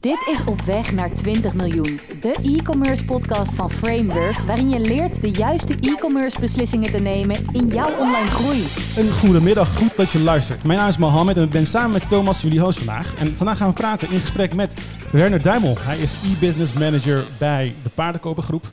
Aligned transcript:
Dit 0.00 0.26
is 0.26 0.44
Op 0.44 0.62
Weg 0.62 0.92
naar 0.92 1.12
20 1.12 1.54
miljoen, 1.54 2.00
de 2.20 2.36
e-commerce 2.42 3.04
podcast 3.04 3.54
van 3.54 3.70
Framework, 3.70 4.38
waarin 4.38 4.68
je 4.68 4.80
leert 4.80 5.20
de 5.20 5.30
juiste 5.30 5.74
e-commerce 5.80 6.40
beslissingen 6.40 6.90
te 6.90 6.98
nemen 6.98 7.36
in 7.52 7.68
jouw 7.68 7.98
online 7.98 8.26
groei. 8.26 8.64
Een 8.96 9.12
goede 9.12 9.40
middag, 9.40 9.76
goed 9.76 9.96
dat 9.96 10.10
je 10.10 10.20
luistert. 10.20 10.64
Mijn 10.64 10.78
naam 10.78 10.88
is 10.88 10.96
Mohammed 10.96 11.36
en 11.36 11.42
ik 11.42 11.50
ben 11.50 11.66
samen 11.66 11.90
met 11.90 12.08
Thomas 12.08 12.42
jullie 12.42 12.60
host 12.60 12.78
vandaag. 12.78 13.14
En 13.14 13.36
vandaag 13.36 13.56
gaan 13.56 13.68
we 13.68 13.74
praten 13.74 14.10
in 14.10 14.20
gesprek 14.20 14.54
met 14.54 14.80
Werner 15.12 15.42
Duimel. 15.42 15.76
Hij 15.80 15.98
is 15.98 16.12
e-business 16.12 16.72
manager 16.72 17.24
bij 17.38 17.74
de 17.82 17.90
Paardenkopergroep. 17.94 18.72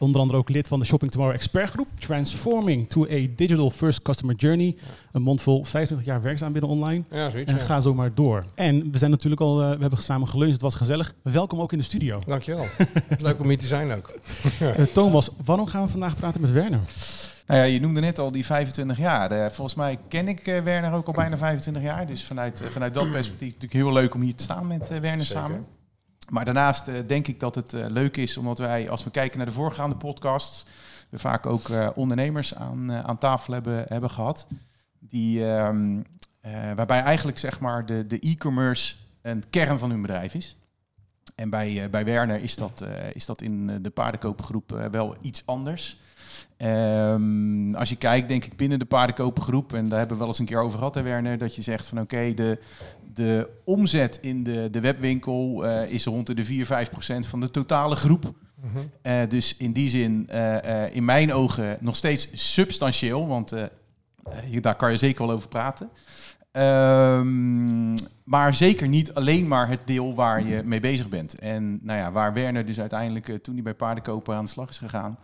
Onder 0.00 0.20
andere 0.20 0.38
ook 0.38 0.48
lid 0.48 0.68
van 0.68 0.78
de 0.78 0.84
Shopping 0.84 1.10
Tomorrow 1.10 1.36
Expert 1.36 1.70
Groep. 1.70 1.86
Transforming 1.98 2.88
to 2.88 3.04
a 3.04 3.26
Digital 3.36 3.70
First 3.70 4.02
Customer 4.02 4.34
Journey. 4.34 4.76
Een 5.12 5.22
mondvol 5.22 5.64
25 5.64 6.06
jaar 6.06 6.22
werkzaam 6.22 6.52
binnen 6.52 6.70
online. 6.70 7.04
Ja, 7.10 7.30
zoiets. 7.30 7.50
En 7.50 7.58
ja. 7.58 7.64
ga 7.64 7.80
zo 7.80 7.94
maar 7.94 8.14
door. 8.14 8.44
En 8.54 8.90
we 8.90 8.98
zijn 8.98 9.10
natuurlijk 9.10 9.40
al, 9.40 9.62
eh, 9.62 9.70
we 9.70 9.80
hebben 9.80 9.98
samen 9.98 10.28
geluncht, 10.28 10.52
het 10.52 10.62
was 10.62 10.74
gezellig. 10.74 11.14
Welkom 11.22 11.60
ook 11.60 11.72
in 11.72 11.78
de 11.78 11.84
studio. 11.84 12.20
Dankjewel. 12.26 12.66
Leuk 13.18 13.40
om 13.40 13.48
hier 13.48 13.58
te 13.58 13.66
zijn 13.66 13.92
ook. 13.92 14.12
Eh, 14.60 14.84
Thomas, 14.84 15.28
waarom 15.44 15.66
gaan 15.66 15.84
we 15.84 15.88
vandaag 15.90 16.16
praten 16.16 16.40
met 16.40 16.52
Werner? 16.52 16.80
Nou 17.46 17.60
ja, 17.60 17.66
je 17.66 17.80
noemde 17.80 18.00
net 18.00 18.18
al 18.18 18.32
die 18.32 18.46
25 18.46 18.98
jaar. 18.98 19.30
Eh, 19.30 19.50
volgens 19.50 19.76
mij 19.76 19.98
ken 20.08 20.28
ik 20.28 20.46
eh, 20.46 20.60
Werner 20.60 20.92
ook 20.92 21.06
al 21.06 21.12
bijna 21.12 21.36
25 21.36 21.82
jaar. 21.82 22.06
Dus 22.06 22.24
vanuit, 22.24 22.62
vanuit 22.70 22.94
dat 22.94 23.10
perspectief 23.10 23.52
natuurlijk 23.52 23.72
heel 23.72 23.92
leuk 23.92 24.14
om 24.14 24.20
hier 24.20 24.34
te 24.34 24.42
staan 24.42 24.66
met 24.66 24.88
Werner 24.88 25.24
Zeker. 25.24 25.42
samen. 25.42 25.66
Maar 26.30 26.44
daarnaast 26.44 26.88
eh, 26.88 26.94
denk 27.06 27.26
ik 27.26 27.40
dat 27.40 27.54
het 27.54 27.72
eh, 27.72 27.84
leuk 27.88 28.16
is, 28.16 28.36
omdat 28.36 28.58
wij, 28.58 28.90
als 28.90 29.04
we 29.04 29.10
kijken 29.10 29.36
naar 29.36 29.46
de 29.46 29.52
voorgaande 29.52 29.96
podcasts, 29.96 30.64
we 31.10 31.18
vaak 31.18 31.46
ook 31.46 31.68
eh, 31.68 31.88
ondernemers 31.94 32.54
aan, 32.54 32.92
aan 32.92 33.18
tafel 33.18 33.52
hebben, 33.52 33.84
hebben 33.88 34.10
gehad. 34.10 34.46
Die, 34.98 35.46
ehm, 35.46 36.00
eh, 36.40 36.52
waarbij 36.76 37.00
eigenlijk 37.00 37.38
zeg 37.38 37.60
maar 37.60 37.86
de, 37.86 38.06
de 38.06 38.18
e-commerce 38.18 38.94
een 39.22 39.44
kern 39.50 39.78
van 39.78 39.90
hun 39.90 40.02
bedrijf 40.02 40.34
is. 40.34 40.56
En 41.34 41.50
bij, 41.50 41.90
bij 41.90 42.04
Werner 42.04 42.42
is 42.42 42.54
dat, 42.54 42.84
is 43.12 43.26
dat 43.26 43.42
in 43.42 43.82
de 43.82 43.90
paardenkopergroep 43.90 44.72
eh, 44.72 44.84
wel 44.90 45.16
iets 45.20 45.42
anders. 45.46 45.98
Ehm, 46.60 47.74
als 47.74 47.88
je 47.88 47.96
kijkt, 47.96 48.28
denk 48.28 48.44
ik, 48.44 48.56
binnen 48.56 48.78
de 48.78 48.84
paardenkopergroep, 48.84 49.72
en 49.72 49.88
daar 49.88 49.98
hebben 49.98 50.16
we 50.16 50.22
wel 50.22 50.28
eens 50.28 50.38
een 50.38 50.46
keer 50.46 50.60
over 50.60 50.78
gehad, 50.78 50.94
hè, 50.94 51.02
Werner, 51.02 51.38
dat 51.38 51.54
je 51.54 51.62
zegt 51.62 51.86
van 51.86 52.00
oké, 52.00 52.34
de, 52.34 52.58
de 53.14 53.48
omzet 53.64 54.18
in 54.22 54.42
de, 54.42 54.68
de 54.70 54.80
webwinkel 54.80 55.66
eh, 55.66 55.90
is 55.90 56.04
rond 56.04 56.36
de 56.36 56.44
4, 56.44 56.66
5 56.66 56.90
procent 56.90 57.26
van 57.26 57.40
de 57.40 57.50
totale 57.50 57.96
groep. 57.96 58.32
Mhm. 58.60 58.78
Eh, 59.02 59.28
dus 59.28 59.56
in 59.56 59.72
die 59.72 59.88
zin, 59.88 60.28
eh, 60.28 60.94
in 60.94 61.04
mijn 61.04 61.32
ogen, 61.32 61.78
nog 61.80 61.96
steeds 61.96 62.52
substantieel, 62.52 63.26
want 63.26 63.54
hier, 64.44 64.60
daar 64.60 64.76
kan 64.76 64.90
je 64.90 64.96
zeker 64.96 65.26
wel 65.26 65.34
over 65.34 65.48
praten. 65.48 65.90
Ehm, 66.52 67.94
maar 68.24 68.54
zeker 68.54 68.88
niet 68.88 69.14
alleen 69.14 69.48
maar 69.48 69.68
het 69.68 69.80
deel 69.84 70.14
waar 70.14 70.46
je 70.46 70.62
mee 70.62 70.80
bezig 70.80 71.08
bent. 71.08 71.38
En 71.38 71.78
nou 71.82 71.98
ja, 71.98 72.12
waar 72.12 72.32
Werner 72.32 72.66
dus 72.66 72.80
uiteindelijk, 72.80 73.42
toen 73.42 73.54
hij 73.54 73.62
bij 73.62 73.74
paardenkoper 73.74 74.34
aan 74.34 74.44
de 74.44 74.50
slag 74.50 74.68
is 74.68 74.78
gegaan, 74.78 75.18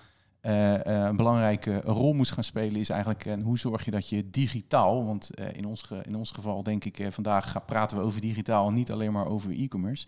eh, 0.46 0.74
eh, 0.74 1.04
een 1.08 1.16
belangrijke 1.16 1.80
rol 1.84 2.12
moest 2.12 2.32
gaan 2.32 2.44
spelen, 2.44 2.80
is 2.80 2.88
eigenlijk 2.90 3.26
eh, 3.26 3.34
hoe 3.42 3.58
zorg 3.58 3.84
je 3.84 3.90
dat 3.90 4.08
je 4.08 4.30
digitaal, 4.30 5.06
want 5.06 5.30
in, 5.52 5.66
ons 5.66 5.82
ge- 5.82 6.02
in 6.06 6.16
ons 6.16 6.30
geval 6.30 6.62
denk 6.62 6.84
ik, 6.84 7.06
vandaag 7.10 7.50
ga- 7.50 7.58
praten 7.58 7.96
we 7.96 8.02
over 8.02 8.20
digitaal 8.20 8.68
en 8.68 8.74
niet 8.74 8.90
alleen 8.92 9.12
maar 9.12 9.26
over 9.26 9.50
e-commerce. 9.50 10.06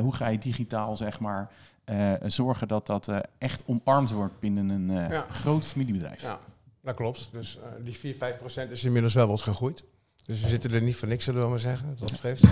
Hoe 0.00 0.14
ga 0.14 0.28
je 0.28 0.38
digitaal, 0.38 0.96
zeg 0.96 1.20
maar, 1.20 1.50
zorgen 2.26 2.68
dat 2.68 2.86
dat 2.86 3.08
echt 3.38 3.62
omarmd 3.66 4.10
wordt 4.10 4.40
binnen 4.40 4.68
een 4.68 5.10
Ja. 5.10 5.26
groot 5.30 5.64
familiebedrijf? 5.64 6.22
Ja, 6.22 6.38
dat 6.80 6.94
klopt. 6.94 7.28
Dus 7.32 7.58
die 7.84 7.96
4, 7.96 8.14
5 8.14 8.38
procent 8.38 8.70
is 8.70 8.84
inmiddels 8.84 9.14
wel 9.14 9.26
wat 9.28 9.42
gegroeid. 9.42 9.84
Dus 10.26 10.40
we 10.40 10.48
zitten 10.48 10.72
er 10.72 10.82
niet 10.82 10.96
voor 10.96 11.08
niks, 11.08 11.24
zullen 11.24 11.42
we 11.42 11.48
maar 11.48 11.58
zeggen. 11.60 11.96
Dat 11.98 12.10
betreft. 12.10 12.42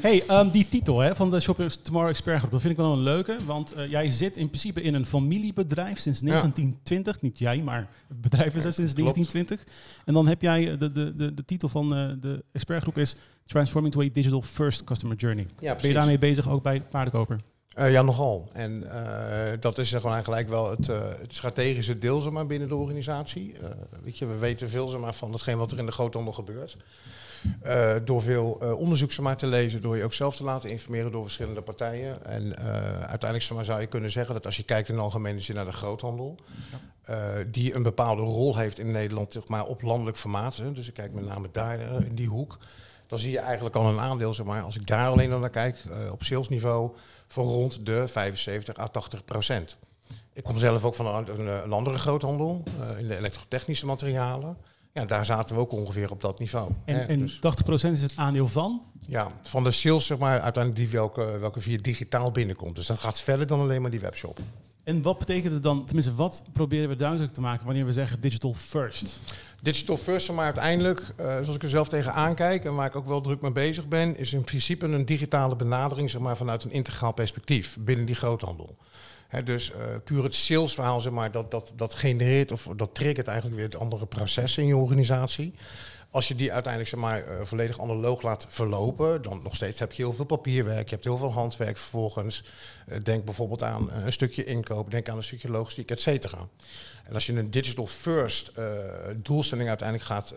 Hey, 0.00 0.22
ehm, 0.26 0.50
die 0.50 0.68
titel 0.68 0.98
hè, 0.98 1.14
van 1.14 1.30
de 1.30 1.40
Shopping 1.40 1.72
Tomorrow 1.72 2.10
Expert 2.10 2.38
Groep, 2.38 2.50
dat 2.50 2.60
vind 2.60 2.72
ik 2.72 2.78
wel 2.78 2.92
een 2.92 3.02
leuke. 3.02 3.36
Want 3.46 3.72
eh, 3.72 3.90
jij 3.90 4.10
zit 4.10 4.36
in 4.36 4.46
principe 4.46 4.82
in 4.82 4.94
een 4.94 5.06
familiebedrijf 5.06 5.98
sinds 5.98 6.20
1920. 6.20 7.20
Niet 7.20 7.38
jij, 7.38 7.58
maar 7.58 7.88
het 8.08 8.20
bedrijf 8.20 8.54
is 8.54 8.64
er 8.64 8.72
sinds 8.72 8.92
Klopt. 8.94 9.14
1920. 9.14 9.74
En 10.04 10.14
dan 10.14 10.26
heb 10.26 10.42
jij, 10.42 10.72
eh, 10.72 10.78
de, 10.78 10.92
de, 10.92 11.16
de, 11.16 11.34
de 11.34 11.44
titel 11.44 11.68
van 11.68 11.94
eh, 11.94 12.10
de 12.20 12.44
expertgroep 12.52 12.98
is 12.98 13.16
Transforming 13.46 13.94
to 13.94 14.00
a 14.02 14.08
Digital 14.12 14.42
First 14.42 14.84
Customer 14.84 15.16
Journey. 15.16 15.46
Ja, 15.58 15.74
Ben 15.74 15.88
je 15.88 15.94
daarmee 15.94 16.18
bezig 16.18 16.48
ook 16.48 16.62
bij 16.62 16.80
Paardenkoper? 16.80 17.36
Eh, 17.74 17.92
ja, 17.92 18.02
nogal. 18.02 18.48
En 18.52 18.90
eh, 18.90 19.52
dat 19.60 19.78
is 19.78 19.90
gewoon 19.90 20.12
eigenlijk 20.12 20.48
wel 20.48 20.70
het, 20.70 20.88
eh, 20.88 21.00
het 21.20 21.34
strategische 21.34 21.98
deel 21.98 22.20
zeg 22.20 22.32
maar, 22.32 22.46
binnen 22.46 22.68
de 22.68 22.76
organisatie. 22.76 23.54
Weet 24.02 24.18
je, 24.18 24.26
we 24.26 24.36
weten 24.36 24.70
veel 24.70 24.88
zeg 24.88 25.00
maar, 25.00 25.14
van 25.14 25.32
hetgeen 25.32 25.58
wat 25.58 25.72
er 25.72 25.78
in 25.78 25.86
de 25.86 25.92
groothandel 25.92 26.32
gebeurt. 26.32 26.76
Door 28.04 28.22
veel 28.22 28.50
onderzoek 28.78 29.12
zeg 29.12 29.24
maar, 29.24 29.36
te 29.36 29.46
lezen, 29.46 29.82
door 29.82 29.96
je 29.96 30.04
ook 30.04 30.14
zelf 30.14 30.36
te 30.36 30.44
laten 30.44 30.70
informeren 30.70 31.12
door 31.12 31.22
verschillende 31.22 31.60
partijen. 31.60 32.24
En 32.24 32.56
uiteindelijk 32.96 33.42
zeg 33.42 33.56
maar, 33.56 33.64
zou 33.64 33.80
je 33.80 33.86
kunnen 33.86 34.10
zeggen 34.10 34.34
dat 34.34 34.46
als 34.46 34.56
je 34.56 34.62
kijkt 34.62 34.88
in 34.88 34.94
de 34.94 35.00
algemene 35.00 35.40
zin 35.40 35.54
naar 35.54 35.64
de 35.64 35.72
groothandel, 35.72 36.36
die 37.50 37.74
een 37.74 37.82
bepaalde 37.82 38.22
rol 38.22 38.56
heeft 38.56 38.78
in 38.78 38.90
Nederland 38.90 39.32
zeg 39.32 39.48
maar, 39.48 39.66
op 39.66 39.82
landelijk 39.82 40.16
formaat. 40.16 40.56
Hè, 40.56 40.72
dus 40.72 40.88
ik 40.88 40.94
kijk 40.94 41.12
met 41.12 41.26
name 41.26 41.48
daar 41.52 41.80
in 42.04 42.14
die 42.14 42.28
hoek. 42.28 42.58
Dan 43.06 43.18
zie 43.18 43.30
je 43.30 43.38
eigenlijk 43.38 43.76
al 43.76 43.88
een 43.88 44.00
aandeel, 44.00 44.34
zeg 44.34 44.46
maar, 44.46 44.62
als 44.62 44.76
ik 44.76 44.86
daar 44.86 45.08
alleen 45.08 45.32
al 45.32 45.38
naar 45.38 45.50
kijk, 45.50 45.82
op 46.10 46.22
salesniveau, 46.22 46.92
van 47.32 47.44
rond 47.44 47.86
de 47.86 48.08
75 48.08 48.78
à 48.78 48.88
80 48.88 49.24
procent. 49.24 49.76
Ik 50.32 50.42
kom 50.42 50.58
zelf 50.58 50.84
ook 50.84 50.94
van 50.94 51.06
een, 51.06 51.46
een, 51.46 51.72
andere 51.72 51.98
groothandel, 51.98 52.62
eh, 52.80 52.98
in 52.98 53.06
de 53.06 53.16
elektrotechnische 53.16 53.86
materialen. 53.86 54.56
Ja, 54.92 55.04
daar 55.04 55.24
zaten 55.24 55.54
we 55.54 55.60
ook 55.60 55.72
ongeveer 55.72 56.10
op 56.10 56.20
dat 56.20 56.38
niveau. 56.38 56.70
En, 56.84 56.94
hè. 56.94 57.00
en 57.00 57.20
Dus, 57.20 57.36
80% 57.36 57.92
is 57.92 58.02
het 58.02 58.12
aandeel 58.16 58.48
van? 58.48 58.82
ja, 59.06 59.28
van 59.42 59.64
de 59.64 59.70
sales, 59.70 60.06
zeg 60.06 60.18
maar, 60.18 60.40
uiteindelijk 60.40 60.84
die 60.84 60.92
welke, 60.92 61.38
welke 61.38 61.60
via 61.60 61.78
digitaal 61.80 62.30
binnenkomt. 62.30 62.76
Dus 62.76 62.86
dat 62.86 62.98
gaat 62.98 63.20
verder 63.20 63.46
dan 63.46 63.60
alleen 63.60 63.82
maar 63.82 63.90
die 63.90 64.00
webshop. 64.00 64.38
En 64.84 65.02
wat 65.02 65.18
betekent 65.18 65.52
het 65.52 65.62
dan, 65.62 65.84
tenminste 65.84 66.14
wat 66.14 66.44
proberen 66.52 66.88
we 66.88 66.96
duidelijk 66.96 67.32
te 67.32 67.40
maken 67.40 67.66
wanneer 67.66 67.86
we 67.86 67.92
zeggen 67.92 68.20
digital 68.20 68.54
first? 68.54 69.18
Digital 69.62 69.96
first, 69.96 70.32
maar 70.32 70.44
uiteindelijk, 70.44 71.00
eh, 71.16 71.26
zoals 71.26 71.54
ik 71.54 71.62
er 71.62 71.68
zelf 71.68 71.88
tegen 71.88 72.12
aankijk 72.12 72.64
en 72.64 72.74
waar 72.74 72.86
ik 72.86 72.96
ook 72.96 73.06
wel 73.06 73.20
druk 73.20 73.42
mee 73.42 73.52
bezig 73.52 73.88
ben, 73.88 74.16
is 74.16 74.32
in 74.32 74.44
principe 74.44 74.86
een 74.86 75.04
digitale 75.04 75.56
benadering 75.56 76.10
zeg 76.10 76.20
maar, 76.20 76.36
vanuit 76.36 76.64
een 76.64 76.70
integraal 76.70 77.12
perspectief 77.12 77.76
binnen 77.80 78.06
die 78.06 78.14
groothandel. 78.14 78.76
Dus 79.44 79.72
eh, 79.72 79.78
puur 80.04 80.22
het 80.24 80.34
salesverhaal, 80.34 81.00
zeg 81.00 81.12
maar, 81.12 81.30
dat, 81.32 81.50
dat, 81.50 81.72
dat 81.76 81.94
genereert 81.94 82.52
of 82.52 82.68
dat 82.76 82.94
triggert 82.94 83.26
eigenlijk 83.26 83.56
weer 83.56 83.66
het 83.68 83.78
andere 83.78 84.06
processen 84.06 84.62
in 84.62 84.68
je 84.68 84.76
organisatie. 84.76 85.54
Als 86.12 86.28
je 86.28 86.34
die 86.34 86.52
uiteindelijk 86.52 86.92
zeg 86.92 87.00
maar, 87.00 87.24
eh, 87.24 87.44
volledig 87.44 87.80
analoog 87.80 88.22
laat 88.22 88.46
verlopen, 88.48 89.22
dan 89.22 89.42
nog 89.42 89.54
steeds 89.54 89.78
heb 89.78 89.92
je 89.92 90.02
heel 90.02 90.12
veel 90.12 90.24
papierwerk, 90.24 90.88
je 90.88 90.94
hebt 90.94 91.04
heel 91.04 91.16
veel 91.16 91.32
handwerk 91.32 91.78
vervolgens. 91.78 92.44
Eh, 92.86 92.98
denk 93.02 93.24
bijvoorbeeld 93.24 93.62
aan 93.62 93.90
eh, 93.90 94.04
een 94.04 94.12
stukje 94.12 94.44
inkoop, 94.44 94.90
denk 94.90 95.08
aan 95.08 95.16
een 95.16 95.22
stukje 95.22 95.50
logistiek, 95.50 95.90
et 95.90 96.00
cetera. 96.00 96.48
En 97.04 97.14
als 97.14 97.26
je 97.26 97.32
een 97.32 97.50
digital 97.50 97.86
first 97.86 98.52
doelstelling 99.16 99.68
uiteindelijk 99.68 100.08
gaat 100.08 100.34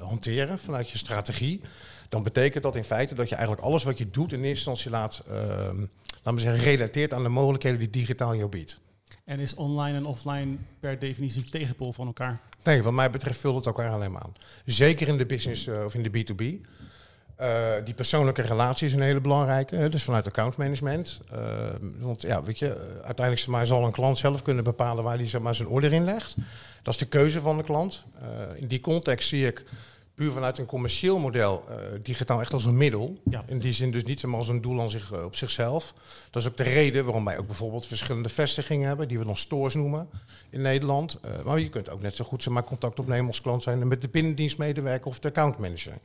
hanteren 0.00 0.58
vanuit 0.58 0.90
je 0.90 0.98
strategie, 0.98 1.60
dan 2.08 2.22
betekent 2.22 2.62
dat 2.62 2.76
in 2.76 2.84
feite 2.84 3.14
dat 3.14 3.28
je 3.28 3.34
eigenlijk 3.34 3.66
alles 3.66 3.84
wat 3.84 3.98
je 3.98 4.10
doet 4.10 4.32
in 4.32 4.44
eerste 4.44 4.70
instantie 4.70 4.90
laat, 4.90 5.22
ehm 5.28 5.86
laten 6.22 6.34
we 6.34 6.40
zeggen, 6.40 6.62
relateert 6.62 7.12
aan 7.12 7.22
de 7.22 7.28
mogelijkheden 7.28 7.78
die 7.78 7.90
digitaal 7.90 8.36
jou 8.36 8.48
biedt. 8.48 8.78
En 9.24 9.40
is 9.40 9.54
online 9.54 9.96
en 9.96 10.06
offline 10.06 10.56
per 10.80 10.98
definitie 10.98 11.44
tegenpol 11.44 11.92
van 11.92 12.06
elkaar? 12.06 12.40
Nee, 12.62 12.82
wat 12.82 12.92
mij 12.92 13.10
betreft 13.10 13.40
vult 13.40 13.56
het 13.56 13.66
elkaar 13.66 13.90
alleen 13.90 14.12
maar 14.12 14.22
aan. 14.22 14.34
Zeker 14.64 15.08
in 15.08 15.16
de 15.16 15.26
business 15.26 15.66
eh, 15.66 15.84
of 15.84 15.94
in 15.94 16.02
de 16.02 16.10
B2B. 16.10 16.66
Eh, 17.36 17.72
die 17.84 17.94
persoonlijke 17.94 18.42
relatie 18.42 18.86
is 18.86 18.94
een 18.94 19.00
hele 19.00 19.20
belangrijke, 19.20 19.88
dus 19.88 20.02
vanuit 20.02 20.26
accountmanagement. 20.26 21.20
Eh, 21.30 21.38
want 21.98 22.22
ja, 22.22 22.42
weet 22.42 22.58
je, 22.58 23.00
uiteindelijk 23.04 23.46
maar, 23.46 23.66
zal 23.66 23.84
een 23.84 23.92
klant 23.92 24.18
zelf 24.18 24.42
kunnen 24.42 24.64
bepalen 24.64 25.04
waar 25.04 25.16
hij 25.16 25.28
zeg 25.28 25.40
maar, 25.40 25.54
zijn 25.54 25.68
order 25.68 25.92
in 25.92 26.04
legt. 26.04 26.34
Dat 26.82 26.94
is 26.94 27.00
de 27.00 27.06
keuze 27.06 27.40
van 27.40 27.56
de 27.56 27.62
klant. 27.62 28.04
In 28.56 28.66
die 28.66 28.80
context 28.80 29.28
zie 29.28 29.46
ik 29.46 29.64
puur 30.16 30.32
vanuit 30.32 30.58
een 30.58 30.66
commercieel 30.66 31.18
model 31.18 31.64
eh, 31.68 31.76
digitaal 32.02 32.40
echt 32.40 32.52
als 32.52 32.64
een 32.64 32.76
middel. 32.76 33.18
Ja. 33.30 33.44
In 33.46 33.58
die 33.58 33.72
zin 33.72 33.90
dus 33.90 34.04
niet 34.04 34.20
zomaar 34.20 34.38
als 34.38 34.48
een 34.48 34.60
doel 34.60 34.80
aan 34.80 34.90
zich, 34.90 35.12
eh, 35.12 35.24
op 35.24 35.36
zichzelf. 35.36 35.94
Dat 36.30 36.42
is 36.42 36.48
ook 36.48 36.56
de 36.56 36.62
reden 36.62 37.04
waarom 37.04 37.24
wij 37.24 37.38
ook 37.38 37.46
bijvoorbeeld 37.46 37.86
verschillende 37.86 38.28
vestigingen 38.28 38.88
hebben, 38.88 39.08
die 39.08 39.18
we 39.18 39.24
dan 39.24 39.36
stores 39.36 39.74
noemen 39.74 40.08
in 40.50 40.62
Nederland. 40.62 41.18
Eh, 41.20 41.44
maar 41.44 41.60
je 41.60 41.68
kunt 41.68 41.90
ook 41.90 42.02
net 42.02 42.16
zo 42.16 42.24
goed 42.24 42.42
zeg 42.42 42.52
maar, 42.52 42.64
contact 42.64 42.98
opnemen 42.98 43.26
als 43.26 43.40
klant 43.40 43.62
zijn 43.62 43.88
met 43.88 44.00
de 44.00 44.08
binnendienstmedewerker 44.08 45.06
of 45.06 45.18
de 45.18 45.28
accountmanager. 45.28 45.98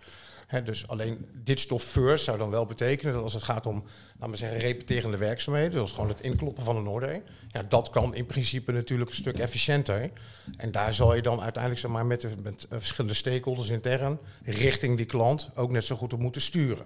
Dus 0.60 0.88
alleen 0.88 1.26
digital 1.34 1.80
first 1.80 2.24
zou 2.24 2.38
dan 2.38 2.50
wel 2.50 2.66
betekenen 2.66 3.14
dat 3.14 3.24
als 3.24 3.34
het 3.34 3.44
gaat 3.44 3.66
om, 3.66 3.84
laten 4.14 4.32
we 4.32 4.38
zeggen, 4.38 4.60
repeterende 4.60 5.18
werkzaamheden, 5.18 5.80
dus 5.80 5.92
gewoon 5.92 6.10
het 6.10 6.22
inkloppen 6.22 6.64
van 6.64 6.76
een 6.76 6.88
order, 6.88 7.24
ja, 7.48 7.64
dat 7.64 7.90
kan 7.90 8.16
in 8.16 8.26
principe 8.26 8.72
natuurlijk 8.72 9.10
een 9.10 9.16
stuk 9.16 9.38
efficiënter. 9.38 10.12
En 10.58 10.72
daar 10.72 10.94
zal 10.94 11.16
je 11.16 11.22
dan 11.22 11.42
uiteindelijk 11.42 11.82
zeg 11.82 11.92
maar, 11.92 12.06
met, 12.06 12.22
de, 12.22 12.30
met 12.44 12.68
eh, 12.70 12.78
verschillende 12.78 13.16
stakeholders 13.16 13.70
intern 13.70 14.20
richting 14.44 14.98
die 14.98 15.06
klant 15.06 15.50
ook 15.56 15.72
net 15.72 15.84
zo 15.84 15.96
goed 15.96 16.14
op 16.14 16.20
moeten 16.20 16.42
sturen. 16.42 16.86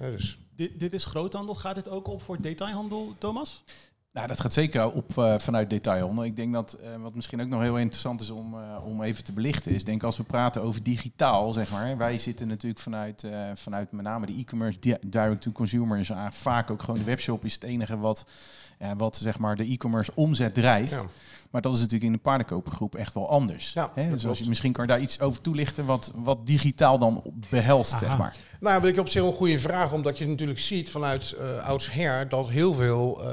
Dus. 0.00 0.38
Dit, 0.56 0.80
dit 0.80 0.94
is 0.94 1.04
groothandel. 1.04 1.54
Gaat 1.54 1.74
dit 1.74 1.88
ook 1.88 2.08
op 2.08 2.22
voor 2.22 2.40
detailhandel, 2.40 3.14
Thomas? 3.18 3.64
Nou, 4.12 4.26
dat 4.26 4.40
gaat 4.40 4.52
zeker 4.52 4.92
op 4.92 5.16
uh, 5.18 5.38
vanuit 5.38 5.70
detail. 5.70 6.24
Ik 6.24 6.36
denk 6.36 6.52
dat 6.52 6.78
uh, 6.82 6.96
wat 6.96 7.14
misschien 7.14 7.40
ook 7.40 7.48
nog 7.48 7.60
heel 7.60 7.78
interessant 7.78 8.20
is 8.20 8.30
om, 8.30 8.54
uh, 8.54 8.84
om 8.84 9.02
even 9.02 9.24
te 9.24 9.32
belichten, 9.32 9.72
is 9.72 9.84
denk 9.84 10.02
als 10.02 10.16
we 10.16 10.22
praten 10.22 10.62
over 10.62 10.82
digitaal, 10.82 11.52
zeg 11.52 11.70
maar. 11.70 11.96
Wij 11.96 12.18
zitten 12.18 12.48
natuurlijk 12.48 12.80
vanuit, 12.80 13.26
vanuit 13.54 13.92
met 13.92 14.04
name 14.04 14.26
de 14.26 14.32
e-commerce, 14.32 14.78
direct 15.06 15.40
to 15.40 15.52
consumer 15.52 15.98
is 15.98 16.10
vaak 16.30 16.70
ook 16.70 16.82
gewoon 16.82 16.98
de 16.98 17.04
webshop 17.04 17.44
is 17.44 17.54
het 17.54 17.62
enige 17.62 17.98
wat, 17.98 18.26
wat 18.96 19.16
zeg 19.16 19.38
maar 19.38 19.56
de 19.56 19.64
e-commerce 19.64 20.12
omzet 20.14 20.54
drijft. 20.54 20.90
Ja. 20.90 21.06
Maar 21.50 21.62
dat 21.62 21.72
is 21.72 21.78
natuurlijk 21.78 22.06
in 22.06 22.12
de 22.12 22.18
paardenkopergroep 22.18 22.94
echt 22.94 23.14
wel 23.14 23.30
anders. 23.30 23.72
Ja, 23.72 23.90
Hè? 23.94 24.10
Dus 24.10 24.26
als 24.26 24.38
je, 24.38 24.48
misschien 24.48 24.72
kan 24.72 24.84
je 24.84 24.90
daar 24.90 25.00
iets 25.00 25.20
over 25.20 25.40
toelichten 25.40 25.84
wat, 25.84 26.12
wat 26.14 26.46
digitaal 26.46 26.98
dan 26.98 27.22
behelst, 27.50 27.98
zeg 27.98 28.18
maar. 28.18 28.36
Nou, 28.60 28.80
dat 28.80 28.90
ik 28.90 28.98
op 28.98 29.08
zich 29.08 29.22
een 29.22 29.32
goede 29.32 29.58
vraag, 29.58 29.92
omdat 29.92 30.18
je 30.18 30.26
natuurlijk 30.26 30.60
ziet 30.60 30.90
vanuit 30.90 31.36
uh, 31.40 31.66
oudsher 31.66 32.28
dat 32.28 32.48
heel 32.48 32.72
veel, 32.72 33.20
uh, 33.20 33.28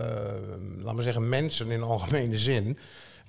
laten 0.78 0.96
we 0.96 1.02
zeggen, 1.02 1.30
mensen 1.30 1.72
in 1.72 1.82
algemene 1.82 2.38
zin 2.38 2.78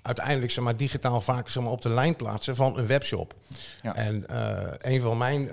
uiteindelijk 0.07 0.53
zeg 0.53 0.65
maar, 0.65 0.77
digitaal 0.77 1.21
vaak 1.21 1.49
zeg 1.49 1.63
maar, 1.63 1.73
op 1.73 1.83
de 1.83 1.89
lijn 1.89 2.17
plaatsen 2.17 2.57
van 2.57 2.79
een 2.79 2.87
webshop. 2.87 3.35
Ja. 3.83 3.95
En 3.95 4.25
uh, 4.31 4.59
een 4.79 5.01
van 5.01 5.19
mijn 5.19 5.43
uh, 5.43 5.53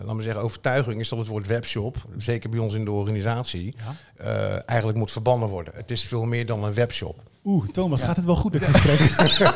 laten 0.00 0.16
we 0.16 0.22
zeggen, 0.22 0.42
overtuigingen 0.42 1.00
is 1.00 1.08
dat 1.08 1.18
het 1.18 1.28
woord 1.28 1.46
webshop, 1.46 1.96
zeker 2.16 2.50
bij 2.50 2.58
ons 2.58 2.74
in 2.74 2.84
de 2.84 2.90
organisatie, 2.90 3.74
ja. 3.76 3.96
uh, 4.20 4.62
eigenlijk 4.68 4.98
moet 4.98 5.12
verbannen 5.12 5.48
worden. 5.48 5.74
Het 5.76 5.90
is 5.90 6.04
veel 6.04 6.24
meer 6.24 6.46
dan 6.46 6.64
een 6.64 6.74
webshop. 6.74 7.20
Oeh, 7.48 7.68
Thomas, 7.68 8.02
gaat 8.02 8.16
het 8.16 8.24
wel 8.24 8.36
goed 8.36 8.52
met 8.52 8.66
het 8.66 8.76
gesprek? 8.76 9.54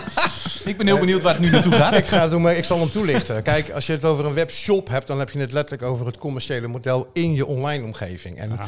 ik 0.72 0.76
ben 0.76 0.86
heel 0.86 0.98
benieuwd 0.98 1.22
waar 1.22 1.32
het 1.32 1.42
nu 1.42 1.50
naartoe 1.50 1.72
gaat. 1.72 1.96
ik, 1.96 2.06
ga 2.06 2.20
het 2.22 2.30
doen, 2.30 2.42
maar 2.42 2.56
ik 2.56 2.64
zal 2.64 2.78
hem 2.78 2.90
toelichten. 2.90 3.42
Kijk, 3.42 3.70
als 3.70 3.86
je 3.86 3.92
het 3.92 4.04
over 4.04 4.26
een 4.26 4.34
webshop 4.34 4.88
hebt, 4.88 5.06
dan 5.06 5.18
heb 5.18 5.30
je 5.30 5.38
het 5.38 5.52
letterlijk 5.52 5.90
over 5.90 6.06
het 6.06 6.18
commerciële 6.18 6.66
model 6.66 7.10
in 7.12 7.34
je 7.34 7.46
online 7.46 7.84
omgeving. 7.84 8.38
En 8.38 8.50
uh, 8.50 8.60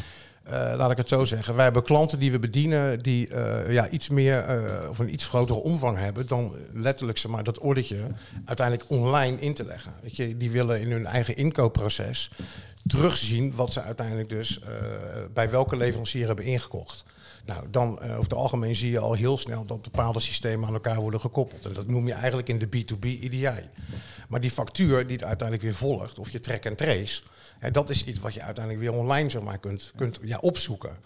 laat 0.77 0.91
ik 0.91 0.97
het 0.97 1.09
zo 1.09 1.25
zeggen. 1.25 1.55
Wij 1.55 1.65
hebben 1.65 1.83
klanten 1.83 2.19
die 2.19 2.31
we 2.31 2.39
bedienen 2.39 3.03
die 3.03 3.29
uh, 3.29 3.73
ja, 3.73 3.89
iets 3.89 4.09
meer 4.09 4.65
uh, 4.65 4.89
of 4.89 4.99
een 4.99 5.13
iets 5.13 5.27
grotere 5.27 5.63
omvang 5.63 5.99
hebben 5.99 6.27
dan 6.27 6.55
letterlijk 6.73 7.19
zeg 7.19 7.31
maar, 7.31 7.45
dat 7.45 7.59
ordetje 7.59 7.99
uiteindelijk 8.45 8.91
online 8.91 9.41
in 9.41 9.55
te 9.55 9.65
leggen. 9.65 9.93
Weet 10.03 10.17
je, 10.17 10.37
die 10.37 10.51
willen 10.51 10.81
in 10.81 10.91
hun 10.91 11.07
eigen 11.07 11.37
inkoopproces 11.37 12.31
terugzien 12.87 13.53
wat 13.55 13.73
ze 13.73 13.83
uiteindelijk 13.83 14.29
dus 14.29 14.61
bij 15.35 15.51
welke 15.51 15.77
leverancier 15.77 16.27
hebben 16.27 16.45
ingekocht. 16.45 17.05
Nou, 17.47 17.71
dan 17.71 17.99
uh, 18.03 18.11
over 18.11 18.23
het 18.23 18.33
algemeen 18.33 18.77
zie 18.77 18.91
je 18.91 18.99
al 18.99 19.13
heel 19.13 19.39
snel 19.39 19.65
dat 19.65 19.83
bepaalde 19.83 20.21
systemen 20.21 20.69
aan 20.69 20.75
elkaar 20.75 21.01
worden 21.01 21.21
gekoppeld. 21.21 21.67
En 21.67 21.73
dat 21.73 21.87
noem 21.87 22.07
je 22.07 22.13
eigenlijk 22.13 22.49
in 22.49 22.59
de 22.59 22.67
B2B 22.67 23.05
EDI. 23.05 23.69
Maar 24.29 24.41
die 24.41 24.51
factuur 24.51 25.07
die 25.07 25.19
er 25.19 25.27
uiteindelijk 25.27 25.69
weer 25.69 25.77
volgt, 25.77 26.19
of 26.19 26.31
je 26.31 26.41
track 26.41 26.65
en 26.65 26.77
trace, 26.77 27.23
hè, 27.59 27.71
dat 27.71 27.91
is 27.91 28.05
iets 28.05 28.21
wat 28.21 28.35
je 28.35 28.43
uiteindelijk 28.43 28.85
weer 28.85 28.99
online 29.01 29.31
zeg 29.31 29.61
kunt, 29.61 29.93
kunt 29.97 30.19
ja, 30.23 30.39
opzoeken 30.39 30.99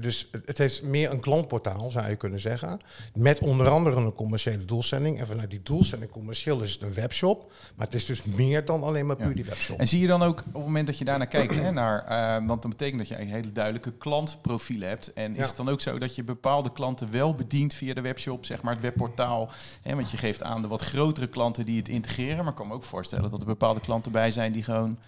dus 0.00 0.30
het 0.44 0.60
is 0.60 0.80
meer 0.80 1.10
een 1.10 1.20
klantportaal, 1.20 1.90
zou 1.90 2.08
je 2.08 2.16
kunnen 2.16 2.40
zeggen. 2.40 2.80
Met 3.14 3.38
onder 3.38 3.68
andere 3.68 3.96
een 3.96 4.14
commerciële 4.14 4.64
doelstelling. 4.64 5.20
En 5.20 5.26
vanuit 5.26 5.50
die 5.50 5.60
doelstelling 5.62 6.10
commercieel 6.10 6.62
is 6.62 6.72
het 6.72 6.82
een 6.82 6.94
webshop. 6.94 7.52
Maar 7.76 7.86
het 7.86 7.94
is 7.94 8.06
dus 8.06 8.24
meer 8.24 8.64
dan 8.64 8.82
alleen 8.82 9.06
maar 9.06 9.16
puur 9.16 9.34
die 9.34 9.44
webshop. 9.44 9.78
En 9.78 9.88
zie 9.88 10.00
je 10.00 10.06
dan 10.06 10.22
ook 10.22 10.38
op 10.38 10.44
het 10.44 10.54
moment 10.54 10.86
dat 10.86 10.98
je 10.98 11.04
daarnaar 11.04 11.26
kijkt, 11.26 11.54
hè, 11.54 11.70
naar, 11.72 12.04
uh, 12.08 12.46
want 12.46 12.62
dan 12.62 12.70
betekent 12.70 12.98
dat 12.98 13.08
je 13.08 13.20
een 13.20 13.28
hele 13.28 13.52
duidelijke 13.52 13.92
klantprofiel 13.92 14.80
hebt. 14.80 15.12
En 15.12 15.36
is 15.36 15.46
het 15.46 15.56
dan 15.56 15.68
ook 15.68 15.80
zo 15.80 15.98
dat 15.98 16.14
je 16.14 16.24
bepaalde 16.24 16.72
klanten 16.72 17.10
wel 17.10 17.34
bedient 17.34 17.74
via 17.74 17.94
de 17.94 18.00
webshop, 18.00 18.44
zeg 18.44 18.62
maar 18.62 18.72
het 18.72 18.82
webportaal? 18.82 19.50
Hè, 19.82 19.94
want 19.94 20.10
je 20.10 20.16
geeft 20.16 20.42
aan 20.42 20.62
de 20.62 20.68
wat 20.68 20.82
grotere 20.82 21.26
klanten 21.26 21.66
die 21.66 21.78
het 21.78 21.88
integreren. 21.88 22.36
Maar 22.36 22.48
ik 22.48 22.54
kan 22.54 22.66
me 22.66 22.74
ook 22.74 22.84
voorstellen 22.84 23.30
dat 23.30 23.40
er 23.40 23.46
bepaalde 23.46 23.80
klanten 23.80 24.12
bij 24.12 24.30
zijn 24.30 24.52
die 24.52 24.62
gewoon 24.62 24.98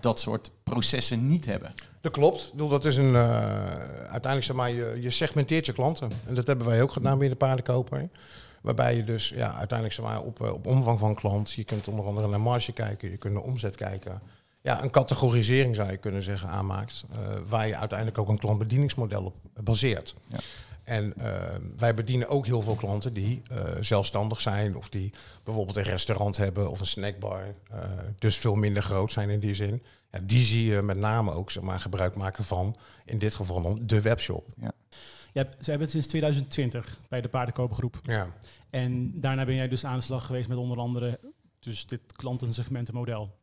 dat 0.00 0.20
soort 0.20 0.50
processen 0.62 1.26
niet 1.26 1.44
hebben. 1.44 1.72
Dat 2.06 2.14
klopt. 2.14 2.52
Dat 2.54 2.84
is 2.84 2.96
een, 2.96 3.12
uh, 3.12 3.46
uiteindelijk 3.98 4.44
zeg 4.44 4.56
maar, 4.56 4.70
je, 4.70 4.98
je, 5.00 5.10
segmenteert 5.10 5.66
je 5.66 5.72
klanten. 5.72 6.10
En 6.26 6.34
dat 6.34 6.46
hebben 6.46 6.66
wij 6.66 6.82
ook 6.82 6.92
gedaan 6.92 7.18
binnen 7.18 7.38
de 7.38 7.44
paardenkoper. 7.44 8.08
Waarbij 8.62 8.96
je 8.96 9.04
dus 9.04 9.28
ja, 9.28 9.54
uiteindelijk 9.54 9.92
zeg 9.92 10.04
maar, 10.04 10.22
op, 10.22 10.42
eh, 10.42 10.52
op 10.52 10.66
omvang 10.66 10.98
van 10.98 11.14
klant, 11.14 11.52
je 11.52 11.64
kunt 11.64 11.88
onder 11.88 12.04
andere 12.04 12.28
naar 12.28 12.40
marge 12.40 12.72
kijken, 12.72 13.10
je 13.10 13.16
kunt 13.16 13.34
naar 13.34 13.42
omzet 13.42 13.76
kijken. 13.76 14.22
Ja, 14.60 14.82
een 14.82 14.90
categorisering 14.90 15.74
zou 15.76 15.90
je 15.90 15.96
kunnen 15.96 16.22
zeggen 16.22 16.48
aanmaakt, 16.48 17.04
uh, 17.12 17.18
waar 17.48 17.66
je 17.66 17.76
uiteindelijk 17.76 18.18
ook 18.18 18.28
een 18.28 18.38
klantbedieningsmodel 18.38 19.24
op 19.24 19.64
baseert. 19.64 20.14
Ja. 20.26 20.38
En 20.86 21.14
uh, 21.18 21.54
wij 21.76 21.94
bedienen 21.94 22.28
ook 22.28 22.46
heel 22.46 22.62
veel 22.62 22.74
klanten 22.74 23.12
die 23.12 23.42
uh, 23.52 23.74
zelfstandig 23.80 24.40
zijn 24.40 24.76
of 24.76 24.88
die 24.88 25.12
bijvoorbeeld 25.44 25.76
een 25.76 25.82
restaurant 25.82 26.36
hebben 26.36 26.70
of 26.70 26.80
een 26.80 26.86
snackbar. 26.86 27.44
Uh, 27.72 27.84
dus 28.18 28.36
veel 28.36 28.54
minder 28.54 28.82
groot 28.82 29.12
zijn 29.12 29.30
in 29.30 29.40
die 29.40 29.54
zin. 29.54 29.82
Ja, 30.10 30.18
die 30.22 30.44
zie 30.44 30.64
je 30.64 30.82
met 30.82 30.96
name 30.96 31.32
ook 31.32 31.50
zeg 31.50 31.62
maar, 31.62 31.80
gebruik 31.80 32.16
maken 32.16 32.44
van, 32.44 32.76
in 33.04 33.18
dit 33.18 33.34
geval 33.34 33.62
dan, 33.62 33.80
de 33.82 34.00
webshop. 34.00 34.48
Ja. 34.60 34.72
Zij 35.60 35.78
bent 35.78 35.90
sinds 35.90 36.06
2020 36.06 37.00
bij 37.08 37.20
de 37.20 37.28
paardenkoopgroep. 37.28 38.00
Ja. 38.02 38.34
En 38.70 39.20
daarna 39.20 39.44
ben 39.44 39.54
jij 39.54 39.68
dus 39.68 39.84
aan 39.84 39.96
de 39.96 40.04
slag 40.04 40.26
geweest 40.26 40.48
met 40.48 40.58
onder 40.58 40.78
andere 40.78 41.18
dus 41.60 41.86
dit 41.86 42.02
klantensegmentenmodel. 42.12 43.38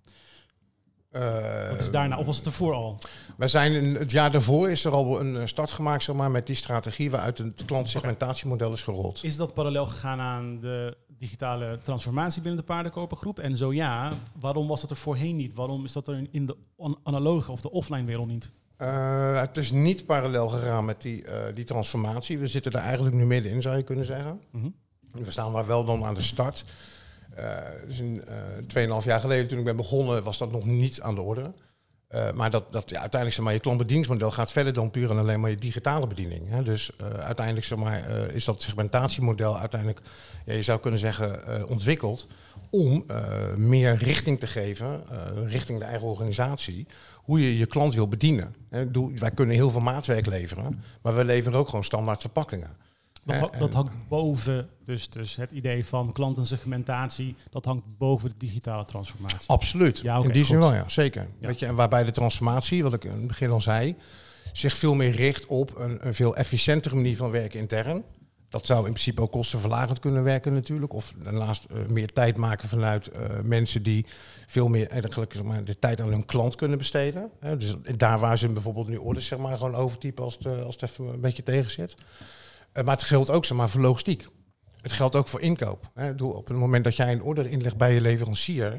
Uh, 1.16 1.70
Wat 1.70 1.80
is 1.80 1.92
daarna, 1.92 2.18
of 2.18 2.26
was 2.26 2.38
het 2.38 2.46
ervoor 2.46 2.74
al? 2.74 2.98
Wij 3.38 3.48
zijn 3.48 3.72
in, 3.74 3.96
het 3.96 4.12
jaar 4.12 4.32
daarvoor 4.32 4.70
is 4.70 4.86
er 4.86 4.92
al 4.92 5.20
een 5.20 5.48
start 5.48 5.72
gemaakt 5.72 6.04
zeg 6.04 6.16
maar, 6.16 6.32
met 6.32 6.48
die 6.48 6.56
strategie 6.56 7.12
waaruit 7.12 7.38
het 7.38 7.66
klantsegmentatiemodel 7.66 8.74
is 8.74 8.84
gerold. 8.84 9.24
Is 9.24 9.36
dat 9.36 9.54
parallel 9.54 9.86
gegaan 9.86 10.20
aan 10.20 10.60
de 10.60 10.98
digitale 11.18 11.80
transformatie 11.84 12.42
binnen 12.42 12.60
de 12.60 12.66
paardenkopergroep? 12.66 13.40
En 13.40 13.58
zo 13.58 13.74
ja, 13.74 14.14
waarom 14.40 14.68
was 14.68 14.82
dat 14.82 14.90
er 14.90 14.96
voorheen 14.96 15.36
niet? 15.36 15.54
Waarom 15.54 15.86
is 15.86 15.92
dat 15.92 16.08
er 16.08 16.28
in 16.32 16.46
de 16.46 16.56
analoge 17.04 17.52
of 17.52 17.62
de 17.62 17.72
offline 17.72 18.06
wereld 18.06 18.28
niet? 18.28 18.52
Uh, 18.78 19.40
het 19.40 19.58
is 19.58 19.72
niet 19.72 20.06
parallel 20.06 20.50
gegaan 20.50 20.86
met 20.86 21.02
die, 21.02 21.26
uh, 21.26 21.44
die 21.54 21.66
transformatie. 21.66 22.40
We 22.40 22.48
zitten 22.48 22.72
er 22.72 22.80
eigenlijk 22.80 23.16
nu 23.16 23.26
middenin, 23.26 23.62
zou 23.62 23.78
je 23.78 23.84
kunnen 23.84 24.06
zeggen. 24.06 24.42
Mm 24.52 24.62
-hmm. 24.62 24.74
We 25.24 25.32
staan 25.32 25.52
maar 25.52 25.68
wel 25.68 25.86
dan 25.86 26.04
aan 26.04 26.14
de 26.14 26.22
start. 26.22 26.66
Uh, 27.40 27.58
dus 27.88 28.00
een, 28.00 28.24
uh, 28.78 29.00
2,5 29.00 29.06
jaar 29.06 29.20
geleden 29.20 29.48
toen 29.48 29.60
ik 29.60 29.66
ben 29.66 29.76
begonnen 29.76 30.24
was 30.24 30.38
dat 30.38 30.52
nog 30.52 30.66
niet 30.66 31.02
aan 31.02 31.16
de 31.16 31.22
orde. 31.22 31.54
Uh, 32.10 32.32
maar 32.32 32.50
dat, 32.50 32.72
dat 32.72 32.90
ja, 32.90 33.00
uiteindelijk 33.00 33.34
zeg 33.34 33.46
maar, 33.46 33.54
je 33.54 33.60
klantbedieningsmodel 33.60 34.32
gaat 34.32 34.52
verder 34.52 34.74
dan 34.74 34.92
puur 34.92 35.10
en 35.10 35.18
alleen 35.18 35.40
maar 35.40 35.50
je 35.50 35.56
digitale 35.56 36.08
bediening. 36.08 36.50
Hè. 36.50 36.64
Dus 36.64 36.92
uiteindelijk 37.20 37.66
zeg 37.66 37.78
maar, 37.78 38.10
is 38.34 38.46
dat 38.46 38.62
segmentatiemodel 38.62 39.60
uiteindelijk, 39.60 40.02
ja, 40.46 40.54
je 40.54 40.62
zou 40.62 40.80
kunnen 40.80 41.00
zeggen, 41.00 41.68
ontwikkeld 41.70 42.28
om 42.70 43.06
meer 43.56 43.96
richting 43.96 44.40
te 44.40 44.48
geven, 44.48 45.04
richting 45.46 45.80
de 45.80 45.86
eigen 45.86 46.08
organisatie, 46.08 46.88
hoe 47.16 47.42
je 47.42 47.58
je 47.58 47.66
klant 47.66 47.94
wil 47.94 48.08
bedienen. 48.08 48.56
Hè. 48.70 48.92
Doe, 48.92 49.18
wij 49.20 49.32
kunnen 49.32 49.56
heel 49.56 49.70
veel 49.70 49.82
maatwerk 49.82 50.26
leveren, 50.26 50.82
maar 51.02 51.16
we 51.16 51.24
leveren 51.24 51.60
ook 51.60 51.70
gewoon 51.70 51.84
standaard 51.84 52.22
verpakkingen. 52.22 52.78
Dat, 53.26 53.54
dat, 53.60 53.74
hangt 53.74 53.92
boven, 54.08 54.70
dus, 54.86 55.10
dus 55.10 55.36
het 55.36 55.52
idee 55.52 55.86
van 55.86 56.12
klantensegmentatie, 56.12 57.36
dat 57.50 57.66
hangt 57.66 57.84
boven 57.98 58.30
de 58.30 58.36
digitale 58.38 58.86
transformatie. 58.86 59.50
Absoluut, 59.50 60.00
ja, 60.00 60.18
okay, 60.18 60.28
in 60.28 60.34
die 60.34 60.46
zin 60.46 60.60
wel, 60.60 60.74
ja, 60.74 60.90
zeker. 60.90 61.28
Weet 61.40 61.60
je, 61.60 61.66
en 61.66 61.76
waarbij 61.76 62.04
de 62.04 62.12
transformatie, 62.12 62.84
wat 62.84 62.94
ik 62.94 63.04
in 63.04 63.12
het 63.12 63.28
begin 63.28 63.52
al 63.52 63.62
zei, 63.62 63.96
zich 64.54 64.78
veel 64.78 64.96
meer 64.96 65.12
richt 65.12 65.46
op 65.46 65.78
een, 65.78 66.08
een 66.08 66.14
veel 66.14 66.36
efficiëntere 66.36 66.96
manier 66.96 67.16
van 67.16 67.32
werken 67.32 67.60
intern. 67.60 68.04
Dat 68.50 68.66
zou 68.66 68.80
in 68.80 68.92
principe 68.92 69.22
ook 69.22 69.32
kostenverlagend 69.32 70.00
kunnen 70.00 70.24
werken 70.24 70.54
natuurlijk. 70.54 70.94
Of 70.94 71.14
daarnaast 71.24 71.66
uh, 71.72 71.86
meer 71.88 72.12
tijd 72.12 72.38
maken 72.38 72.70
vanuit 72.70 73.10
uh, 73.14 73.42
mensen 73.44 73.84
die 73.84 74.06
veel 74.48 74.68
meer 74.68 74.88
eigenlijk 74.88 75.34
zeg 75.34 75.44
maar, 75.44 75.64
de 75.64 75.80
tijd 75.80 76.02
aan 76.02 76.10
hun 76.10 76.26
klant 76.26 76.56
kunnen 76.56 76.78
besteden. 76.78 77.30
Hè. 77.40 77.58
Dus 77.58 77.76
daar 77.98 78.20
waar 78.20 78.38
ze 78.38 78.54
bijvoorbeeld 78.54 78.88
nu 78.88 78.98
orders 78.98 79.26
zeg 79.26 79.40
maar, 79.40 79.58
gewoon 79.58 79.76
overtypen 79.76 80.24
als 80.24 80.38
het, 80.40 80.64
als 80.64 80.76
het 80.80 80.90
even 80.90 81.06
een 81.06 81.22
beetje 81.22 81.44
tegen 81.44 81.72
zit. 81.72 81.96
Uh, 82.74 82.84
maar 82.84 82.96
het 82.96 83.04
geldt 83.04 83.30
ook 83.30 83.46
zeg 83.46 83.58
maar, 83.58 83.70
voor 83.70 83.82
logistiek. 83.82 84.28
Het 84.82 84.92
geldt 84.92 85.16
ook 85.16 85.28
voor 85.28 85.42
inkoop. 85.42 85.92
Op 86.22 86.48
het 86.48 86.58
moment 86.58 86.84
dat 86.84 86.96
jij 86.96 87.12
een 87.12 87.24
order 87.24 87.46
inlegt 87.46 87.78
bij 87.78 87.94
je 87.94 88.02
leverancier... 88.02 88.72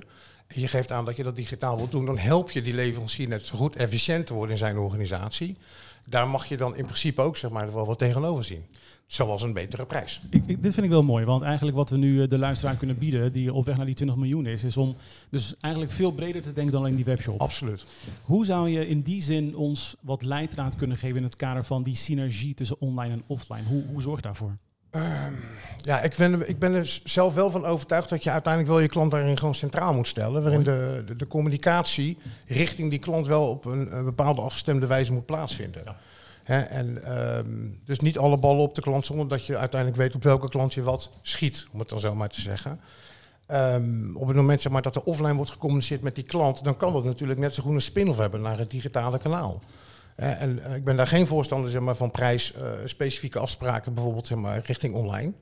en 0.46 0.60
je 0.60 0.68
geeft 0.68 0.92
aan 0.92 1.04
dat 1.04 1.16
je 1.16 1.22
dat 1.22 1.36
digitaal 1.36 1.76
wilt 1.76 1.90
doen... 1.90 2.06
dan 2.06 2.18
help 2.18 2.50
je 2.50 2.62
die 2.62 2.74
leverancier 2.74 3.28
net 3.28 3.42
zo 3.42 3.56
goed 3.56 3.76
efficiënt 3.76 4.26
te 4.26 4.34
worden 4.34 4.52
in 4.52 4.58
zijn 4.58 4.78
organisatie. 4.78 5.56
Daar 6.08 6.28
mag 6.28 6.46
je 6.46 6.56
dan 6.56 6.76
in 6.76 6.84
principe 6.84 7.22
ook 7.22 7.36
zeg 7.36 7.50
maar, 7.50 7.72
wel 7.72 7.86
wat 7.86 7.98
tegenover 7.98 8.44
zien. 8.44 8.64
Zoals 9.06 9.42
een 9.42 9.52
betere 9.52 9.86
prijs. 9.86 10.20
Ik, 10.30 10.42
ik, 10.46 10.62
dit 10.62 10.74
vind 10.74 10.86
ik 10.86 10.92
wel 10.92 11.02
mooi, 11.02 11.24
want 11.24 11.42
eigenlijk 11.42 11.76
wat 11.76 11.90
we 11.90 11.96
nu 11.96 12.22
eh, 12.22 12.28
de 12.28 12.38
luisteraar 12.38 12.76
kunnen 12.76 12.98
bieden, 12.98 13.32
die 13.32 13.52
op 13.52 13.64
weg 13.64 13.76
naar 13.76 13.86
die 13.86 13.94
20 13.94 14.16
miljoen 14.16 14.46
is, 14.46 14.64
is 14.64 14.76
om 14.76 14.96
dus 15.28 15.54
eigenlijk 15.60 15.92
veel 15.92 16.12
breder 16.12 16.42
te 16.42 16.52
denken 16.52 16.72
dan 16.72 16.82
alleen 16.82 16.96
die 16.96 17.04
webshop. 17.04 17.40
Absoluut. 17.40 17.84
Hoe 18.22 18.44
zou 18.44 18.68
je 18.68 18.88
in 18.88 19.00
die 19.00 19.22
zin 19.22 19.56
ons 19.56 19.96
wat 20.00 20.22
leidraad 20.22 20.76
kunnen 20.76 20.96
geven 20.96 21.16
in 21.16 21.22
het 21.22 21.36
kader 21.36 21.64
van 21.64 21.82
die 21.82 21.96
synergie 21.96 22.54
tussen 22.54 22.80
online 22.80 23.12
en 23.12 23.22
offline? 23.26 23.62
Hoe, 23.68 23.84
hoe 23.86 24.02
zorg 24.02 24.20
daarvoor? 24.20 24.56
Um, 24.96 25.36
ja, 25.80 26.00
ik 26.00 26.14
ben, 26.16 26.48
ik 26.48 26.58
ben 26.58 26.74
er 26.74 27.00
zelf 27.04 27.34
wel 27.34 27.50
van 27.50 27.64
overtuigd 27.64 28.08
dat 28.08 28.24
je 28.24 28.30
uiteindelijk 28.30 28.72
wel 28.72 28.82
je 28.82 28.88
klant 28.88 29.10
daarin 29.10 29.38
gewoon 29.38 29.54
centraal 29.54 29.94
moet 29.94 30.06
stellen. 30.06 30.42
Waarin 30.42 30.62
de, 30.62 31.02
de, 31.06 31.16
de 31.16 31.26
communicatie 31.26 32.18
richting 32.46 32.90
die 32.90 32.98
klant 32.98 33.26
wel 33.26 33.48
op 33.48 33.64
een, 33.64 33.96
een 33.96 34.04
bepaalde 34.04 34.40
afgestemde 34.40 34.86
wijze 34.86 35.12
moet 35.12 35.26
plaatsvinden. 35.26 35.82
Ja 35.84 35.96
en, 36.44 37.18
um, 37.36 37.80
dus 37.84 37.98
niet 37.98 38.18
alle 38.18 38.38
ballen 38.38 38.62
op 38.62 38.74
de 38.74 38.80
klant 38.80 39.06
zonder 39.06 39.28
dat 39.28 39.46
je 39.46 39.56
uiteindelijk 39.56 40.00
weet 40.00 40.14
op 40.14 40.22
welke 40.22 40.48
klant 40.48 40.74
je 40.74 40.82
wat 40.82 41.10
schiet, 41.22 41.66
om 41.72 41.78
het 41.78 41.88
dan 41.88 42.00
zo 42.00 42.14
maar 42.14 42.28
te 42.28 42.40
zeggen. 42.40 42.80
Um, 43.48 44.16
op 44.16 44.26
het 44.26 44.36
moment 44.36 44.60
zeg 44.60 44.72
maar, 44.72 44.82
dat 44.82 44.96
er 44.96 45.02
offline 45.02 45.34
wordt 45.34 45.50
gecommuniceerd 45.50 46.02
met 46.02 46.14
die 46.14 46.24
klant, 46.24 46.64
dan 46.64 46.76
kan 46.76 46.92
dat 46.92 47.04
natuurlijk 47.04 47.40
net 47.40 47.54
zo 47.54 47.62
goed 47.62 47.74
een 47.74 47.80
spin-off 47.80 48.18
hebben 48.18 48.42
naar 48.42 48.58
het 48.58 48.70
digitale 48.70 49.18
kanaal. 49.18 49.60
Eh, 50.14 50.42
en 50.42 50.64
eh, 50.64 50.74
ik 50.74 50.84
ben 50.84 50.96
daar 50.96 51.06
geen 51.06 51.26
voorstander 51.26 51.70
zeg 51.70 51.80
maar, 51.80 51.96
van 51.96 52.10
prijs-specifieke 52.10 53.38
afspraken, 53.38 53.94
bijvoorbeeld 53.94 54.26
zeg 54.26 54.38
maar, 54.38 54.62
richting 54.66 54.94
online. 54.94 55.32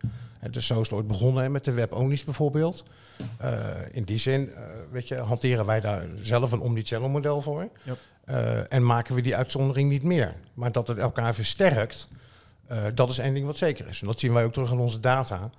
Dus 0.51 0.67
zo 0.67 0.81
is 0.81 0.89
het 0.89 0.97
ooit 0.97 1.07
begonnen 1.07 1.53
met 1.53 1.65
de 1.65 1.73
web-onlys 1.73 2.25
bijvoorbeeld. 2.25 2.85
Eh, 3.39 3.61
in 3.93 4.05
die 4.05 4.19
zin 4.19 4.55
eh, 4.55 4.63
weet 4.91 5.09
je, 5.09 5.15
hanteren 5.17 5.67
wij 5.67 5.81
daar 5.81 6.07
zelf 6.21 6.53
een 6.53 6.61
omnichannel 6.61 7.09
model 7.09 7.43
voor. 7.43 7.69
Yep. 7.83 7.99
Eh, 8.25 8.73
en 8.73 8.87
maken 8.87 9.15
we 9.15 9.21
die 9.21 9.37
uitzondering 9.37 9.89
niet 9.89 10.03
meer. 10.03 10.35
Maar 10.55 10.73
dat 10.73 10.89
het 10.89 10.99
elkaar 10.99 11.35
versterkt, 11.35 12.09
eh, 12.67 12.85
dat 12.95 13.11
is 13.11 13.19
één 13.19 13.35
ding 13.35 13.47
wat 13.47 13.59
zeker 13.59 13.89
is. 13.89 14.01
En 14.01 14.07
dat 14.07 14.21
zien 14.21 14.33
wij 14.33 14.45
ook 14.45 14.53
terug 14.53 14.71
in 14.71 14.79
onze 14.79 15.01
data. 15.01 15.51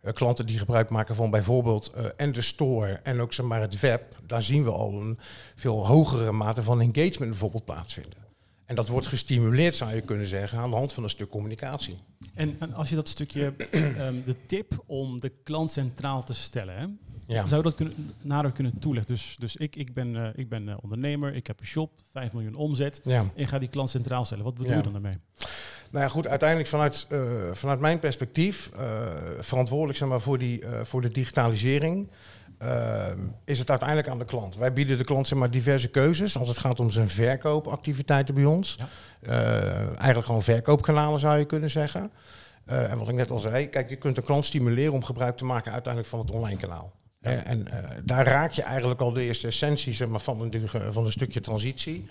Eh, 0.00 0.12
klanten 0.12 0.46
die 0.46 0.58
gebruik 0.58 0.90
maken 0.90 1.14
van 1.14 1.30
bijvoorbeeld 1.30 1.92
eh, 1.92 2.04
en 2.16 2.32
de 2.32 2.42
store 2.42 3.00
en 3.02 3.20
ook 3.20 3.32
zeg 3.32 3.46
maar, 3.46 3.60
het 3.60 3.80
web, 3.80 4.02
daar 4.26 4.42
zien 4.42 4.64
we 4.64 4.70
al 4.70 5.00
een 5.00 5.18
veel 5.54 5.86
hogere 5.86 6.32
mate 6.32 6.62
van 6.62 6.80
engagement 6.80 7.30
bijvoorbeeld 7.30 7.64
plaatsvinden. 7.64 8.21
En 8.72 8.78
dat 8.78 8.88
wordt 8.88 9.06
gestimuleerd, 9.06 9.74
zou 9.74 9.94
je 9.94 10.00
kunnen 10.00 10.26
zeggen, 10.26 10.58
aan 10.58 10.70
de 10.70 10.76
hand 10.76 10.92
van 10.92 11.02
een 11.02 11.10
stuk 11.10 11.28
communicatie. 11.28 11.98
En, 12.34 12.56
en 12.58 12.74
als 12.74 12.88
je 12.88 12.94
dat 12.94 13.08
stukje, 13.08 13.54
ehm, 13.70 14.14
de 14.24 14.36
tip 14.46 14.82
om 14.86 15.20
de 15.20 15.32
klant 15.44 15.70
centraal 15.70 16.24
te 16.24 16.34
stellen, 16.34 16.76
hè? 16.76 16.86
Ja. 17.26 17.42
zou 17.46 17.56
je 17.56 17.62
dat 17.62 17.74
kunnen, 17.74 17.94
nader 18.22 18.52
kunnen 18.52 18.78
toelichten? 18.78 19.14
Dus, 19.14 19.36
dus 19.38 19.56
ik, 19.56 19.76
ik 19.76 19.94
ben, 19.94 20.16
eh, 20.16 20.28
ik 20.34 20.48
ben 20.48 20.68
eh, 20.68 20.76
ondernemer, 20.82 21.34
ik 21.34 21.46
heb 21.46 21.60
een 21.60 21.66
shop, 21.66 21.90
5 22.12 22.32
miljoen 22.32 22.54
omzet. 22.54 23.00
Ja. 23.04 23.24
En 23.36 23.48
ga 23.48 23.58
die 23.58 23.68
klant 23.68 23.90
centraal 23.90 24.24
stellen. 24.24 24.44
Wat 24.44 24.54
bedoel 24.54 24.70
Ja. 24.70 24.76
je 24.76 24.82
dan 24.82 24.92
daarmee? 24.92 25.18
Nou 25.90 26.04
ja, 26.04 26.08
goed, 26.08 26.26
uiteindelijk 26.26 26.68
vanuit, 26.68 27.06
eh, 27.08 27.50
vanuit 27.52 27.80
mijn 27.80 27.98
perspectief, 28.00 28.70
verantwoordelijk 29.40 29.98
zeg 29.98 30.08
maar, 30.08 30.20
voor, 30.20 30.38
die, 30.38 30.62
voor 30.82 31.02
de 31.02 31.10
digitalisering, 31.10 32.08
eh, 32.62 33.06
is 33.44 33.58
het 33.58 33.70
uiteindelijk 33.70 34.08
aan 34.08 34.18
de 34.18 34.24
klant. 34.24 34.56
Wij 34.56 34.72
bieden 34.72 34.96
de 34.96 35.04
klant 35.04 35.28
zeg 35.28 35.38
maar, 35.38 35.50
diverse 35.50 35.88
keuzes 35.88 36.38
als 36.38 36.48
het 36.48 36.58
gaat 36.58 36.80
om 36.80 36.90
zijn 36.90 37.08
verkoopactiviteiten 37.08 38.34
bij 38.34 38.44
ons. 38.44 38.78
Ja. 38.78 38.88
Eh, 39.22 39.86
eigenlijk 39.86 40.26
gewoon 40.26 40.42
verkoopkanalen 40.42 41.20
zou 41.20 41.38
je 41.38 41.44
kunnen 41.44 41.70
zeggen. 41.70 42.10
Eh, 42.64 42.90
en 42.90 42.98
wat 42.98 43.08
ik 43.08 43.14
net 43.14 43.30
al 43.30 43.38
zei, 43.38 43.68
kijk, 43.68 43.88
je 43.88 43.96
kunt 43.96 44.16
een 44.16 44.22
klant 44.22 44.44
stimuleren 44.44 44.92
om 44.92 45.04
gebruik 45.04 45.36
te 45.36 45.44
maken 45.44 45.72
uiteindelijk 45.72 46.12
van 46.12 46.20
het 46.20 46.30
online 46.30 46.56
kanaal. 46.56 46.92
Eh, 47.20 47.48
en 47.48 47.66
daar 48.04 48.26
raak 48.26 48.52
je 48.52 48.62
eigenlijk 48.62 49.00
al 49.00 49.12
de 49.12 49.22
eerste 49.22 49.46
essentie 49.46 49.94
zeg 49.94 50.08
maar, 50.08 50.20
van, 50.20 50.40
een, 50.40 50.68
van 50.92 51.04
een 51.04 51.12
stukje 51.12 51.40
transitie. 51.40 52.08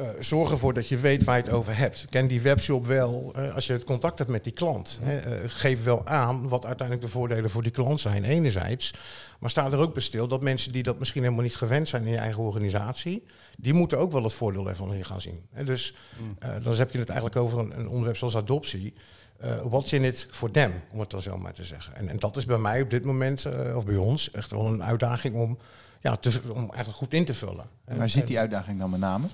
Eh, 0.00 0.08
zorg 0.20 0.50
ervoor 0.50 0.74
dat 0.74 0.88
je 0.88 0.98
weet 0.98 1.24
waar 1.24 1.36
je 1.36 1.42
het 1.42 1.52
over 1.52 1.76
hebt. 1.76 2.06
Ken 2.10 2.26
die 2.26 2.40
webshop 2.40 2.86
wel, 2.86 3.32
eh, 3.34 3.54
als 3.54 3.66
je 3.66 3.72
het 3.72 3.84
contact 3.84 4.18
hebt 4.18 4.30
met 4.30 4.44
die 4.44 4.52
klant. 4.52 4.98
Hè, 5.02 5.18
eh, 5.18 5.32
geef 5.46 5.84
wel 5.84 6.06
aan 6.06 6.48
wat 6.48 6.66
uiteindelijk 6.66 7.06
de 7.06 7.12
voordelen 7.12 7.50
voor 7.50 7.62
die 7.62 7.72
klant 7.72 8.00
zijn, 8.00 8.24
enerzijds. 8.24 8.94
Maar 9.40 9.50
sta 9.50 9.70
er 9.70 9.78
ook 9.78 9.92
bij 9.92 10.02
stil 10.02 10.26
dat 10.28 10.42
mensen 10.42 10.72
die 10.72 10.82
dat 10.82 10.98
misschien 10.98 11.22
helemaal 11.22 11.42
niet 11.42 11.56
gewend 11.56 11.88
zijn 11.88 12.04
in 12.04 12.12
je 12.12 12.18
eigen 12.18 12.42
organisatie, 12.42 13.26
die 13.56 13.72
moeten 13.72 13.98
ook 13.98 14.12
wel 14.12 14.22
het 14.22 14.32
voordeel 14.32 14.68
ervan 14.68 14.92
hier 14.92 15.04
gaan 15.04 15.20
zien. 15.20 15.46
Dus 15.64 15.94
eh, 16.38 16.54
dan 16.62 16.74
heb 16.74 16.92
je 16.92 16.98
het 16.98 17.08
eigenlijk 17.08 17.40
over 17.40 17.58
een, 17.58 17.78
een 17.78 17.88
onderwerp 17.88 18.16
zoals 18.16 18.36
adoptie. 18.36 18.94
Eh 19.38 19.60
what's 19.64 19.92
in 19.92 20.04
it 20.04 20.28
for 20.30 20.50
them, 20.50 20.72
om 20.92 21.00
het 21.00 21.10
dan 21.10 21.22
zo 21.22 21.36
maar 21.36 21.52
te 21.52 21.64
zeggen. 21.64 21.94
En, 21.94 22.08
en 22.08 22.18
dat 22.18 22.36
is 22.36 22.44
bij 22.44 22.58
mij 22.58 22.82
op 22.82 22.90
dit 22.90 23.04
moment, 23.04 23.46
of 23.74 23.84
bij 23.84 23.96
ons, 23.96 24.30
echt 24.30 24.50
wel 24.50 24.66
een 24.66 24.82
uitdaging 24.82 25.34
om, 25.34 25.58
ja, 26.00 26.16
te, 26.16 26.40
om 26.48 26.58
eigenlijk 26.58 26.96
goed 26.96 27.14
in 27.14 27.24
te 27.24 27.34
vullen. 27.34 27.64
En 27.84 27.98
waar 27.98 28.08
zit 28.08 28.26
die 28.26 28.38
uitdaging 28.38 28.78
dan 28.78 28.90
met 28.90 29.00
name? 29.00 29.26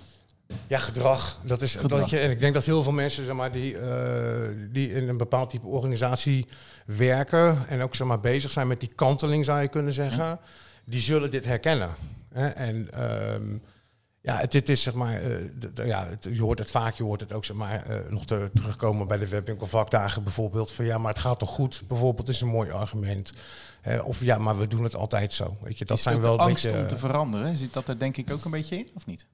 Ja, 0.67 0.79
gedrag. 0.79 1.39
Dat 1.45 1.63
is, 1.63 1.75
Gedrag. 1.75 2.01
Dat 2.01 2.11
je, 2.11 2.19
en 2.19 2.31
ik 2.31 2.41
denk 2.41 2.55
dat 2.55 2.65
heel 2.65 2.83
veel 2.83 2.93
mensen 2.93 3.25
zeg 3.25 3.35
maar, 3.35 3.53
die, 3.53 3.79
eh, 3.79 4.49
die 4.71 4.93
in 4.93 5.09
een 5.09 5.17
bepaald 5.17 5.51
type 5.51 5.67
organisatie 5.67 6.47
werken 6.87 7.69
en 7.69 7.83
ook 7.83 7.95
zeg 7.95 8.07
maar, 8.07 8.21
bezig 8.21 8.51
zijn 8.51 8.67
met 8.67 8.81
die 8.81 8.93
kanteling, 8.95 9.45
zou 9.45 9.61
je 9.61 9.69
kunnen 9.69 9.93
zeggen, 9.93 10.39
die 10.85 11.01
zullen 11.01 11.31
dit 11.31 11.45
herkennen. 11.45 11.91
Hè? 12.33 12.47
En 12.49 12.89
ehm, 12.93 13.59
ja, 14.21 14.37
het, 14.37 14.53
het 14.53 14.69
is 14.69 14.83
zeg 14.83 14.95
maar, 14.95 15.15
eh, 15.23 15.87
ja, 15.87 16.07
het- 16.09 16.29
je 16.33 16.41
hoort 16.41 16.59
het 16.59 16.71
vaak, 16.71 16.95
je 16.95 17.03
hoort 17.03 17.21
het 17.21 17.33
ook 17.33 17.45
zeg 17.45 17.57
maar, 17.57 17.83
eh, 17.87 17.99
nog 18.11 18.25
te, 18.27 18.51
terugkomen 18.55 19.09
bij 19.09 19.19
de 19.19 19.29
webwinkelvakdagen 19.29 20.23
bijvoorbeeld. 20.23 20.73
Van 20.73 20.85
ja, 20.85 20.99
maar 20.99 21.13
het 21.13 21.23
gaat 21.23 21.39
toch 21.39 21.51
goed, 21.51 21.83
bijvoorbeeld, 21.89 22.29
is 22.29 22.41
een 22.41 22.49
mooi 22.49 22.71
argument. 22.71 23.33
Hè, 23.81 23.99
of 23.99 24.21
ja, 24.21 24.39
maar 24.39 24.59
we 24.59 24.67
doen 24.69 24.85
het 24.85 24.95
altijd 24.95 25.33
zo. 25.33 25.57
Weet 25.63 25.79
je, 25.79 25.85
dat 25.85 25.97
is 25.97 26.03
zijn 26.03 26.21
wel 26.21 26.37
de 26.37 26.43
een 26.43 26.49
angst 26.49 26.65
beetje. 26.65 26.79
om 26.79 26.87
te 26.87 26.99
veranderen. 26.99 27.57
Zit 27.57 27.73
dat 27.73 27.89
er 27.89 27.99
denk 27.99 28.17
ik 28.17 28.31
ook 28.33 28.45
een 28.45 28.51
beetje 28.51 28.77
in, 28.77 28.89
of 28.95 29.07
niet? 29.07 29.27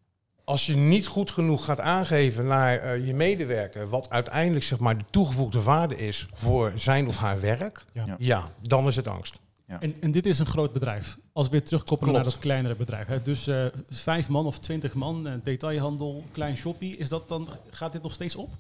Als 0.53 0.67
je 0.67 0.77
niet 0.77 1.07
goed 1.07 1.31
genoeg 1.31 1.65
gaat 1.65 1.81
aangeven 1.81 2.47
naar 2.47 2.79
eh, 2.79 3.07
je 3.07 3.15
medewerker, 3.15 3.89
wat 3.89 4.11
uiteindelijk 4.11 4.65
zeg 4.65 4.79
maar, 4.79 4.99
de 4.99 5.05
toegevoegde 5.11 5.63
waarde 5.63 5.97
is 5.97 6.29
voor 6.33 6.73
zijn 6.75 7.09
of 7.09 7.17
haar 7.17 7.41
werk, 7.41 7.85
Ja. 8.19 8.49
Dan 8.61 8.87
is 8.87 8.97
het 8.97 9.07
angst. 9.07 9.41
En, 9.67 10.01
en 10.01 10.11
dit 10.11 10.27
is 10.27 10.39
een 10.39 10.47
groot 10.47 10.73
bedrijf. 10.73 11.19
Als 11.33 11.47
we 11.47 11.53
weer 11.53 11.63
terugkoppelen 11.65 12.13
Klopt. 12.13 12.25
naar 12.25 12.35
dat 12.35 12.43
kleinere 12.43 12.75
bedrijf. 12.75 13.07
Hè. 13.07 13.23
Dus 13.23 13.47
eh, 13.47 13.65
vijf 13.89 14.29
man 14.29 14.47
of 14.47 14.59
twintig 14.59 14.95
man, 14.95 15.27
eh, 15.27 15.35
detailhandel, 15.43 16.25
klein 16.33 16.57
shoppie. 16.57 16.97
Is 16.97 17.09
dat 17.09 17.29
dan, 17.29 17.49
gaat 17.71 17.93
dit 17.93 18.03
nog 18.03 18.13
steeds 18.13 18.37
op, 18.37 18.51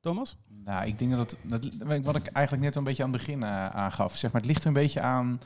Thomas? 0.00 0.36
Nou, 0.64 0.86
ik 0.86 0.98
denk 0.98 1.10
dat 1.10 1.36
dat, 1.42 1.68
wat 2.02 2.16
ik 2.16 2.26
eigenlijk 2.26 2.64
net 2.64 2.76
een 2.76 2.84
beetje 2.84 3.02
aan 3.02 3.12
het 3.12 3.18
begin 3.18 3.42
eh, 3.42 3.66
aangaf, 3.66 4.16
zeg 4.16 4.32
maar, 4.32 4.40
het 4.40 4.50
ligt 4.50 4.62
er 4.62 4.68
een 4.68 4.72
beetje 4.72 5.00
aan 5.00 5.40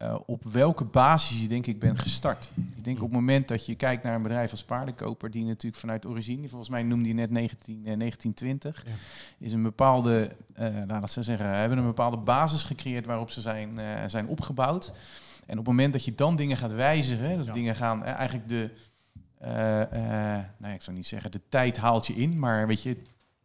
eh, 0.00 0.16
op 0.26 0.44
welke 0.44 0.84
basis 0.84 1.40
je 1.40 1.48
denk 1.48 1.66
ik 1.66 1.78
bent 1.78 1.98
gestart. 1.98 2.50
Ik 2.76 2.84
denk 2.84 2.96
op 2.96 3.02
het 3.02 3.12
moment 3.12 3.48
dat 3.48 3.66
je 3.66 3.74
kijkt 3.74 4.02
naar 4.02 4.14
een 4.14 4.22
bedrijf 4.22 4.50
als 4.50 4.64
Paardenkoper, 4.64 5.30
die 5.30 5.44
natuurlijk 5.44 5.76
vanuit 5.80 6.06
origine, 6.06 6.48
volgens 6.48 6.70
mij 6.70 6.82
noemde 6.82 7.08
je 7.08 7.14
net 7.14 7.30
19, 7.30 7.74
eh, 7.84 7.96
1920, 7.96 8.82
Ja. 8.86 8.92
is 9.38 9.52
een 9.52 9.62
bepaalde, 9.62 10.36
eh 10.54 10.68
nou, 10.68 10.86
laat 11.00 11.10
ze 11.10 11.22
zeggen, 11.22 11.46
hebben 11.58 11.78
een 11.78 11.84
bepaalde 11.84 12.16
basis 12.16 12.62
gecreëerd 12.62 13.06
waarop 13.06 13.30
ze 13.30 13.40
zijn, 13.40 13.78
eh, 13.78 13.86
zijn 14.06 14.26
opgebouwd. 14.26 14.92
En 15.46 15.58
op 15.58 15.64
het 15.66 15.74
moment 15.74 15.92
dat 15.92 16.04
je 16.04 16.14
dan 16.14 16.36
dingen 16.36 16.56
gaat 16.56 16.72
wijzigen, 16.72 17.36
dat 17.36 17.46
Ja. 17.46 17.52
dingen 17.52 17.76
gaan 17.76 18.04
eh, 18.04 18.12
eigenlijk 18.14 18.48
de, 18.48 18.70
eh, 19.38 19.82
eh, 20.36 20.44
nou, 20.58 20.74
ik 20.74 20.82
zou 20.82 20.96
niet 20.96 21.06
zeggen, 21.06 21.30
de 21.30 21.40
tijd 21.48 21.76
haalt 21.76 22.06
je 22.06 22.14
in, 22.14 22.38
maar 22.38 22.66
weet 22.66 22.82
je, 22.82 22.96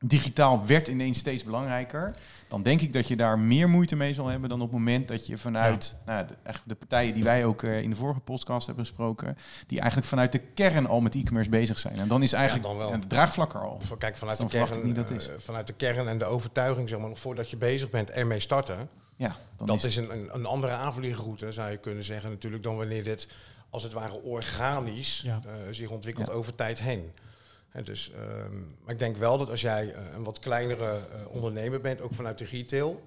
digitaal 0.08 0.66
werd 0.66 0.88
ineens 0.88 1.18
steeds 1.20 1.44
belangrijker. 1.44 2.16
Dan 2.48 2.64
denk 2.64 2.82
ik 2.82 2.94
dat 2.94 3.08
je 3.08 3.16
daar 3.16 3.40
meer 3.40 3.70
moeite 3.70 3.96
mee 3.96 4.14
zal 4.14 4.28
hebben 4.28 4.50
dan 4.50 4.62
op 4.62 4.66
het 4.68 4.78
moment 4.78 5.08
dat 5.08 5.28
je 5.28 5.38
vanuit 5.38 5.98
nou, 6.06 6.28
de, 6.28 6.34
echt 6.44 6.62
de 6.66 6.76
partijen 6.76 7.14
die 7.14 7.24
wij 7.24 7.46
ook 7.46 7.64
eh, 7.64 7.82
in 7.82 7.90
de 7.90 7.96
vorige 7.96 8.20
podcast 8.20 8.66
hebben 8.66 8.86
gesproken, 8.86 9.38
die 9.68 9.80
eigenlijk 9.80 10.10
vanuit 10.10 10.32
de 10.32 10.40
kern 10.40 10.88
al 10.88 11.02
met 11.02 11.16
e-commerce 11.16 11.50
bezig 11.50 11.80
zijn. 11.80 11.96
En 12.00 12.08
dan 12.08 12.24
is 12.24 12.34
eigenlijk 12.34 12.68
dan 12.68 12.78
wel. 12.78 12.92
het 12.92 13.10
draagvlak 13.10 13.54
er 13.54 13.60
al. 13.62 13.82
Kijk, 13.98 14.18
vanuit, 14.18 14.38
Dus 14.38 14.52
de 14.52 14.58
kern, 14.58 14.78
ik 14.78 14.84
niet 14.84 14.96
dat 14.96 15.12
eh, 15.12 15.34
vanuit 15.38 15.68
de 15.68 15.74
kern 15.74 16.08
en 16.08 16.18
de 16.18 16.26
overtuiging, 16.26 16.90
zeg 16.90 17.00
maar, 17.00 17.10
nog 17.10 17.20
voordat 17.20 17.50
je 17.50 17.58
bezig 17.58 17.90
bent, 17.90 18.10
ermee 18.12 18.40
starten. 18.40 18.90
Ja, 19.16 19.36
dan 19.58 19.68
dat 19.68 19.76
is, 19.76 19.84
is 19.84 19.96
een, 19.96 20.12
een, 20.12 20.30
een 20.34 20.46
andere 20.46 20.74
aanvliegroute, 20.74 21.52
zou 21.52 21.72
je 21.72 21.78
kunnen 21.78 22.04
zeggen, 22.04 22.30
natuurlijk, 22.30 22.64
dan 22.64 22.78
wanneer 22.78 23.04
dit 23.04 23.28
als 23.70 23.84
het 23.84 23.94
ware 23.94 24.22
organisch 24.22 25.22
Ja. 25.24 25.42
eh, 25.46 25.54
zich 25.72 25.90
ontwikkelt 25.90 26.28
Ja. 26.28 26.34
over 26.34 26.56
tijd 26.56 26.80
heen. 26.80 27.12
Dus, 27.84 28.12
ehm, 28.12 28.60
maar 28.84 28.94
ik 28.94 29.00
denk 29.00 29.18
wel 29.18 29.38
dat 29.38 29.50
als 29.50 29.62
jij 29.62 29.94
eh, 29.94 30.14
een 30.14 30.24
wat 30.24 30.40
kleinere 30.40 30.86
eh, 30.86 31.28
ondernemer 31.30 31.82
bent, 31.82 32.02
ook 32.02 32.14
vanuit 32.14 32.38
de 32.38 32.46
retail, 32.46 33.04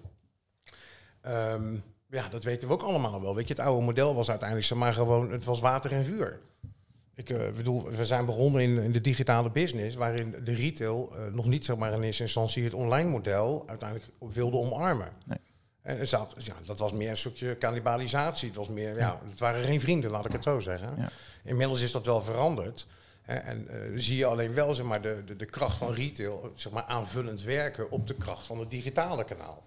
ehm, 1.21 1.77
ja, 2.07 2.29
dat 2.29 2.45
weten 2.45 2.69
we 2.69 2.75
ook 2.75 2.83
allemaal 2.83 3.21
wel. 3.21 3.35
Weet 3.35 3.49
je, 3.49 3.55
het 3.55 3.63
oude 3.63 3.85
model 3.85 4.15
was 4.15 4.31
uiteindelijk 4.31 4.75
maar 4.75 4.93
gewoon, 4.93 5.31
het 5.31 5.45
was 5.45 5.61
water 5.61 5.93
en 5.93 6.05
vuur. 6.05 6.41
Ik 7.15 7.31
eh, 7.31 7.51
bedoel, 7.57 7.91
we 7.91 8.05
zijn 8.05 8.27
begonnen 8.27 8.63
in, 8.63 8.79
in 8.79 8.93
de 8.93 9.01
digitale 9.01 9.51
business, 9.51 9.97
waarin 9.97 10.35
de 10.45 10.55
retail 10.55 11.13
nog 11.33 11.47
niet 11.47 11.65
zeg 11.65 11.77
maar 11.77 11.93
in 11.93 12.03
eerste 12.03 12.23
instantie 12.23 12.65
het 12.65 12.75
online 12.75 13.09
model 13.09 13.63
uiteindelijk 13.67 14.11
wilde 14.19 14.57
omarmen. 14.57 15.09
Nee. 15.25 15.39
En 15.83 16.07
zat, 16.07 16.35
ja, 16.39 16.55
dat 16.67 16.79
was 16.79 16.93
meer 16.93 17.11
een 17.11 17.17
stukje 17.17 17.59
cannibalisatie. 17.59 18.49
Het 18.49 18.57
was 18.57 18.69
meer, 18.69 18.97
ja, 18.97 19.21
het 19.31 19.39
waren 19.39 19.65
geen 19.65 19.81
vrienden, 19.81 20.11
laat 20.11 20.25
ik 20.25 20.33
het 20.33 20.43
zo 20.43 20.61
zeggen. 20.61 20.95
Ja. 20.97 21.11
Inmiddels 21.45 21.81
is 21.81 21.93
dat 21.93 22.07
wel 22.07 22.23
veranderd. 22.23 22.87
En 23.29 23.69
eh, 23.69 23.79
zie 23.95 24.17
je 24.17 24.27
alleen 24.27 24.55
wel 24.55 24.75
zeg 24.75 24.87
maar, 24.87 25.03
de, 25.03 25.23
de, 25.25 25.37
de 25.37 25.45
kracht 25.45 25.77
van 25.77 25.95
retail 25.95 26.53
zeg 26.55 26.73
maar, 26.73 26.85
aanvullend 26.85 27.43
werken 27.43 27.91
op 27.91 28.07
de 28.07 28.15
kracht 28.15 28.47
van 28.47 28.59
het 28.59 28.71
digitale 28.71 29.25
kanaal. 29.25 29.65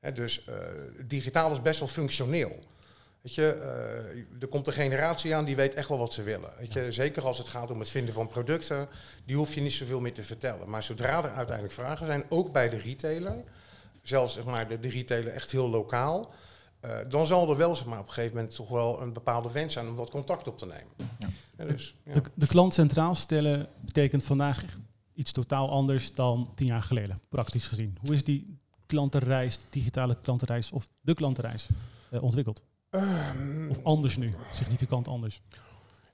Hè, 0.00 0.12
dus 0.12 0.44
eh, 0.44 0.54
digitaal 1.04 1.52
is 1.52 1.62
best 1.62 1.78
wel 1.78 1.88
functioneel. 1.88 2.58
Weet 3.20 3.34
je, 3.34 3.52
eh, 3.52 4.42
er 4.42 4.48
komt 4.48 4.66
een 4.66 4.72
generatie 4.72 5.34
aan 5.34 5.44
die 5.44 5.56
weet 5.56 5.74
echt 5.74 5.88
wel 5.88 5.98
wat 5.98 6.12
ze 6.14 6.22
willen. 6.22 6.50
Weet 6.58 6.72
je, 6.72 6.92
zeker 6.92 7.24
als 7.24 7.38
het 7.38 7.48
gaat 7.48 7.70
om 7.70 7.78
het 7.78 7.90
vinden 7.90 8.14
van 8.14 8.28
producten, 8.28 8.88
die 9.24 9.36
hoef 9.36 9.54
je 9.54 9.60
niet 9.60 9.72
zoveel 9.72 10.00
meer 10.00 10.14
te 10.14 10.22
vertellen. 10.22 10.70
Maar 10.70 10.82
zodra 10.82 11.24
er 11.24 11.30
uiteindelijk 11.30 11.74
vragen 11.74 12.06
zijn, 12.06 12.24
ook 12.28 12.52
bij 12.52 12.68
de 12.68 12.78
retailer, 12.78 13.44
zelfs 14.02 14.34
zeg 14.34 14.44
maar, 14.44 14.68
de, 14.68 14.78
de 14.78 14.88
retailer 14.90 15.32
echt 15.32 15.50
heel 15.50 15.68
lokaal, 15.68 16.32
dan 17.08 17.26
zal 17.26 17.50
er 17.50 17.56
wel 17.56 17.74
zeg 17.74 17.86
maar, 17.86 17.98
op 17.98 18.06
een 18.06 18.12
gegeven 18.12 18.36
moment 18.36 18.54
toch 18.54 18.68
wel 18.68 19.00
een 19.00 19.12
bepaalde 19.12 19.52
wens 19.52 19.72
zijn 19.72 19.88
om 19.88 19.96
dat 19.96 20.10
contact 20.10 20.48
op 20.48 20.58
te 20.58 20.66
nemen. 20.66 20.92
Ja. 21.18 21.28
Ja, 21.58 21.64
dus, 21.64 21.94
ja. 22.04 22.14
De, 22.14 22.22
de 22.34 22.46
klant 22.46 22.74
centraal 22.74 23.14
stellen 23.14 23.68
betekent 23.84 24.24
vandaag 24.24 24.64
iets 25.14 25.32
totaal 25.32 25.70
anders 25.70 26.14
dan 26.14 26.50
tien 26.54 26.66
jaar 26.66 26.82
geleden, 26.82 27.20
praktisch 27.28 27.66
gezien. 27.66 27.94
Hoe 28.00 28.14
is 28.14 28.24
die 28.24 28.58
klantenreis, 28.86 29.58
digitale 29.70 30.16
klantenreis 30.22 30.70
of 30.72 30.84
de 31.00 31.14
klantenreis 31.14 31.68
eh, 32.10 32.22
ontwikkeld? 32.22 32.62
Ehm, 32.90 33.70
Of 33.70 33.84
anders 33.84 34.16
nu, 34.16 34.34
significant 34.52 35.08
anders? 35.08 35.40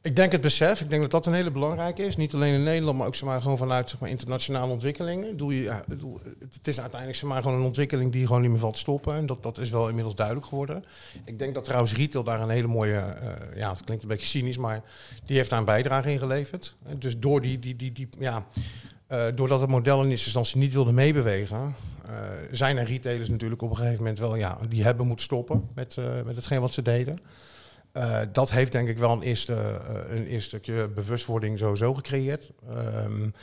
Ik 0.02 0.16
denk 0.16 0.32
het 0.32 0.40
besef. 0.40 0.80
Ik 0.80 0.88
denk 0.88 1.02
dat 1.02 1.10
dat 1.10 1.26
een 1.26 1.32
hele 1.32 1.50
belangrijke 1.50 2.02
is. 2.02 2.16
Niet 2.16 2.34
alleen 2.34 2.54
in 2.54 2.62
Nederland, 2.62 2.98
maar 2.98 3.06
ook 3.06 3.14
zeg 3.14 3.28
maar, 3.28 3.42
gewoon 3.42 3.58
vanuit 3.58 3.90
zeg 3.90 4.00
maar, 4.00 4.08
internationale 4.08 4.72
ontwikkelingen. 4.72 5.36
Doe 5.36 5.56
je, 5.56 5.62
ja, 5.62 5.84
het 6.38 6.68
is 6.68 6.80
uiteindelijk 6.80 7.20
zeg 7.20 7.30
maar, 7.30 7.42
gewoon 7.42 7.58
een 7.58 7.64
ontwikkeling 7.64 8.12
die 8.12 8.26
gewoon 8.26 8.42
niet 8.42 8.50
meer 8.50 8.58
valt 8.58 8.78
stoppen. 8.78 9.14
En 9.14 9.26
dat, 9.26 9.42
dat 9.42 9.58
is 9.58 9.70
wel 9.70 9.88
inmiddels 9.88 10.14
duidelijk 10.14 10.46
geworden. 10.46 10.84
Ik 11.24 11.38
denk 11.38 11.54
dat 11.54 11.64
trouwens 11.64 11.94
retail 11.94 12.24
daar 12.24 12.40
een 12.40 12.48
hele 12.48 12.66
mooie, 12.66 12.98
eh, 12.98 13.56
ja, 13.56 13.70
het 13.70 13.84
klinkt 13.84 14.02
een 14.02 14.08
beetje 14.08 14.26
cynisch, 14.26 14.58
maar 14.58 14.82
die 15.24 15.36
heeft 15.36 15.50
daar 15.50 15.58
een 15.58 15.64
bijdrage 15.64 16.10
in 16.10 16.18
geleverd. 16.18 16.76
Dus 16.98 17.18
door 17.18 17.40
die, 17.40 17.58
die, 17.58 17.76
die, 17.76 17.92
die 17.92 18.08
ja, 18.18 18.46
uh, 19.08 19.24
doordat 19.34 19.60
het 19.60 19.70
model 19.70 20.02
in 20.02 20.10
eerste 20.10 20.24
instantie 20.24 20.58
niet 20.58 20.72
wilde 20.72 20.92
meebewegen, 20.92 21.74
uh, 22.06 22.18
zijn 22.50 22.76
er 22.76 22.86
retailers 22.86 23.28
natuurlijk 23.28 23.62
op 23.62 23.70
een 23.70 23.76
gegeven 23.76 23.98
moment 23.98 24.18
wel, 24.18 24.36
ja, 24.36 24.58
die 24.68 24.82
hebben 24.82 25.06
moeten 25.06 25.24
stoppen 25.24 25.68
met, 25.74 25.96
uh, 25.98 26.22
met 26.24 26.36
hetgeen 26.36 26.60
wat 26.60 26.72
ze 26.72 26.82
deden. 26.82 27.18
Uh, 27.92 28.20
dat 28.32 28.50
heeft 28.50 28.72
denk 28.72 28.88
ik 28.88 28.98
wel 28.98 29.12
een 29.12 29.22
eerste, 29.22 29.52
uh, 29.52 30.16
een 30.16 30.26
eerste 30.26 30.48
stukje 30.48 30.88
bewustwording 30.88 31.58
sowieso 31.58 31.94
gecreëerd. 31.94 32.50
Um, 32.70 33.34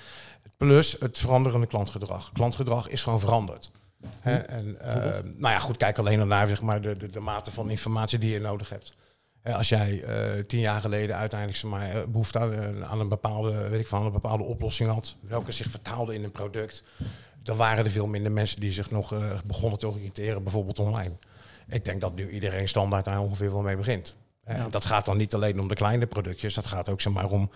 plus 0.57 0.95
het 0.99 1.17
veranderende 1.17 1.67
klantgedrag. 1.67 2.31
Klantgedrag 2.33 2.87
is 2.89 3.03
gewoon 3.03 3.19
veranderd. 3.19 3.71
Hè? 4.19 4.35
En, 4.35 4.77
uh, 4.81 4.85
nou 5.23 5.53
ja, 5.53 5.59
goed, 5.59 5.77
kijk 5.77 5.97
alleen 5.97 6.27
naar 6.27 6.47
zeg 6.47 6.61
maar, 6.61 6.81
de, 6.81 6.97
de, 6.97 7.07
de 7.07 7.19
mate 7.19 7.51
van 7.51 7.69
informatie 7.69 8.19
die 8.19 8.31
je 8.31 8.39
nodig 8.39 8.69
hebt. 8.69 8.95
Als 9.43 9.69
jij 9.69 10.03
tien 10.47 10.59
jaar 10.59 10.81
geleden 10.81 11.15
uiteindelijk 11.15 11.59
zeg 11.59 11.71
maar, 11.71 12.09
behoefte 12.09 12.39
aan, 12.39 12.85
aan, 12.85 12.99
een 12.99 13.09
bepaalde, 13.09 13.69
weet 13.69 13.79
ik 13.79 13.87
van, 13.87 14.05
een 14.05 14.11
bepaalde 14.11 14.43
oplossing 14.43 14.89
had, 14.89 15.15
welke 15.21 15.51
zich 15.51 15.69
vertaalde 15.69 16.13
in 16.13 16.23
een 16.23 16.31
product, 16.31 16.83
dan 17.43 17.57
waren 17.57 17.85
er 17.85 17.91
veel 17.91 18.07
minder 18.07 18.31
mensen 18.31 18.59
die 18.59 18.71
zich 18.71 18.91
nog 18.91 19.13
begonnen 19.45 19.79
te 19.79 19.87
oriënteren, 19.87 20.43
bijvoorbeeld 20.43 20.79
online. 20.79 21.17
Ik 21.67 21.85
denk 21.85 22.01
dat 22.01 22.15
nu 22.15 22.29
iedereen 22.29 22.67
standaard 22.67 23.05
daar 23.05 23.19
ongeveer 23.19 23.51
wel 23.51 23.61
mee 23.61 23.77
begint. 23.77 24.17
Ja. 24.57 24.69
Dat 24.69 24.85
gaat 24.85 25.05
dan 25.05 25.17
niet 25.17 25.33
alleen 25.33 25.59
om 25.59 25.67
de 25.67 25.75
kleine 25.75 26.07
productjes, 26.07 26.53
dat 26.53 26.67
gaat 26.67 26.89
ook 26.89 27.01
zeg 27.01 27.13
maar, 27.13 27.29
om 27.29 27.51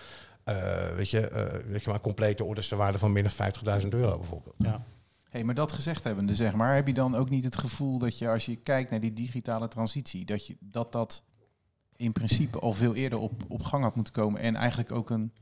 uh, 0.45 0.95
weet 0.95 1.09
je, 1.09 1.29
uh, 1.31 1.71
weet 1.71 1.83
je 1.83 1.89
maar, 1.89 1.99
complete 1.99 2.43
orders 2.43 2.67
ter 2.67 2.77
waarde 2.77 2.97
van 2.97 3.11
minder 3.11 3.33
50.000 3.81 3.87
euro 3.89 4.17
bijvoorbeeld. 4.17 4.55
Ja. 4.57 4.81
Hey, 5.29 5.43
maar 5.43 5.55
dat 5.55 5.71
gezegd 5.71 6.03
hebbende, 6.03 6.35
zeg 6.35 6.53
maar, 6.53 6.75
heb 6.75 6.87
je 6.87 6.93
dan 6.93 7.15
ook 7.15 7.29
niet 7.29 7.43
het 7.43 7.57
gevoel 7.57 7.97
dat 7.97 8.17
je 8.17 8.29
als 8.29 8.45
je 8.45 8.55
kijkt 8.55 8.89
naar 8.89 8.99
die 8.99 9.13
digitale 9.13 9.67
transitie, 9.67 10.25
dat 10.25 10.47
je, 10.47 10.57
dat, 10.59 10.91
dat 10.91 11.23
in 11.95 12.11
principe 12.11 12.59
al 12.59 12.73
veel 12.73 12.95
eerder 12.95 13.19
op, 13.19 13.43
op 13.47 13.63
gang 13.63 13.83
had 13.83 13.95
moeten 13.95 14.13
komen 14.13 14.41
en 14.41 14.55
eigenlijk 14.55 14.91
ook 14.91 15.09
een 15.09 15.33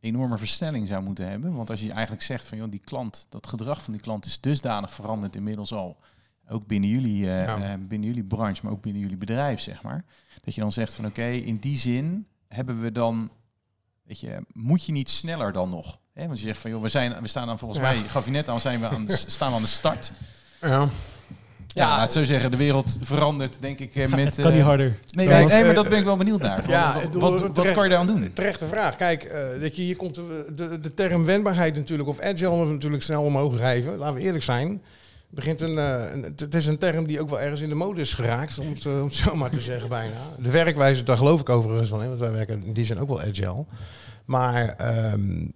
enorme 0.00 0.38
versnelling 0.38 0.88
zou 0.88 1.02
moeten 1.02 1.28
hebben? 1.28 1.54
Want 1.54 1.70
als 1.70 1.80
je 1.80 1.92
eigenlijk 1.92 2.22
zegt 2.22 2.44
van 2.44 2.58
joh, 2.58 2.70
die 2.70 2.80
klant, 2.80 3.26
dat 3.28 3.46
gedrag 3.46 3.82
van 3.82 3.92
die 3.92 4.02
klant 4.02 4.24
is 4.24 4.40
dusdanig 4.40 4.92
veranderd 4.92 5.36
inmiddels 5.36 5.72
al 5.72 5.96
ook 6.48 6.66
binnen 6.66 6.90
jullie, 6.90 7.24
uh, 7.24 7.44
ja. 7.44 7.58
uh, 7.58 7.72
binnen 7.78 8.08
jullie 8.08 8.24
branche, 8.24 8.60
maar 8.62 8.72
ook 8.72 8.82
binnen 8.82 9.02
jullie 9.02 9.16
bedrijf, 9.16 9.60
zeg 9.60 9.82
maar. 9.82 10.04
Dat 10.44 10.54
je 10.54 10.60
dan 10.60 10.72
zegt 10.72 10.94
van 10.94 11.06
oké, 11.06 11.20
okay, 11.20 11.36
in 11.38 11.56
die 11.56 11.78
zin 11.78 12.26
hebben 12.48 12.80
we 12.80 12.92
dan, 12.92 13.30
weet 14.02 14.20
je, 14.20 14.44
moet 14.52 14.84
je 14.84 14.92
niet 14.92 15.10
sneller 15.10 15.52
dan 15.52 15.70
nog? 15.70 15.98
Hè? 16.12 16.26
Want 16.26 16.38
je 16.38 16.44
zegt 16.44 16.58
van 16.58 16.70
joh, 16.70 16.82
we, 16.82 16.88
zijn, 16.88 17.20
we 17.20 17.28
staan 17.28 17.46
dan 17.46 17.58
volgens 17.58 17.80
ja. 17.80 17.86
mij, 17.86 18.02
gaf 18.02 18.24
je 18.24 18.30
net 18.30 18.48
aan, 18.48 18.60
zijn 18.60 18.80
we 18.80 18.88
aan 18.88 19.04
de, 19.04 19.16
staan 19.36 19.50
we 19.50 19.56
aan 19.56 19.62
de 19.62 19.68
start. 19.68 20.12
Ja. 20.60 20.88
Ja, 21.76 21.88
ja, 21.88 21.96
laat 21.96 22.12
zo 22.12 22.24
zeggen, 22.24 22.50
de 22.50 22.56
wereld 22.56 22.98
verandert, 23.00 23.56
denk 23.60 23.78
ik. 23.78 23.94
Het, 23.94 24.10
met, 24.10 24.24
het 24.24 24.40
kan 24.40 24.52
niet 24.52 24.62
harder. 24.62 24.98
Nee, 25.10 25.28
nee, 25.28 25.44
nee, 25.44 25.64
maar 25.64 25.74
dat 25.74 25.88
ben 25.88 25.98
ik 25.98 26.04
wel 26.04 26.16
benieuwd 26.16 26.42
naar. 26.42 26.70
Ja, 26.70 27.08
wat, 27.12 27.40
wat, 27.40 27.72
kan 27.72 27.82
je 27.82 27.88
daaraan 27.88 28.06
doen? 28.06 28.32
Terechte 28.32 28.66
vraag. 28.66 28.96
Kijk, 28.96 29.24
uh, 29.24 29.60
dat 29.60 29.76
je, 29.76 29.82
hier 29.82 29.96
komt 29.96 30.14
de, 30.14 30.52
de, 30.54 30.80
de 30.80 30.94
term 30.94 31.24
wendbaarheid 31.24 31.76
natuurlijk, 31.76 32.08
of 32.08 32.20
agile 32.20 32.66
natuurlijk 32.66 33.02
snel 33.02 33.22
omhoog 33.22 33.56
drijven. 33.56 33.96
Laten 33.96 34.14
we 34.14 34.20
eerlijk 34.20 34.44
zijn 34.44 34.82
begint 35.30 35.60
een, 35.60 35.76
een, 35.76 36.22
het 36.22 36.54
is 36.54 36.66
een 36.66 36.78
term 36.78 37.06
die 37.06 37.20
ook 37.20 37.28
wel 37.30 37.40
ergens 37.40 37.60
in 37.60 37.68
de 37.68 37.74
mode 37.74 38.00
is 38.00 38.14
geraakt, 38.14 38.58
om 38.58 38.68
het, 38.68 38.84
uh, 38.84 39.02
om 39.02 39.10
zo 39.10 39.34
maar 39.34 39.50
te 39.50 39.60
zeggen 39.60 39.88
bijna. 39.88 40.16
De 40.38 40.50
werkwijze, 40.50 41.02
daar 41.02 41.16
geloof 41.16 41.40
ik 41.40 41.48
overigens 41.48 41.88
van, 41.88 42.00
hè, 42.00 42.08
want 42.08 42.20
wij 42.20 42.32
werken 42.32 42.62
in 42.62 42.72
die 42.72 42.84
zijn 42.84 42.98
ook 42.98 43.08
wel 43.08 43.20
agile. 43.20 43.66
Maar 44.24 44.76
um, 45.12 45.52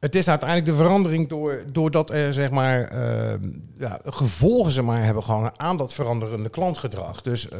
het 0.00 0.14
is 0.14 0.28
uiteindelijk 0.28 0.70
de 0.70 0.84
verandering 0.84 1.28
door, 1.28 1.64
doordat 1.72 2.10
er 2.10 2.34
zeg 2.34 2.50
maar, 2.50 2.92
uh, 2.92 3.50
ja, 3.74 4.00
gevolgen 4.04 4.72
ze 4.72 4.82
maar 4.82 5.04
hebben 5.04 5.22
gewoon 5.22 5.52
aan 5.56 5.76
dat 5.76 5.94
veranderende 5.94 6.48
klantgedrag. 6.48 7.22
Dus 7.22 7.48
uh, 7.52 7.58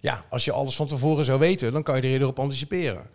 ja, 0.00 0.24
als 0.28 0.44
je 0.44 0.52
alles 0.52 0.76
van 0.76 0.86
tevoren 0.86 1.24
zou 1.24 1.38
weten, 1.38 1.72
dan 1.72 1.82
kan 1.82 1.96
je 1.96 2.02
er 2.02 2.08
eerder 2.08 2.28
op 2.28 2.38
anticiperen. 2.38 3.10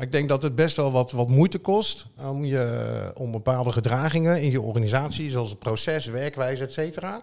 Maar 0.00 0.08
ik 0.08 0.14
denk 0.14 0.28
dat 0.28 0.42
het 0.42 0.54
best 0.54 0.76
wel 0.76 0.92
wat, 0.92 1.12
wat 1.12 1.28
moeite 1.28 1.58
kost 1.58 2.06
om, 2.16 2.44
je, 2.44 3.12
om 3.14 3.30
bepaalde 3.30 3.72
gedragingen 3.72 4.42
in 4.42 4.50
je 4.50 4.60
organisatie, 4.60 5.30
zoals 5.30 5.50
het 5.50 5.58
proces, 5.58 6.06
werkwijze, 6.06 6.62
et 6.62 6.72
cetera, 6.72 7.22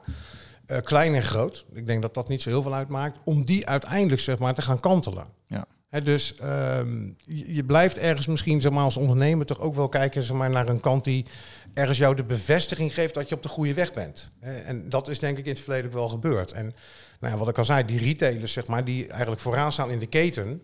uh, 0.68 0.78
klein 0.78 1.16
en 1.16 1.24
groot, 1.24 1.66
ik 1.74 1.86
denk 1.86 2.02
dat 2.02 2.14
dat 2.14 2.28
niet 2.28 2.42
zo 2.42 2.50
heel 2.50 2.62
veel 2.62 2.74
uitmaakt, 2.74 3.20
om 3.24 3.46
die 3.46 3.68
uiteindelijk 3.68 4.22
zeg 4.22 4.40
maar, 4.40 4.54
te 4.54 4.62
gaan 4.62 4.80
kantelen. 4.80 5.28
Ja. 5.48 5.66
He, 5.90 6.02
dus 6.02 6.36
um, 6.44 7.16
je, 7.26 7.64
blijft 7.64 7.98
ergens 7.98 8.26
misschien 8.26 8.62
zeg 8.62 8.72
maar, 8.72 8.84
als 8.84 8.98
ondernemer 8.98 9.46
toch 9.46 9.60
ook 9.60 9.76
wel 9.76 9.90
kijken 9.90 10.24
zeg 10.24 10.38
maar, 10.38 10.50
naar 10.50 10.70
een 10.70 10.80
kant 10.80 11.04
die 11.04 11.26
ergens 11.74 11.98
jou 11.98 12.16
de 12.16 12.24
bevestiging 12.24 12.94
geeft 12.94 13.14
dat 13.14 13.30
je 13.30 13.36
op 13.36 13.44
de 13.44 13.50
goede 13.50 13.74
weg 13.74 13.94
bent. 13.94 14.32
En 14.40 14.90
dat 14.90 15.08
is 15.08 15.20
denk 15.20 15.38
ik 15.38 15.46
in 15.46 15.52
het 15.52 15.62
verleden 15.62 15.86
ook 15.86 15.94
wel 15.94 16.10
gebeurd. 16.10 16.52
En 16.52 16.76
nou 17.20 17.34
ja, 17.34 17.40
wat 17.40 17.50
ik 17.50 17.58
al 17.58 17.66
zei, 17.66 17.86
die 17.86 18.00
retailers 18.00 18.54
zeg 18.54 18.68
maar, 18.68 18.86
die 18.86 19.08
eigenlijk 19.08 19.42
vooraan 19.42 19.72
staan 19.72 19.92
in 19.92 20.00
de 20.00 20.08
keten, 20.08 20.62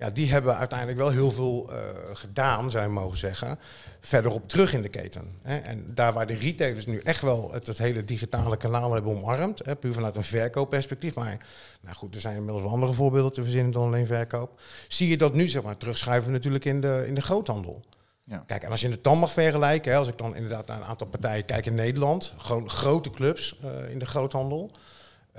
ja, 0.00 0.10
die 0.10 0.30
hebben 0.30 0.56
uiteindelijk 0.56 0.98
wel 0.98 1.10
heel 1.10 1.30
veel 1.30 1.70
uh, 1.70 1.76
gedaan, 2.12 2.70
zou 2.70 2.84
je 2.84 2.90
mogen 2.90 3.18
zeggen, 3.18 3.58
verderop 4.00 4.48
terug 4.48 4.72
in 4.72 4.82
de 4.82 4.88
keten. 4.88 5.38
Hè. 5.42 5.56
En 5.56 5.94
daar 5.94 6.12
waar 6.12 6.26
de 6.26 6.34
retailers 6.34 6.86
nu 6.86 6.98
echt 6.98 7.20
wel 7.20 7.52
het, 7.52 7.66
het 7.66 7.78
hele 7.78 8.04
digitale 8.04 8.56
kanaal 8.56 8.92
hebben 8.92 9.12
omarmd, 9.12 9.64
hè, 9.64 9.76
puur 9.76 9.92
vanuit 9.92 10.16
een 10.16 10.22
verkoopperspectief, 10.22 11.14
maar 11.14 11.46
nou 11.80 11.96
goed, 11.96 12.14
er 12.14 12.20
zijn 12.20 12.36
inmiddels 12.36 12.62
wel 12.62 12.72
andere 12.72 12.92
voorbeelden 12.92 13.32
te 13.32 13.42
verzinnen 13.42 13.72
dan 13.72 13.82
alleen 13.82 14.06
verkoop, 14.06 14.60
zie 14.88 15.08
je 15.08 15.16
dat 15.16 15.34
nu 15.34 15.48
zeg 15.48 15.62
maar, 15.62 15.76
terugschuiven 15.76 16.32
natuurlijk 16.32 16.64
in 16.64 16.80
de, 16.80 17.04
in 17.06 17.14
de 17.14 17.22
groothandel. 17.22 17.82
Ja. 18.24 18.44
Kijk, 18.46 18.62
en 18.62 18.70
als 18.70 18.80
je 18.80 18.88
het 18.88 19.04
dan 19.04 19.18
mag 19.18 19.32
vergelijken, 19.32 19.92
hè, 19.92 19.98
als 19.98 20.08
ik 20.08 20.18
dan 20.18 20.34
inderdaad 20.34 20.66
naar 20.66 20.76
een 20.76 20.84
aantal 20.84 21.06
partijen 21.06 21.44
kijk 21.44 21.66
in 21.66 21.74
Nederland, 21.74 22.34
gewoon 22.38 22.70
grote 22.70 23.10
clubs 23.10 23.58
uh, 23.64 23.90
in 23.90 23.98
de 23.98 24.06
groothandel, 24.06 24.70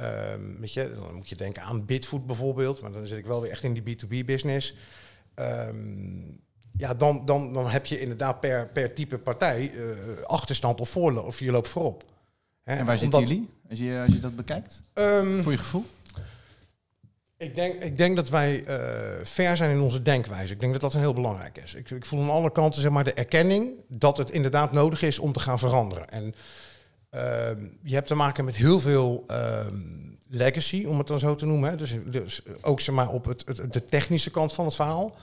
Um, 0.01 0.59
weet 0.59 0.73
je, 0.73 0.93
dan 0.95 1.15
moet 1.15 1.29
je 1.29 1.35
denken 1.35 1.63
aan 1.63 1.85
Bitfood 1.85 2.25
bijvoorbeeld, 2.25 2.81
maar 2.81 2.91
dan 2.91 3.07
zit 3.07 3.17
ik 3.17 3.25
wel 3.25 3.41
weer 3.41 3.51
echt 3.51 3.63
in 3.63 3.73
die 3.73 3.97
B2B-business. 3.97 4.75
Um, 5.35 6.39
ja, 6.77 6.93
dan, 6.93 7.25
dan, 7.25 7.53
dan 7.53 7.69
heb 7.69 7.85
je 7.85 7.99
inderdaad 7.99 8.39
per, 8.39 8.67
per 8.67 8.93
type 8.93 9.17
partij 9.17 9.71
uh, 9.71 9.93
achterstand 10.23 10.81
of, 10.81 10.89
voorlo 10.89 11.21
of 11.21 11.39
je 11.39 11.51
loopt 11.51 11.69
voorop. 11.69 12.03
Hè, 12.63 12.75
en 12.75 12.85
waar 12.85 12.97
zitten 12.97 13.19
jullie, 13.19 13.49
als 13.69 13.79
je, 13.79 14.01
als 14.05 14.13
je 14.13 14.19
dat 14.19 14.35
bekijkt, 14.35 14.81
um, 14.93 15.41
voor 15.41 15.51
je 15.51 15.57
gevoel? 15.57 15.85
Ik 17.37 17.55
denk, 17.55 17.83
ik 17.83 17.97
denk 17.97 18.15
dat 18.15 18.29
wij 18.29 18.63
uh, 18.67 19.25
ver 19.25 19.57
zijn 19.57 19.71
in 19.71 19.79
onze 19.79 20.01
denkwijze. 20.01 20.53
Ik 20.53 20.59
denk 20.59 20.71
dat 20.71 20.81
dat 20.81 20.93
heel 20.93 21.13
belangrijk 21.13 21.57
is. 21.57 21.73
Ik, 21.73 21.89
ik 21.89 22.05
voel 22.05 22.21
aan 22.21 22.29
alle 22.29 22.51
kanten 22.51 22.81
zeg 22.81 22.91
maar, 22.91 23.03
de 23.03 23.13
erkenning 23.13 23.73
dat 23.87 24.17
het 24.17 24.31
inderdaad 24.31 24.71
nodig 24.71 25.01
is 25.01 25.19
om 25.19 25.33
te 25.33 25.39
gaan 25.39 25.59
veranderen. 25.59 26.09
En 26.09 26.35
je 27.81 27.93
hebt 27.93 28.07
te 28.07 28.15
maken 28.15 28.45
met 28.45 28.55
heel 28.55 28.79
veel 28.79 29.25
uh, 29.31 29.65
legacy, 30.27 30.85
om 30.85 30.97
het 30.97 31.07
dan 31.07 31.19
zo 31.19 31.35
te 31.35 31.45
noemen. 31.45 31.69
Hè. 31.69 31.75
Dus, 31.75 31.95
dus, 32.05 32.41
ook 32.61 32.79
zeg 32.79 32.95
maar, 32.95 33.09
op 33.09 33.25
het, 33.25 33.43
het, 33.45 33.73
de 33.73 33.83
technische 33.83 34.31
kant 34.31 34.53
van 34.53 34.65
het 34.65 34.75
verhaal. 34.75 35.15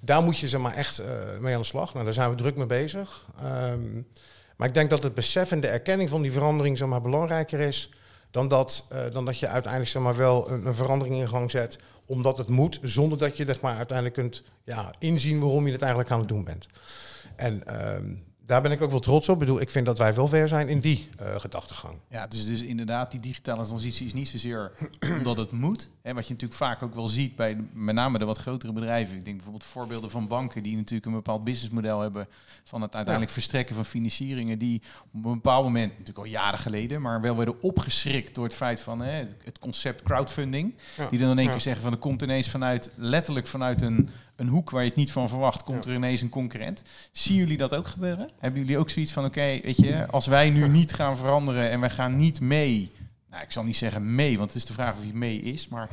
Daar 0.00 0.22
moet 0.22 0.38
je 0.38 0.48
zeg 0.48 0.60
maar, 0.60 0.74
echt 0.74 1.00
uh, 1.00 1.38
mee 1.38 1.54
aan 1.54 1.60
de 1.60 1.66
slag. 1.66 1.92
Nou, 1.92 2.04
daar 2.04 2.14
zijn 2.14 2.30
we 2.30 2.36
druk 2.36 2.56
mee 2.56 2.66
bezig. 2.66 3.24
Um, 3.42 4.06
maar 4.56 4.68
ik 4.68 4.74
denk 4.74 4.90
dat 4.90 5.02
het 5.02 5.14
besef 5.14 5.50
en 5.50 5.60
de 5.60 5.68
erkenning 5.68 6.10
van 6.10 6.22
die 6.22 6.32
verandering 6.32 6.78
zeg 6.78 6.88
maar, 6.88 7.02
belangrijker 7.02 7.60
is 7.60 7.90
dan 8.30 8.48
dat, 8.48 8.86
uh, 8.92 8.98
dan 9.12 9.24
dat 9.24 9.38
je 9.38 9.46
uiteindelijk 9.46 9.92
zeg 9.92 10.02
maar, 10.02 10.16
wel 10.16 10.50
een, 10.50 10.74
verandering 10.74 11.16
in 11.16 11.28
gang 11.28 11.50
zet 11.50 11.78
omdat 12.06 12.38
het 12.38 12.48
moet, 12.48 12.78
zonder 12.82 13.18
dat 13.18 13.36
je 13.36 13.44
zeg 13.44 13.60
maar, 13.60 13.76
uiteindelijk 13.76 14.16
kunt 14.16 14.42
ja, 14.64 14.92
inzien 14.98 15.40
waarom 15.40 15.66
je 15.66 15.72
het 15.72 15.80
eigenlijk 15.80 16.10
aan 16.10 16.18
het 16.18 16.28
doen 16.28 16.44
bent. 16.44 16.66
En 17.36 17.62
daar 18.46 18.62
ben 18.62 18.70
ik 18.70 18.80
ook 18.80 18.90
wel 18.90 19.00
trots 19.00 19.28
op. 19.28 19.34
Ik 19.34 19.40
bedoel, 19.40 19.60
ik 19.60 19.70
vind 19.70 19.86
dat 19.86 19.98
wij 19.98 20.14
wel 20.14 20.28
ver 20.28 20.48
zijn 20.48 20.68
in 20.68 20.80
die 20.80 21.08
uh, 21.20 21.40
gedachtegang. 21.40 22.00
Ja, 22.08 22.26
dus, 22.26 22.46
dus 22.46 22.62
inderdaad, 22.62 23.10
die 23.10 23.20
digitale 23.20 23.66
transitie 23.66 24.06
is 24.06 24.12
niet 24.12 24.28
zozeer 24.28 24.72
omdat 25.18 25.36
het 25.36 25.50
moet. 25.50 25.90
Hè, 26.02 26.14
wat 26.14 26.26
je 26.26 26.32
natuurlijk 26.32 26.60
vaak 26.60 26.82
ook 26.82 26.94
wel 26.94 27.08
ziet 27.08 27.36
bij 27.36 27.56
met 27.72 27.94
name 27.94 28.18
de 28.18 28.24
wat 28.24 28.38
grotere 28.38 28.72
bedrijven. 28.72 29.16
Ik 29.16 29.24
denk 29.24 29.36
bijvoorbeeld 29.36 29.64
voorbeelden 29.64 30.10
van 30.10 30.28
banken 30.28 30.62
die 30.62 30.76
natuurlijk 30.76 31.06
een 31.06 31.12
bepaald 31.12 31.44
businessmodel 31.44 32.00
hebben 32.00 32.28
van 32.64 32.82
het 32.82 32.94
uiteindelijk 32.94 33.34
ja. 33.34 33.40
verstrekken 33.40 33.74
van 33.74 33.84
financieringen. 33.84 34.58
Die 34.58 34.82
op 35.14 35.24
een 35.24 35.32
bepaald 35.32 35.64
moment, 35.64 35.90
natuurlijk 35.90 36.18
al 36.18 36.24
jaren 36.24 36.58
geleden, 36.58 37.02
maar 37.02 37.20
wel 37.20 37.36
werden 37.36 37.62
opgeschrikt 37.62 38.34
door 38.34 38.44
het 38.44 38.54
feit 38.54 38.80
van 38.80 39.00
hè, 39.00 39.24
het 39.44 39.58
concept 39.58 40.02
crowdfunding. 40.02 40.74
Ja. 40.96 41.08
Die 41.08 41.18
dan 41.18 41.30
in 41.30 41.38
één 41.38 41.46
ja. 41.46 41.52
keer 41.52 41.60
zeggen 41.60 41.82
van 41.82 41.92
er 41.92 41.98
komt 41.98 42.22
ineens 42.22 42.50
vanuit, 42.50 42.90
letterlijk 42.96 43.46
vanuit 43.46 43.82
een 43.82 44.08
een 44.36 44.48
hoek 44.48 44.70
waar 44.70 44.82
je 44.82 44.88
het 44.88 44.98
niet 44.98 45.12
van 45.12 45.28
verwacht, 45.28 45.62
komt 45.62 45.84
ja. 45.84 45.90
er 45.90 45.96
ineens 45.96 46.20
een 46.20 46.28
concurrent. 46.28 46.82
Zien 47.12 47.36
jullie 47.36 47.56
dat 47.56 47.74
ook 47.74 47.88
gebeuren? 47.88 48.30
Hebben 48.38 48.60
jullie 48.60 48.78
ook 48.78 48.90
zoiets 48.90 49.12
van, 49.12 49.24
oké, 49.24 49.38
okay, 49.38 49.60
weet 49.64 49.76
je, 49.76 50.06
als 50.06 50.26
wij 50.26 50.50
nu 50.50 50.68
niet 50.68 50.94
gaan 50.94 51.16
veranderen 51.16 51.70
en 51.70 51.80
wij 51.80 51.90
gaan 51.90 52.16
niet 52.16 52.40
mee, 52.40 52.92
nou, 53.30 53.42
ik 53.42 53.52
zal 53.52 53.64
niet 53.64 53.76
zeggen 53.76 54.14
mee, 54.14 54.38
want 54.38 54.48
het 54.52 54.58
is 54.58 54.64
de 54.64 54.72
vraag 54.72 54.94
of 54.96 55.04
je 55.04 55.14
mee 55.14 55.40
is, 55.40 55.68
maar 55.68 55.88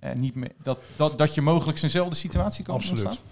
eh, 0.00 0.12
niet 0.14 0.34
mee, 0.34 0.52
dat, 0.62 0.78
dat, 0.96 1.18
dat 1.18 1.34
je 1.34 1.40
mogelijk 1.40 1.78
zo'nzelfde 1.78 2.14
situatie 2.14 2.64
kan 2.64 2.74
Absoluut. 2.74 3.04
ontstaan? 3.04 3.26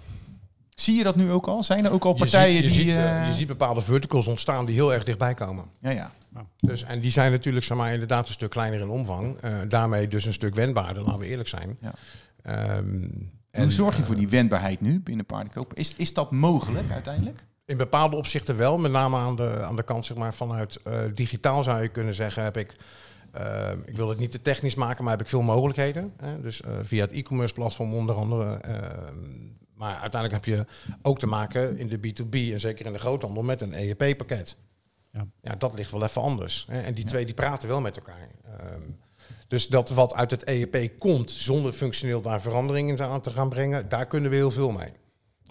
Zie 0.74 0.94
je 0.94 1.02
dat 1.02 1.16
nu 1.16 1.30
ook 1.30 1.46
al? 1.46 1.64
Zijn 1.64 1.84
er 1.84 1.90
ook 1.90 2.04
al 2.04 2.12
partijen 2.12 2.62
je 2.62 2.68
ziet, 2.68 2.78
je 2.78 2.84
die... 2.84 2.92
Ziet, 2.92 3.02
uh, 3.02 3.26
je 3.26 3.32
ziet 3.32 3.46
bepaalde 3.46 3.80
verticals 3.80 4.26
ontstaan 4.26 4.66
die 4.66 4.74
heel 4.74 4.92
erg 4.92 5.04
dichtbij 5.04 5.34
komen. 5.34 5.64
Ja, 5.80 5.90
ja. 5.90 6.12
Dus, 6.56 6.82
en 6.82 7.00
die 7.00 7.10
zijn 7.10 7.30
natuurlijk 7.30 7.64
zeg 7.64 7.76
maar, 7.76 7.92
inderdaad 7.92 8.26
een 8.26 8.32
stuk 8.32 8.50
kleiner 8.50 8.80
in 8.80 8.88
omvang. 8.88 9.44
Uh, 9.44 9.58
daarmee 9.68 10.08
dus 10.08 10.24
een 10.24 10.32
stuk 10.32 10.54
wendbaarder, 10.54 11.02
laten 11.02 11.20
we 11.20 11.26
eerlijk 11.26 11.48
zijn. 11.48 11.78
Ja. 11.80 12.76
Um, 12.78 13.28
Hoe 13.56 13.70
zorg 13.70 13.96
je 13.96 14.02
voor 14.02 14.16
die 14.16 14.28
wendbaarheid 14.28 14.80
nu 14.80 15.00
binnen 15.00 15.26
paardenkopen? 15.26 15.76
Is, 15.76 15.94
is 15.96 16.14
dat 16.14 16.30
mogelijk 16.30 16.90
uiteindelijk? 16.90 17.44
In 17.64 17.76
bepaalde 17.76 18.16
opzichten 18.16 18.56
wel, 18.56 18.78
met 18.78 18.90
name 18.92 19.16
aan 19.16 19.36
de, 19.36 19.62
aan 19.62 19.76
de 19.76 19.82
kant 19.82 20.06
zeg 20.06 20.16
maar, 20.16 20.34
vanuit 20.34 20.80
uh, 20.86 21.00
digitaal 21.14 21.62
zou 21.62 21.82
je 21.82 21.88
kunnen 21.88 22.14
zeggen, 22.14 22.42
heb 22.42 22.56
ik, 22.56 22.76
uh, 23.36 23.70
ik 23.84 23.96
wil 23.96 24.08
het 24.08 24.18
niet 24.18 24.30
te 24.30 24.42
technisch 24.42 24.74
maken, 24.74 25.02
maar 25.04 25.12
heb 25.12 25.22
ik 25.22 25.28
veel 25.28 25.42
mogelijkheden. 25.42 26.12
Hè? 26.16 26.40
Dus 26.40 26.62
uh, 26.62 26.72
via 26.82 27.00
het 27.00 27.12
e-commerce 27.12 27.54
platform 27.54 27.94
onder 27.94 28.14
andere. 28.14 28.60
maar 29.74 29.96
uiteindelijk 29.96 30.32
heb 30.32 30.44
je 30.44 30.66
ook 31.02 31.18
te 31.18 31.26
maken 31.26 31.76
in 31.76 31.88
de 31.88 31.98
B2B 31.98 32.52
en 32.52 32.60
zeker 32.60 32.86
in 32.86 32.92
de 32.92 32.98
groothandel 32.98 33.42
met 33.42 33.60
een 33.60 33.72
EEP-pakket. 33.72 34.56
Ja. 35.12 35.26
ja, 35.40 35.54
dat 35.56 35.74
ligt 35.74 35.90
wel 35.90 36.02
even 36.02 36.22
anders. 36.22 36.66
Hè? 36.70 36.80
En 36.80 36.94
die 36.94 37.04
twee 37.04 37.24
die 37.24 37.34
praten 37.34 37.68
wel 37.68 37.80
met 37.80 37.96
elkaar. 37.96 38.28
Um, 38.74 38.96
dus 39.48 39.66
dat 39.66 39.88
wat 39.88 40.14
uit 40.14 40.30
het 40.30 40.48
EEP 40.48 40.98
komt, 40.98 41.30
zonder 41.30 41.72
functioneel 41.72 42.20
daar 42.20 42.40
veranderingen 42.40 43.00
aan 43.00 43.20
te 43.20 43.30
gaan 43.30 43.48
brengen, 43.48 43.88
daar 43.88 44.06
kunnen 44.06 44.30
we 44.30 44.36
heel 44.36 44.50
veel 44.50 44.70
mee. 44.70 44.90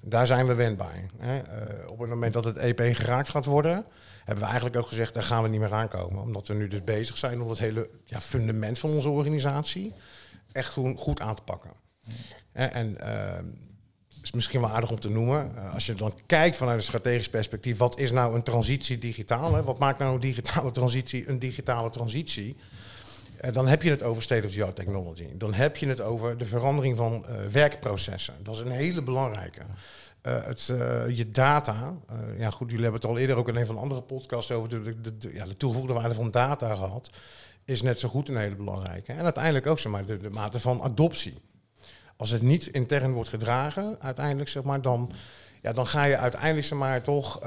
Daar 0.04 0.28
zijn 0.28 0.48
we 0.48 0.54
wendbaar. 0.54 1.04
Hè. 1.18 1.36
Uh, 1.38 1.90
op 1.90 2.00
het 2.00 2.10
moment 2.10 2.34
dat 2.34 2.46
het 2.46 2.58
EP 2.58 2.80
geraakt 2.80 3.30
gaat 3.30 3.46
worden, 3.46 3.86
hebben 4.18 4.44
we 4.44 4.50
eigenlijk 4.50 4.76
ook 4.76 4.88
gezegd, 4.88 5.14
daar 5.14 5.24
gaan 5.24 5.44
we 5.44 5.50
niet 5.50 5.60
meer 5.60 5.74
aankomen. 5.74 6.22
Omdat 6.22 6.48
we 6.48 6.54
nu 6.54 6.68
dus 6.68 6.84
bezig 6.84 7.18
zijn 7.18 7.42
om 7.42 7.50
het 7.50 7.60
hele 7.60 7.90
ja, 8.04 8.22
fundament 8.22 8.80
van 8.80 8.90
onze 8.90 9.10
organisatie 9.10 9.94
echt 10.52 10.74
goed, 10.74 11.00
goed 11.00 11.22
aan 11.22 11.36
te 11.36 11.42
pakken. 11.42 11.72
En 12.52 12.98
uh, 13.02 13.38
is 14.22 14.32
misschien 14.32 14.62
wel 14.62 14.70
aardig 14.70 14.92
om 14.92 15.00
te 15.00 15.10
noemen. 15.10 15.52
Uh, 15.56 15.74
als 15.74 15.86
je 15.86 15.96
dan 15.96 16.14
kijkt 16.26 16.56
vanuit 16.56 16.78
een 16.78 16.84
strategisch 16.84 17.30
perspectief, 17.30 17.78
wat 17.78 18.00
is 18.00 18.12
nou 18.12 18.36
een 18.36 18.44
transitie 18.44 18.98
digitaal? 18.98 19.54
Hè? 19.54 19.64
Wat 19.64 19.80
maakt 19.80 20.00
nou 20.00 20.14
een 20.14 20.20
digitale 20.20 20.72
transitie 20.72 21.30
een 21.30 21.40
digitale 21.40 21.90
transitie? 21.90 22.58
Uh, 23.42 23.54
dan 23.54 23.68
heb 23.68 23.82
je 23.82 23.90
het 23.90 24.04
over 24.04 24.24
state 24.24 24.46
of 24.46 24.52
the 24.52 24.64
art 24.64 24.76
technology. 24.76 25.38
Dan 25.38 25.54
heb 25.54 25.78
je 25.78 25.88
het 25.88 26.02
over 26.02 26.38
de 26.38 26.46
verandering 26.46 26.98
van 26.98 27.26
uh, 27.30 27.46
werkprocessen. 27.46 28.34
Dat 28.44 28.56
is 28.56 28.60
een 28.60 28.72
hele 28.72 29.04
belangrijke. 29.04 29.62
het, 30.22 30.66
je 31.16 31.32
data, 31.32 31.94
ja 32.38 32.50
goed, 32.50 32.70
jullie 32.70 32.84
hebben 32.84 33.02
het 33.02 33.10
al 33.10 33.18
eerder 33.18 33.36
ook 33.36 33.48
in 33.48 33.56
een 33.56 33.66
van 33.66 33.76
de 33.76 33.82
andere 33.82 34.02
podcasts 34.02 34.52
over 34.52 34.70
de, 34.70 34.96
ja, 35.34 35.46
de 35.46 35.58
toegevoegde 35.58 35.94
waarde 35.94 36.14
van 36.14 36.32
data 36.32 36.76
gehad, 36.76 37.10
is 37.66 37.82
net 37.82 38.00
zo 38.00 38.10
goed 38.10 38.30
een 38.30 38.38
hele 38.38 38.56
belangrijke. 38.56 39.14
En 39.14 39.24
uiteindelijk 39.24 39.68
ook 39.68 39.80
zeg 39.80 39.92
maar, 39.92 40.06
de, 40.06 40.18
de 40.18 40.30
mate 40.30 40.60
van 40.60 40.82
adoptie. 40.82 41.38
Als 42.18 42.30
het 42.30 42.42
niet 42.42 42.68
intern 42.68 43.14
wordt 43.14 43.30
gedragen, 43.30 43.96
uiteindelijk 44.00 44.50
zeg 44.50 44.64
maar, 44.64 44.82
dan, 44.82 45.12
ja, 45.62 45.74
dan 45.74 45.88
ga 45.88 46.04
je 46.04 46.18
uiteindelijk 46.18 46.66
zeg 46.66 46.78
maar, 46.78 47.02
toch 47.02 47.40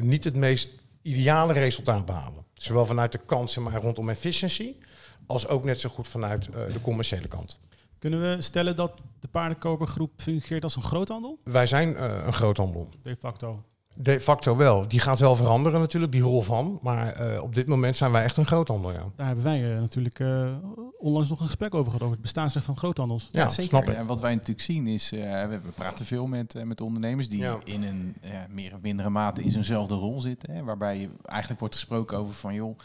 niet 0.00 0.24
het 0.24 0.36
meest 0.36 0.68
ideale 1.02 1.52
resultaat 1.52 2.06
behalen. 2.06 2.44
Zowel 2.54 2.86
vanuit 2.86 3.12
de 3.12 3.20
kant 3.26 3.50
zeg 3.50 3.64
maar, 3.64 3.82
rondom 3.82 4.08
efficiëntie, 4.08 4.78
als 5.26 5.48
ook 5.48 5.64
net 5.64 5.80
zo 5.80 5.88
goed 5.88 6.08
vanuit 6.08 6.48
uh, 6.48 6.54
de 6.54 6.80
commerciële 6.80 7.28
kant. 7.28 7.58
Kunnen 7.98 8.20
we 8.20 8.42
stellen 8.42 8.76
dat 8.76 8.92
de 9.20 9.28
paardenkopergroep 9.28 10.12
fungeert 10.16 10.64
als 10.64 10.76
een 10.76 10.82
groothandel? 10.82 11.38
Wij 11.44 11.66
zijn 11.66 11.90
uh, 11.92 12.22
een 12.26 12.32
groothandel. 12.32 12.88
De 13.02 13.16
facto. 13.16 13.62
De 13.94 14.20
facto 14.20 14.56
wel. 14.56 14.88
Die 14.88 15.00
gaat 15.00 15.18
wel 15.18 15.36
veranderen 15.36 15.80
natuurlijk, 15.80 16.12
die 16.12 16.22
rol 16.22 16.42
van. 16.42 16.78
Maar 16.82 17.32
uh, 17.32 17.42
op 17.42 17.54
dit 17.54 17.66
moment 17.68 17.96
zijn 17.96 18.12
wij 18.12 18.22
echt 18.22 18.36
een 18.36 18.46
groothandel, 18.46 18.92
ja. 18.92 19.04
Daar 19.16 19.26
hebben 19.26 19.44
wij 19.44 19.74
uh, 19.74 19.80
natuurlijk 19.80 20.18
uh, 20.18 20.52
onlangs 20.98 21.28
nog 21.28 21.40
een 21.40 21.46
gesprek 21.46 21.74
over 21.74 21.86
gehad, 21.86 22.00
over 22.00 22.12
het 22.12 22.22
bestaansrecht 22.22 22.66
van 22.66 22.76
groothandels. 22.76 23.28
Ja, 23.30 23.40
ja 23.40 23.48
zeker. 23.48 23.64
Snap 23.64 23.88
ik. 23.88 23.94
En 23.94 24.06
wat 24.06 24.20
wij 24.20 24.32
natuurlijk 24.32 24.60
zien 24.60 24.86
is, 24.86 25.10
we, 25.10 25.60
we, 25.62 25.70
praten 25.74 26.04
veel 26.04 26.26
met, 26.26 26.64
met 26.64 26.80
ondernemers 26.80 27.28
die 27.28 27.38
ja. 27.38 27.58
in 27.64 27.82
een 27.82 28.16
meer 28.48 28.74
of 28.74 28.80
mindere 28.80 29.10
mate 29.10 29.42
in 29.42 29.50
zo'nzelfde 29.50 29.94
rol 29.94 30.20
zitten. 30.20 30.54
Hè, 30.54 30.64
waarbij 30.64 31.08
eigenlijk 31.24 31.60
wordt 31.60 31.74
gesproken 31.74 32.18
over 32.18 32.34
van, 32.34 32.54
joh, 32.54 32.78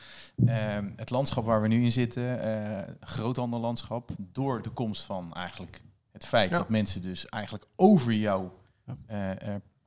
het 0.96 1.10
landschap 1.10 1.46
waar 1.46 1.62
we 1.62 1.67
nu 1.67 1.84
in 1.84 1.91
zitten, 1.91 2.39
groothandellandschap, 3.00 4.10
door 4.32 4.62
de 4.62 4.70
komst 4.70 5.04
van 5.04 5.34
eigenlijk 5.34 5.82
het 6.12 6.26
feit 6.26 6.50
ja. 6.50 6.58
dat 6.58 6.70
mensen 6.70 7.02
dus 7.02 7.26
eigenlijk 7.30 7.65
over 7.76 8.13
jou 8.13 8.50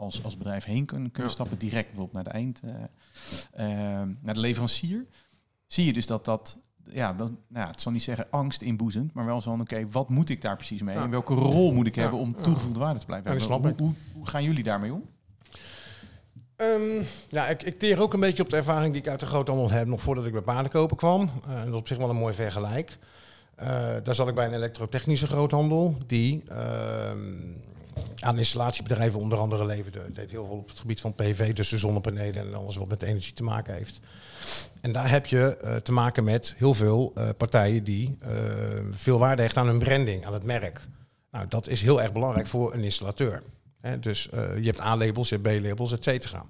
als, 0.01 0.25
als 0.25 0.37
bedrijf 0.37 0.65
heen 0.65 0.85
kunnen, 0.85 1.11
kunnen 1.11 1.33
stappen, 1.33 1.59
direct 1.59 1.87
bijvoorbeeld 1.87 2.13
naar 2.13 2.25
de 2.25 2.39
eind, 2.39 2.61
uh, 2.65 2.71
uh, 2.73 4.09
naar 4.21 4.35
de 4.35 4.41
leverancier, 4.41 5.07
zie 5.67 5.85
je 5.85 5.93
dus 5.93 6.07
dat 6.07 6.25
dat, 6.25 6.59
ja, 6.85 7.13
dat, 7.13 7.31
nou, 7.49 7.69
het 7.69 7.81
zal 7.81 7.93
niet 7.93 8.03
zeggen 8.03 8.27
angst 8.31 8.63
inboezemt, 8.63 9.13
maar 9.13 9.25
wel 9.25 9.41
zo 9.41 9.51
van, 9.51 9.61
oké, 9.61 9.89
wat 9.91 10.09
moet 10.09 10.29
ik 10.29 10.43
daar 10.43 10.57
precies 10.57 10.83
mee? 10.83 10.97
En 10.97 11.11
welke 11.11 11.35
rol 11.35 11.73
moet 11.73 11.87
ik 11.87 11.95
hebben 11.95 12.19
om 12.19 12.37
toegevoegde 12.37 12.79
waarde 12.79 12.99
te 12.99 13.07
blijven 13.07 13.31
hebben? 13.31 13.49
Hoe, 13.49 13.75
hoe, 13.79 13.95
hoe, 14.13 14.27
gaan 14.27 14.45
jullie 14.45 14.63
daarmee 14.63 14.93
om? 14.93 15.09
Um, 16.57 17.05
ja, 17.29 17.49
ik, 17.49 17.63
ik 17.63 17.79
teer 17.79 18.01
ook 18.01 18.13
een 18.13 18.21
beetje 18.21 18.43
op 18.43 18.49
de 18.49 18.57
ervaring 18.57 18.93
die 18.93 19.03
ik 19.03 19.09
uit 19.09 19.21
de 19.21 19.27
groothandel 19.27 19.71
heb, 19.71 19.87
nog 19.87 20.01
voordat 20.01 20.27
ik 20.27 20.33
bij 20.33 20.41
paardenkopen 20.41 20.97
kwam. 20.97 21.23
Uh, 21.23 21.59
dat 21.59 21.67
is 21.67 21.73
op 21.73 21.89
zich 21.89 21.97
wel 21.97 22.11
een 22.11 22.17
mooi 22.17 22.35
vergelijk. 22.35 22.99
Uh, 23.61 23.67
daar 24.03 24.15
zat 24.15 24.29
ik 24.29 24.35
bij 24.35 24.47
een 24.47 24.55
elektrotechnische 24.55 25.27
groothandel, 25.27 25.97
die 26.07 26.45
ehm, 26.49 27.19
aan 28.21 28.39
installatiebedrijven 28.39 29.21
onder 29.21 29.39
andere 29.39 29.65
leverde. 29.67 30.13
Deed 30.13 30.31
heel 30.31 30.47
veel 30.47 30.57
op 30.57 30.69
het 30.69 30.81
gebied 30.81 31.01
van 31.01 31.15
PV, 31.15 31.53
dus 31.53 31.69
de 31.69 31.79
zonnepanelen 31.79 32.47
en 32.47 32.55
alles 32.55 32.77
wat 32.77 32.89
met 32.89 33.03
energie 33.03 33.33
te 33.33 33.43
maken 33.43 33.75
heeft. 33.75 34.01
En 34.81 34.93
daar 34.93 35.11
heb 35.11 35.27
je 35.27 35.59
uh, 35.65 35.77
te 35.77 35.93
maken 35.93 36.25
met 36.25 36.55
heel 36.57 36.75
veel 36.75 37.13
uh, 37.19 37.29
partijen 37.37 37.85
die 37.85 38.19
uh, 38.23 38.29
veel 38.93 39.19
waarde 39.19 39.43
hechten 39.43 39.61
aan 39.61 39.69
hun 39.69 39.79
branding, 39.79 40.27
aan 40.27 40.33
het 40.33 40.45
merk. 40.45 40.89
Nou, 41.31 41.47
dat 41.49 41.69
is 41.69 41.83
heel 41.83 42.03
erg 42.03 42.13
belangrijk 42.13 42.47
voor 42.47 42.75
een 42.75 42.85
installateur. 42.85 43.43
Hè, 43.81 43.99
dus 43.99 44.29
je 44.33 44.65
hebt 44.65 44.81
A-labels, 44.81 45.29
je 45.29 45.39
hebt 45.43 45.61
B-labels, 45.61 45.93
et 45.93 46.05
cetera. 46.05 46.45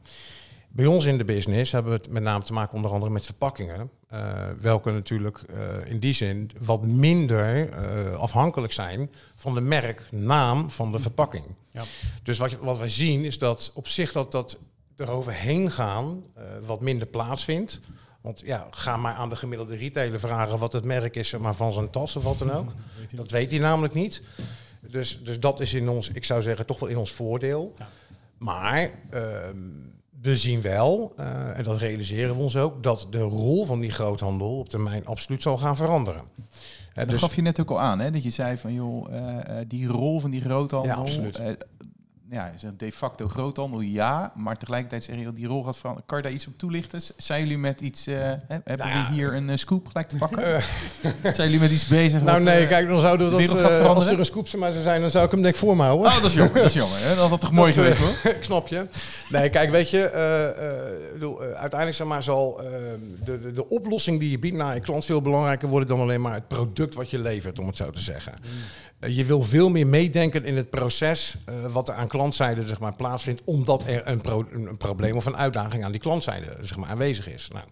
Bij 0.69 0.87
ons 0.87 1.05
in 1.05 1.19
de 1.19 1.25
business 1.25 1.73
hebben 1.73 1.93
we 1.93 1.99
het 1.99 2.09
met 2.11 2.23
name 2.23 2.45
te 2.45 2.53
maken 2.53 2.75
onder 2.75 2.91
andere 2.91 3.11
met 3.11 3.25
verpakkingen. 3.25 3.91
Uh, 4.13 4.49
welke 4.61 4.91
natuurlijk 4.91 5.43
uh, 5.51 5.91
in 5.91 5.99
die 5.99 6.13
zin 6.13 6.51
wat 6.61 6.87
minder 6.87 7.69
uh, 7.69 8.15
afhankelijk 8.15 8.73
zijn 8.73 9.11
van 9.37 9.55
de 9.55 9.61
merknaam 9.61 10.71
van 10.71 10.93
de 10.93 10.99
verpakking. 10.99 11.45
Ja. 11.71 11.83
Dus 12.23 12.39
wat, 12.39 12.53
wat 12.53 12.79
wij 12.79 12.91
zien 12.91 13.25
is 13.25 13.39
dat 13.39 13.71
op 13.75 13.89
zich 13.89 14.13
dat 14.13 14.33
dat 14.33 14.59
eroverheen 14.97 15.71
gaan 15.71 16.23
wat 16.67 16.81
minder 16.81 17.07
plaatsvindt. 17.07 17.81
Want 18.21 18.43
ja, 18.45 18.69
ga 18.71 18.97
maar 18.97 19.15
aan 19.15 19.29
de 19.29 19.37
gemiddelde 19.37 19.77
retailer 19.77 20.21
vragen 20.21 20.59
wat 20.59 20.73
het 20.73 20.85
merk 20.85 21.17
is 21.17 21.37
maar, 21.37 21.55
van 21.55 21.73
zijn 21.73 21.91
tas 21.91 22.17
of 22.17 22.23
wat 22.23 22.39
dan 22.39 22.51
ook. 22.51 22.73
Dat 23.15 23.31
weet 23.31 23.51
hij 23.51 23.59
namelijk 23.59 23.95
niet. 23.95 24.23
Dus, 24.81 25.23
dus 25.23 25.41
dat 25.41 25.61
is 25.61 25.75
in 25.75 25.89
ons, 25.89 26.09
ik 26.09 26.25
zou 26.25 26.43
zeggen, 26.43 26.67
toch 26.67 26.79
wel 26.79 26.89
in 26.89 26.97
ons 26.97 27.13
voordeel. 27.13 27.75
Ja. 27.79 27.89
Maar 28.39 28.91
ehm, 29.11 29.59
we 30.23 30.37
zien 30.37 30.61
wel, 30.61 31.13
uh, 31.19 31.59
en 31.59 31.65
dat 31.65 31.79
realiseren 31.79 32.37
we 32.37 32.43
ons 32.43 32.57
ook, 32.57 32.83
dat 32.83 33.07
de 33.11 33.21
rol 33.21 33.65
van 33.65 33.81
die 33.81 33.91
groothandel 33.91 34.59
op 34.59 34.69
termijn 34.69 35.07
absoluut 35.07 35.43
zal 35.43 35.57
gaan 35.57 35.77
veranderen. 35.77 36.23
Uh, 36.39 36.47
dat 36.95 37.09
dus 37.09 37.19
gaf 37.19 37.35
je 37.35 37.43
net 37.43 37.61
ook 37.61 37.71
al 37.71 37.81
aan, 37.81 37.99
hè? 37.99 38.11
dat 38.11 38.23
je 38.23 38.31
zei 38.31 38.57
van 38.57 38.73
joh, 38.73 39.13
uh, 39.13 39.57
die 39.69 39.87
rol 39.87 40.21
van 40.21 40.31
die 40.31 40.41
groothandel. 40.41 40.95
Ja, 40.95 41.01
absoluut 41.01 41.41
ja, 42.31 42.53
is 42.55 42.63
de 42.77 42.93
facto 42.93 43.29
groothandel, 43.29 43.81
ja. 43.81 44.33
Maar 44.35 44.57
tegelijkertijd 44.57 45.05
zeg 45.05 45.17
je, 45.17 45.33
die 45.33 45.47
rol 45.47 45.63
gaat 45.63 45.79
van... 45.79 46.03
Kan 46.07 46.19
je 46.19 46.25
daar 46.25 46.33
iets 46.33 46.47
op 46.47 46.59
toelichten? 46.59 47.01
Zijn 47.17 47.41
jullie 47.41 47.59
met 47.59 47.81
iets... 47.81 48.09
Uh, 48.09 48.15
hebben 48.49 48.89
nou 48.89 49.13
hier 49.13 49.35
een 49.35 49.49
uh, 49.49 49.57
scoop 49.57 49.87
gelijk 49.87 50.09
te 50.09 50.17
pakken? 50.17 50.49
Uh. 50.49 50.59
Zijn 51.35 51.49
jullie 51.49 51.61
met 51.61 51.71
iets 51.71 51.87
bezig? 51.87 52.23
Nou 52.23 52.43
nee, 52.43 52.67
kijk, 52.67 52.89
dan 52.89 53.01
zouden 53.01 53.37
we 53.37 53.47
dat... 53.47 53.87
als 53.87 54.07
er 54.07 54.19
een 54.19 54.25
scoop 54.25 54.49
zou 54.49 54.73
zijn, 54.73 55.01
dan 55.01 55.11
zou 55.11 55.25
ik 55.25 55.31
hem 55.31 55.43
denk 55.43 55.55
voor 55.55 55.77
me 55.77 55.83
houden. 55.83 56.07
Oh, 56.07 56.15
dat 56.15 56.25
is 56.25 56.35
jammer. 56.35 56.55
dat 56.55 56.65
is 56.65 56.75
jammer. 56.75 56.99
Hè? 57.01 57.15
Dat 57.15 57.29
had 57.29 57.41
toch 57.41 57.53
mooi 57.53 57.73
geweest, 57.73 57.99
hoor? 57.99 58.33
ik 58.33 58.45
snap 58.45 58.69
je. 58.69 58.87
Nee, 59.29 59.49
kijk, 59.49 59.71
weet 59.71 59.91
je... 59.91 60.11
uiteindelijk 61.57 61.95
zeg 61.95 62.07
maar, 62.07 62.23
zal 62.23 62.61
ehm, 62.61 62.71
de, 63.25 63.41
de, 63.41 63.53
de, 63.53 63.69
oplossing 63.69 64.21
die 64.21 64.31
je 64.31 64.39
biedt 64.39 64.57
naar 64.57 64.75
je 64.75 64.81
klant 64.81 65.05
veel 65.05 65.21
belangrijker 65.21 65.69
worden... 65.69 65.89
dan 65.89 66.01
alleen 66.01 66.21
maar 66.21 66.35
het 66.35 66.49
product 66.49 66.95
wat 66.95 67.11
je 67.11 67.19
levert, 67.19 67.59
om 67.59 67.67
het 67.67 67.77
zo 67.77 67.91
te 67.91 68.01
zeggen. 68.01 68.33
Eh, 69.01 69.17
je 69.17 69.25
wil 69.25 69.43
veel 69.43 69.71
meer 69.71 69.87
meedenken 69.87 70.45
in 70.45 70.57
het 70.57 70.71
proces 70.71 71.37
uh, 71.49 71.73
wat 71.73 71.89
er 71.89 71.95
aan 71.95 72.09
klantzijde 72.09 72.67
zeg 72.67 72.81
maar, 72.81 72.97
plaatsvindt, 72.97 73.41
omdat 73.45 73.85
er 73.85 74.07
een, 74.07 74.21
een, 74.53 74.77
probleem 74.77 75.17
of 75.17 75.27
een 75.27 75.37
uitdaging 75.37 75.85
aan 75.85 75.91
die 75.91 76.01
klantzijde 76.01 76.57
zeg 76.61 76.77
maar, 76.77 76.89
aanwezig 76.89 77.29
is. 77.29 77.49
Nou, 77.53 77.65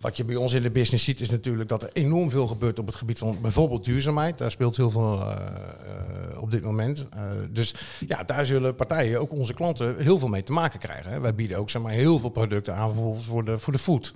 wat 0.00 0.16
je 0.16 0.24
bij 0.24 0.36
ons 0.36 0.52
in 0.52 0.62
de 0.62 0.70
business 0.70 1.04
ziet 1.04 1.20
is 1.20 1.30
natuurlijk 1.30 1.68
dat 1.68 1.82
er 1.82 1.90
enorm 1.92 2.30
veel 2.30 2.46
gebeurt 2.46 2.78
op 2.78 2.86
het 2.86 2.96
gebied 2.96 3.18
van 3.18 3.38
bijvoorbeeld 3.42 3.84
duurzaamheid. 3.84 4.38
Daar 4.38 4.50
speelt 4.50 4.76
heel 4.76 4.90
veel 4.90 5.20
uh, 5.20 6.42
op 6.42 6.50
dit 6.50 6.62
moment. 6.62 7.06
Dus 7.50 7.74
ja, 8.06 8.24
daar 8.24 8.46
zullen 8.46 8.74
partijen, 8.74 9.20
ook 9.20 9.32
onze 9.32 9.54
klanten, 9.54 9.98
heel 9.98 10.18
veel 10.18 10.28
mee 10.28 10.42
te 10.42 10.52
maken 10.52 10.78
krijgen. 10.78 11.10
Hè. 11.10 11.20
Wij 11.20 11.34
bieden 11.34 11.58
ook 11.58 11.70
zeg 11.70 11.82
maar, 11.82 11.92
heel 11.92 12.18
veel 12.18 12.30
producten 12.30 12.74
aan 12.74 12.86
bijvoorbeeld 12.86 13.24
voor 13.24 13.44
de, 13.44 13.58
voor 13.58 13.72
de 13.72 13.78
food. 13.78 14.14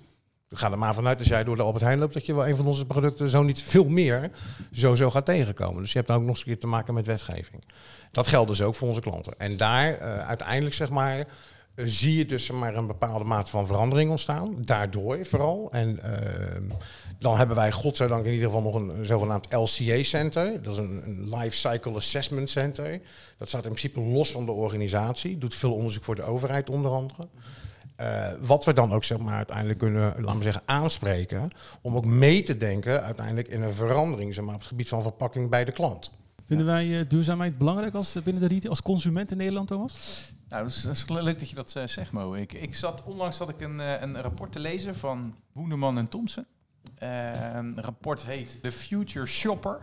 Ga 0.52 0.70
er 0.70 0.78
maar 0.78 0.94
vanuit 0.94 1.18
als 1.18 1.28
jij 1.28 1.44
door 1.44 1.56
de 1.56 1.62
Albert 1.62 1.84
Heijn 1.84 1.98
loopt, 1.98 2.14
dat 2.14 2.26
je 2.26 2.34
wel 2.34 2.48
een 2.48 2.56
van 2.56 2.66
onze 2.66 2.86
producten 2.86 3.28
zo 3.28 3.42
niet 3.42 3.62
veel 3.62 3.88
meer 3.88 4.30
sowieso 4.72 5.10
gaat 5.10 5.24
tegenkomen. 5.24 5.82
Dus 5.82 5.92
je 5.92 5.96
hebt 5.96 6.10
dan 6.10 6.16
ook 6.16 6.22
nog 6.22 6.30
eens 6.30 6.40
een 6.40 6.52
keer 6.52 6.60
te 6.60 6.66
maken 6.66 6.94
met 6.94 7.06
wetgeving. 7.06 7.64
Dat 8.12 8.26
geldt 8.26 8.48
dus 8.48 8.62
ook 8.62 8.74
voor 8.74 8.88
onze 8.88 9.00
klanten. 9.00 9.34
En 9.38 9.56
daar 9.56 9.98
uh, 9.98 10.28
uiteindelijk 10.28 10.74
zeg 10.74 10.90
maar. 10.90 11.18
Uh, 11.18 11.24
zie 11.86 12.16
je 12.16 12.26
dus 12.26 12.50
maar 12.50 12.76
een 12.76 12.86
bepaalde 12.86 13.24
mate 13.24 13.50
van 13.50 13.66
verandering 13.66 14.10
ontstaan. 14.10 14.54
Daardoor 14.58 15.26
vooral. 15.26 15.68
En 15.70 16.00
uh, 16.04 16.70
dan 17.18 17.36
hebben 17.36 17.56
wij 17.56 17.72
godzijdank 17.72 18.24
in 18.24 18.32
ieder 18.32 18.46
geval 18.46 18.62
nog 18.62 18.74
een, 18.74 18.98
een 18.98 19.06
zogenaamd 19.06 19.52
LCA-center. 19.52 20.62
Dat 20.62 20.72
is 20.72 20.78
een, 20.78 21.02
een 21.04 21.36
Life 21.36 21.56
Cycle 21.56 21.94
Assessment 21.94 22.50
Center. 22.50 23.00
Dat 23.38 23.48
staat 23.48 23.64
in 23.64 23.74
principe 23.74 24.00
los 24.00 24.30
van 24.30 24.46
de 24.46 24.52
organisatie. 24.52 25.38
Doet 25.38 25.54
veel 25.54 25.74
onderzoek 25.74 26.04
voor 26.04 26.14
de 26.14 26.22
overheid 26.22 26.70
onder 26.70 26.90
andere. 26.90 27.28
Uh, 28.02 28.32
wat 28.40 28.64
we 28.64 28.72
dan 28.72 28.92
ook 28.92 29.04
zeg 29.04 29.18
maar, 29.18 29.34
uiteindelijk 29.34 29.78
kunnen 29.78 30.14
laten 30.22 30.36
we 30.36 30.42
zeggen, 30.42 30.62
aanspreken. 30.64 31.50
Om 31.82 31.96
ook 31.96 32.04
mee 32.06 32.42
te 32.42 32.56
denken 32.56 33.02
uiteindelijk 33.02 33.48
in 33.48 33.62
een 33.62 33.72
verandering 33.72 34.34
zeg 34.34 34.44
maar, 34.44 34.54
op 34.54 34.60
het 34.60 34.68
gebied 34.68 34.88
van 34.88 35.02
verpakking 35.02 35.50
bij 35.50 35.64
de 35.64 35.72
klant. 35.72 36.10
Vinden 36.44 36.66
wij 36.66 36.98
eh, 36.98 37.08
duurzaamheid 37.08 37.58
belangrijk 37.58 37.94
als 37.94 38.14
eh, 38.14 38.22
binnen 38.22 38.42
de 38.42 38.48
retail, 38.48 38.70
als 38.70 38.82
consument 38.82 39.30
in 39.30 39.36
Nederland, 39.36 39.68
Thomas? 39.68 40.32
Nou, 40.52 40.64
dat 40.64 40.72
is, 40.72 40.82
dat 40.82 40.94
is 40.94 41.08
leuk 41.08 41.38
dat 41.38 41.48
je 41.48 41.54
dat 41.54 41.76
eh, 41.76 41.86
zegt, 41.86 42.12
Mo. 42.12 42.32
Ik, 42.34 42.52
ik 42.52 42.74
zat, 42.74 43.02
onlangs 43.04 43.36
zat 43.36 43.48
ik 43.48 43.60
een, 43.60 43.80
eh, 43.80 44.00
een 44.00 44.22
rapport 44.22 44.52
te 44.52 44.58
lezen 44.58 44.94
van 44.94 45.34
Hoeneman 45.52 45.98
en 45.98 46.08
Thompson. 46.08 46.46
Eh, 46.98 47.54
een 47.54 47.80
rapport 47.80 48.24
heet 48.24 48.58
The 48.62 48.72
Future 48.72 49.26
Shopper. 49.26 49.80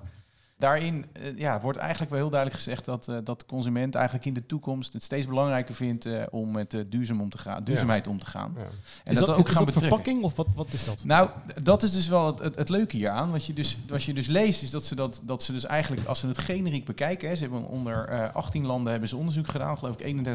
Daarin 0.60 1.06
eh, 1.13 1.38
ja, 1.38 1.62
wordt 1.62 1.78
eigenlijk 1.78 2.12
wel 2.12 2.19
heel 2.19 2.30
duidelijk 2.30 2.63
gezegd 2.63 2.86
dat, 2.86 3.08
eh, 3.08 3.17
dat 3.24 3.39
de 3.39 3.45
consument 3.45 3.95
eigenlijk 3.95 4.26
in 4.26 4.34
de 4.34 4.45
toekomst 4.45 4.93
het 4.93 5.04
steeds 5.04 5.28
belangrijker 5.28 5.76
vindt 5.76 6.06
eh, 6.06 6.24
om 6.30 6.52
met 6.52 6.84
duurzaam 6.89 7.22
om 7.22 7.30
te 7.30 7.38
gaan, 7.38 7.63
duurzaamheid 7.63 8.08
om 8.08 8.19
te 8.19 8.26
gaan. 8.26 8.54
Ja. 8.56 8.62
En 9.04 9.13
is 9.13 9.19
dat, 9.19 9.30
ook 9.30 9.48
is 9.48 9.54
gaan 9.54 9.65
dat 9.65 9.74
betrekken. 9.74 9.80
verpakking 9.80 10.24
of 10.24 10.36
wat, 10.36 10.48
wat 10.56 10.74
is 10.74 10.86
dat? 10.86 11.04
Nou, 11.04 11.30
dat 11.62 11.84
is 11.84 11.91
dus 11.91 12.08
wel 12.08 12.26
het, 12.26 12.39
het, 12.39 12.56
het 12.56 12.69
leuke 12.69 12.95
hieraan. 12.95 13.32
Wat 13.32 13.45
je, 13.45 13.54
dus, 13.54 13.78
wat 13.88 14.04
je 14.04 14.13
dus 14.13 14.28
leest, 14.28 14.62
is 14.62 14.69
dat 14.69 14.86
ze, 14.86 14.95
dat, 14.95 15.22
dat 15.24 15.43
ze 15.43 15.52
dus 15.52 15.65
eigenlijk, 15.65 16.08
als 16.08 16.19
ze 16.19 16.28
het 16.28 16.38
generiek 16.38 16.86
bekijken, 16.86 17.30
hè, 17.30 17.36
ze 17.36 17.41
hebben 17.41 17.67
onder 17.67 18.08
eh, 18.08 18.36
18 18.36 18.65
landen 18.65 18.91
hebben 18.91 19.10
ze 19.10 19.17
onderzoek 19.17 19.48
gedaan, 19.48 19.78
geloof 19.78 19.95
ik 20.00 20.15
31.000 20.15 20.26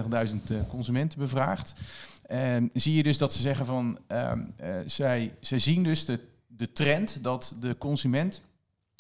eh, 0.49 0.57
consumenten 0.69 1.19
bevraagd. 1.19 1.75
Ehm, 2.27 2.67
zie 2.73 2.95
je 2.95 3.03
dus 3.03 3.19
dat 3.19 3.33
ze 3.33 3.41
zeggen 3.41 3.67
van, 3.67 3.99
ehm, 4.07 4.41
eh, 4.57 4.75
zij, 4.87 5.35
zij 5.41 5.59
zien 5.59 5.83
dus 5.83 6.05
de, 6.05 6.21
de 6.47 6.73
trend 6.73 7.19
dat 7.23 7.57
de 7.61 7.79
consument 7.79 8.43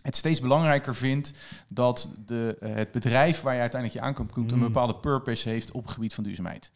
het 0.05 0.17
steeds 0.17 0.40
belangrijker 0.40 0.95
vindt 0.95 1.33
dat 1.69 2.14
de, 2.27 2.57
eh, 2.61 2.75
het 2.75 2.93
bedrijf 2.93 3.40
waar 3.40 3.55
je 3.55 3.61
uiteindelijk 3.61 4.01
je 4.01 4.07
aankomt 4.07 4.33
komt 4.33 4.53
een 4.53 4.59
Mm. 4.59 4.64
bepaalde 4.64 4.95
purpose 4.95 5.49
heeft 5.49 5.71
op 5.73 5.83
het 5.83 5.93
gebied 5.93 6.14
van 6.14 6.25
duurzaamheid. 6.25 6.71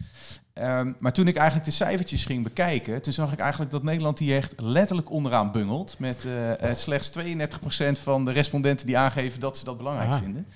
Ehm, 0.53 0.93
maar 0.99 1.12
toen 1.12 1.27
ik 1.27 1.37
eigenlijk 1.37 1.67
de 1.69 1.75
cijfertjes 1.77 2.25
ging 2.25 2.43
bekijken, 2.45 3.03
toen 3.03 3.12
zag 3.12 3.33
ik 3.33 3.38
eigenlijk 3.38 3.71
dat 3.71 3.83
Nederland 3.83 4.19
hier 4.19 4.37
echt 4.37 4.61
letterlijk 4.61 5.11
onderaan 5.11 5.53
bungelt. 5.53 5.99
Met 5.99 6.25
eh, 6.25 6.62
eh, 6.71 6.75
slechts 6.77 7.09
32% 7.11 7.99
van 7.99 8.25
de 8.25 8.31
respondenten 8.33 8.87
die 8.87 8.99
aangeven 8.99 9.41
dat 9.41 9.59
ze 9.59 9.64
dat 9.64 9.77
belangrijk 9.77 10.11
Ah. 10.11 10.19
vinden. 10.19 10.47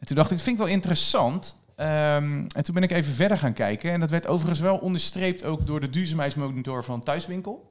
En 0.00 0.06
toen 0.06 0.16
dacht 0.16 0.30
ik, 0.30 0.36
dat 0.36 0.44
vind 0.46 0.58
ik 0.58 0.64
wel 0.64 0.72
interessant. 0.74 1.56
Ehm, 1.76 2.44
en 2.48 2.62
toen 2.62 2.74
ben 2.74 2.82
ik 2.82 2.90
even 2.90 3.12
verder 3.14 3.38
gaan 3.38 3.52
kijken. 3.52 3.92
En 3.92 4.00
dat 4.00 4.10
werd 4.10 4.26
overigens 4.26 4.60
wel 4.60 4.76
onderstreept 4.76 5.44
ook 5.44 5.66
door 5.66 5.80
de 5.80 5.90
duurzaamheidsmonitor 5.90 6.84
van 6.84 7.00
Thuiswinkel. 7.02 7.69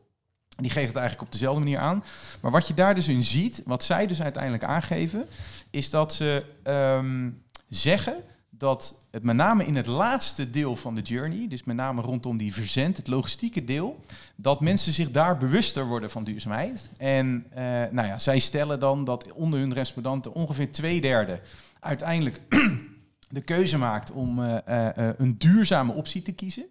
Die 0.62 0.72
geeft 0.72 0.88
het 0.88 0.98
eigenlijk 0.98 1.28
op 1.28 1.32
dezelfde 1.32 1.60
manier 1.60 1.80
aan. 1.80 2.04
Maar 2.41 2.52
wat 2.52 2.67
je 2.67 2.74
daar 2.74 2.95
dus 2.95 3.08
in 3.08 3.24
ziet, 3.24 3.62
wat 3.65 3.84
zij 3.84 4.08
dus 4.08 4.22
uiteindelijk 4.22 4.63
aangeven, 4.63 5.28
is 5.69 5.89
dat 5.89 6.13
ze 6.13 6.45
ehm, 6.63 7.30
zeggen 7.67 8.24
dat 8.60 8.95
het 9.12 9.24
met 9.24 9.36
name 9.36 9.65
in 9.65 9.76
het 9.76 9.86
laatste 9.86 10.50
deel 10.50 10.76
van 10.76 10.95
de 10.95 11.02
journey, 11.02 11.48
dus 11.48 11.63
met 11.63 11.76
name 11.76 12.02
rondom 12.02 12.38
die 12.38 12.54
verzend, 12.54 12.98
het 12.98 13.08
logistieke 13.08 13.63
deel, 13.63 14.04
dat 14.36 14.62
mensen 14.62 14.93
zich 14.93 15.12
daar 15.12 15.38
bewuster 15.38 15.86
worden 15.86 16.12
van 16.12 16.24
duurzaamheid. 16.24 16.89
En 16.98 17.45
eh, 17.50 17.63
nou 17.91 18.08
ja, 18.08 18.17
zij 18.17 18.39
stellen 18.39 18.80
dan 18.80 19.04
dat 19.04 19.32
onder 19.32 19.60
hun 19.60 19.74
respondenten 19.74 20.34
ongeveer 20.34 20.72
twee 20.72 21.02
derde 21.02 21.39
uiteindelijk 21.80 22.41
de 23.30 23.41
keuze 23.41 23.78
maakt 23.78 24.12
om 24.12 24.43
eh, 24.43 24.98
eh, 24.98 25.13
een 25.17 25.38
duurzame 25.38 25.93
optie 25.93 26.22
te 26.22 26.32
kiezen. 26.32 26.65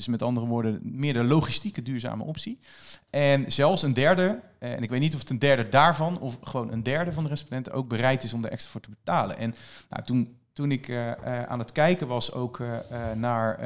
Dus 0.00 0.08
met 0.08 0.22
andere 0.22 0.46
woorden, 0.46 0.80
meer 0.82 1.12
de 1.12 1.24
logistieke 1.24 1.82
duurzame 1.82 2.24
optie. 2.24 2.58
En 3.10 3.52
zelfs 3.52 3.82
een 3.82 3.92
derde, 3.92 4.40
eh, 4.58 4.72
en 4.72 4.82
ik 4.82 4.90
weet 4.90 5.00
niet 5.00 5.14
of 5.14 5.20
het 5.20 5.30
een 5.30 5.38
derde 5.38 5.68
daarvan, 5.68 6.18
of 6.18 6.38
gewoon 6.42 6.72
een 6.72 6.82
derde 6.82 7.12
van 7.12 7.22
de 7.22 7.28
respondenten 7.28 7.72
ook 7.72 7.88
bereid 7.88 8.22
is 8.22 8.32
om 8.32 8.44
er 8.44 8.50
extra 8.50 8.70
voor 8.70 8.80
te 8.80 8.90
betalen. 8.90 9.38
En 9.38 9.54
nou, 9.88 10.02
toen, 10.02 10.36
toen 10.52 10.70
ik 10.70 10.88
eh, 10.88 11.10
eh, 11.10 11.42
aan 11.48 11.58
het 11.58 11.72
kijken 11.72 12.06
was 12.06 12.32
ook 12.32 12.62
naar, 13.14 13.58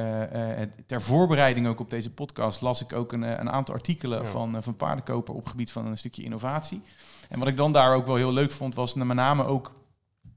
ter 0.85 1.01
voorbereiding 1.01 1.67
ook 1.67 1.79
op 1.79 1.89
deze 1.89 2.11
podcast, 2.11 2.61
las 2.61 2.81
ik 2.81 2.93
ook 2.93 3.13
een, 3.13 3.21
een 3.21 3.51
aantal 3.51 3.75
artikelen 3.75 4.21
Ja. 4.23 4.29
van, 4.29 4.63
van 4.63 4.75
paardenkoper 4.75 5.33
op 5.33 5.41
het 5.41 5.49
gebied 5.49 5.71
van 5.71 5.85
een 5.85 5.97
stukje 5.97 6.23
innovatie. 6.23 6.81
En 7.29 7.39
wat 7.39 7.47
ik 7.47 7.57
dan 7.57 7.71
daar 7.71 7.93
ook 7.93 8.05
wel 8.05 8.15
heel 8.15 8.33
leuk 8.33 8.51
vond, 8.51 8.75
was 8.75 8.93
met 8.93 9.07
name 9.07 9.43
ook 9.43 9.71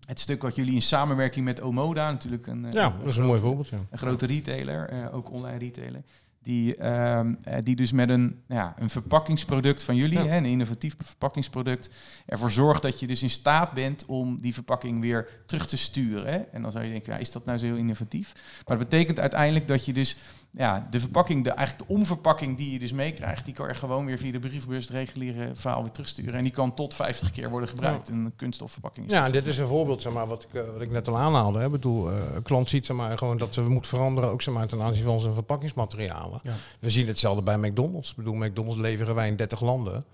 het 0.08 0.20
stuk 0.20 0.42
wat 0.42 0.56
jullie 0.56 0.74
in 0.74 0.82
samenwerking 0.82 1.44
met 1.44 1.60
Omoda, 1.60 2.10
natuurlijk 2.10 2.46
een, 2.46 2.64
eh, 2.64 2.72
Ja, 2.72 2.96
dat 2.98 3.06
is 3.08 3.16
een 3.16 3.24
mooi 3.26 3.40
voorbeeld. 3.40 3.68
Ja. 3.68 3.78
een 3.90 3.98
grote 3.98 4.26
retailer, 4.26 4.88
eh, 4.88 5.14
ook 5.14 5.30
online 5.30 5.58
retailer. 5.58 6.02
Die, 6.42 6.76
ehm, 6.76 7.34
eh, 7.44 7.56
die 7.62 7.76
dus 7.76 7.92
met 7.92 8.08
een, 8.08 8.42
ja, 8.48 8.74
een 8.78 8.90
verpakkingsproduct 8.90 9.82
van 9.82 9.96
jullie, 9.96 10.18
Ja. 10.18 10.24
hè, 10.26 10.36
een 10.36 10.44
innovatief 10.44 10.96
verpakkingsproduct, 11.04 11.90
ervoor 12.26 12.50
zorgt 12.50 12.82
dat 12.82 13.00
je 13.00 13.06
dus 13.06 13.22
in 13.22 13.30
staat 13.30 13.72
bent 13.72 14.04
om 14.06 14.40
die 14.40 14.54
verpakking 14.54 15.00
weer 15.00 15.28
terug 15.46 15.66
te 15.66 15.76
sturen. 15.76 16.32
Hè? 16.32 16.38
En 16.38 16.62
dan 16.62 16.72
zou 16.72 16.84
je 16.84 16.90
denken, 16.90 17.12
ja, 17.12 17.18
is 17.18 17.32
dat 17.32 17.44
nou 17.44 17.58
zo 17.58 17.64
heel 17.64 17.76
innovatief? 17.76 18.32
Maar 18.66 18.78
dat 18.78 18.88
betekent 18.88 19.20
uiteindelijk 19.20 19.68
dat 19.68 19.84
je 19.84 19.92
dus 19.92 20.16
ja, 20.50 20.87
de 20.90 21.00
verpakking, 21.00 21.44
de, 21.44 21.50
eigenlijk 21.50 21.88
de 21.88 21.94
omverpakking 21.94 22.56
die 22.56 22.72
je 22.72 22.78
dus 22.78 22.92
meekrijgt, 22.92 23.44
die 23.44 23.54
kan 23.54 23.68
je 23.68 23.74
gewoon 23.74 24.06
weer 24.06 24.18
via 24.18 24.32
de 24.32 24.38
brievenbus 24.38 24.84
het 24.84 24.92
reguliere 24.92 25.50
verhaal 25.54 25.82
weer 25.82 25.90
terugsturen. 25.90 26.34
En 26.34 26.42
die 26.42 26.52
kan 26.52 26.74
tot 26.74 26.94
50 26.94 27.30
keer 27.30 27.50
worden 27.50 27.68
gebruikt. 27.68 28.08
Een 28.08 28.32
kunststofverpakking 28.37 29.06
is 29.06 29.12
Ja, 29.12 29.30
dit 29.30 29.46
is 29.46 29.58
een 29.58 29.66
voorbeeld 29.66 30.02
zeg 30.02 30.12
maar, 30.12 30.26
wat, 30.26 30.42
ik, 30.42 30.61
eh, 30.61 30.72
wat 30.72 30.80
ik 30.80 30.90
net 30.90 31.08
al 31.08 31.18
aanhaalde. 31.18 31.58
Hè. 31.58 31.64
Ik 31.64 31.70
bedoel, 31.70 32.11
eh, 32.11 32.34
een 32.34 32.42
klant 32.42 32.68
ziet 32.68 32.87
zeg 32.87 32.96
maar, 32.96 33.18
gewoon 33.18 33.38
dat 33.38 33.54
ze 33.54 33.62
moet 33.62 33.87
veranderen, 33.87 34.30
ook 34.30 34.42
zeg 34.42 34.54
maar, 34.54 34.66
ten 34.66 34.82
aanzien 34.82 35.04
van 35.04 35.20
zijn 35.20 35.34
verpakkingsmaterialen. 35.34 36.40
Ja. 36.42 36.54
We 36.80 36.90
zien 36.90 37.06
hetzelfde 37.06 37.42
bij 37.42 37.58
McDonald's. 37.58 38.11
Ik 38.11 38.16
bedoel, 38.16 38.34
McDonald's 38.34 38.80
leveren 38.80 39.14
wij 39.14 39.28
in 39.28 39.37
30 39.37 39.61
landen. 39.61 40.04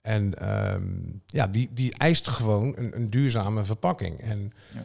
En 0.00 0.34
ehm, 0.34 0.92
ja, 1.26 1.46
die, 1.46 1.70
die 1.74 1.94
eist 1.98 2.28
gewoon 2.28 2.72
een, 2.76 2.96
een 2.96 3.10
duurzame 3.10 3.64
verpakking. 3.64 4.20
En 4.20 4.52
Ja. 4.74 4.82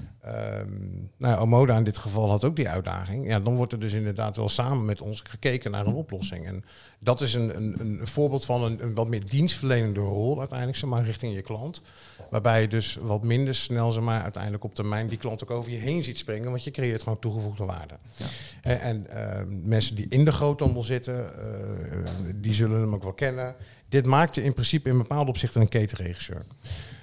ehm, 0.59 0.79
nou 1.17 1.39
Omoda 1.39 1.77
in 1.77 1.83
dit 1.83 1.97
geval 1.97 2.29
had 2.29 2.43
ook 2.43 2.55
die 2.55 2.69
uitdaging. 2.69 3.27
Ja, 3.27 3.39
dan 3.39 3.55
wordt 3.55 3.71
er 3.73 3.79
dus 3.79 3.93
inderdaad 3.93 4.37
wel 4.37 4.49
samen 4.49 4.85
met 4.85 5.01
ons 5.01 5.21
gekeken 5.29 5.71
naar 5.71 5.85
een 5.85 5.93
oplossing. 5.93 6.45
En 6.45 6.63
dat 6.99 7.21
is 7.21 7.33
een, 7.33 7.55
een, 7.57 7.75
een 7.79 8.07
voorbeeld 8.07 8.45
van 8.45 8.63
een, 8.63 8.83
een 8.83 8.93
wat 8.93 9.07
meer 9.07 9.25
dienstverlenende 9.25 9.99
rol 9.99 10.39
uiteindelijk, 10.39 10.77
zeg 10.77 10.89
maar, 10.89 11.03
richting 11.05 11.35
je 11.35 11.41
klant. 11.41 11.81
Waarbij 12.29 12.61
je 12.61 12.67
dus 12.67 12.97
wat 13.01 13.23
minder 13.23 13.55
snel, 13.55 13.91
zeg 13.91 14.03
maar, 14.03 14.21
uiteindelijk 14.21 14.63
op 14.63 14.75
termijn 14.75 15.07
die 15.07 15.17
klant 15.17 15.43
ook 15.43 15.51
over 15.51 15.71
je 15.71 15.77
heen 15.77 16.03
ziet 16.03 16.17
springen. 16.17 16.49
Want 16.49 16.63
je 16.63 16.71
creëert 16.71 17.03
gewoon 17.03 17.19
toegevoegde 17.19 17.65
waarde. 17.65 17.93
Ja. 18.15 18.25
En, 18.61 18.79
en 18.81 19.09
ehm, 19.09 19.59
mensen 19.69 19.95
die 19.95 20.05
in 20.09 20.25
de 20.25 20.31
groothandel 20.31 20.83
zitten, 20.83 21.39
eh, 21.39 22.09
die 22.35 22.53
zullen 22.53 22.79
hem 22.79 22.93
ook 22.93 23.03
wel 23.03 23.13
kennen. 23.13 23.55
Dit 23.95 24.05
maakt 24.05 24.35
je 24.35 24.43
in 24.43 24.53
principe 24.53 24.89
in 24.89 24.97
bepaalde 24.97 25.29
opzichten 25.29 25.61
een 25.61 25.67
ketenregisseur. 25.67 26.45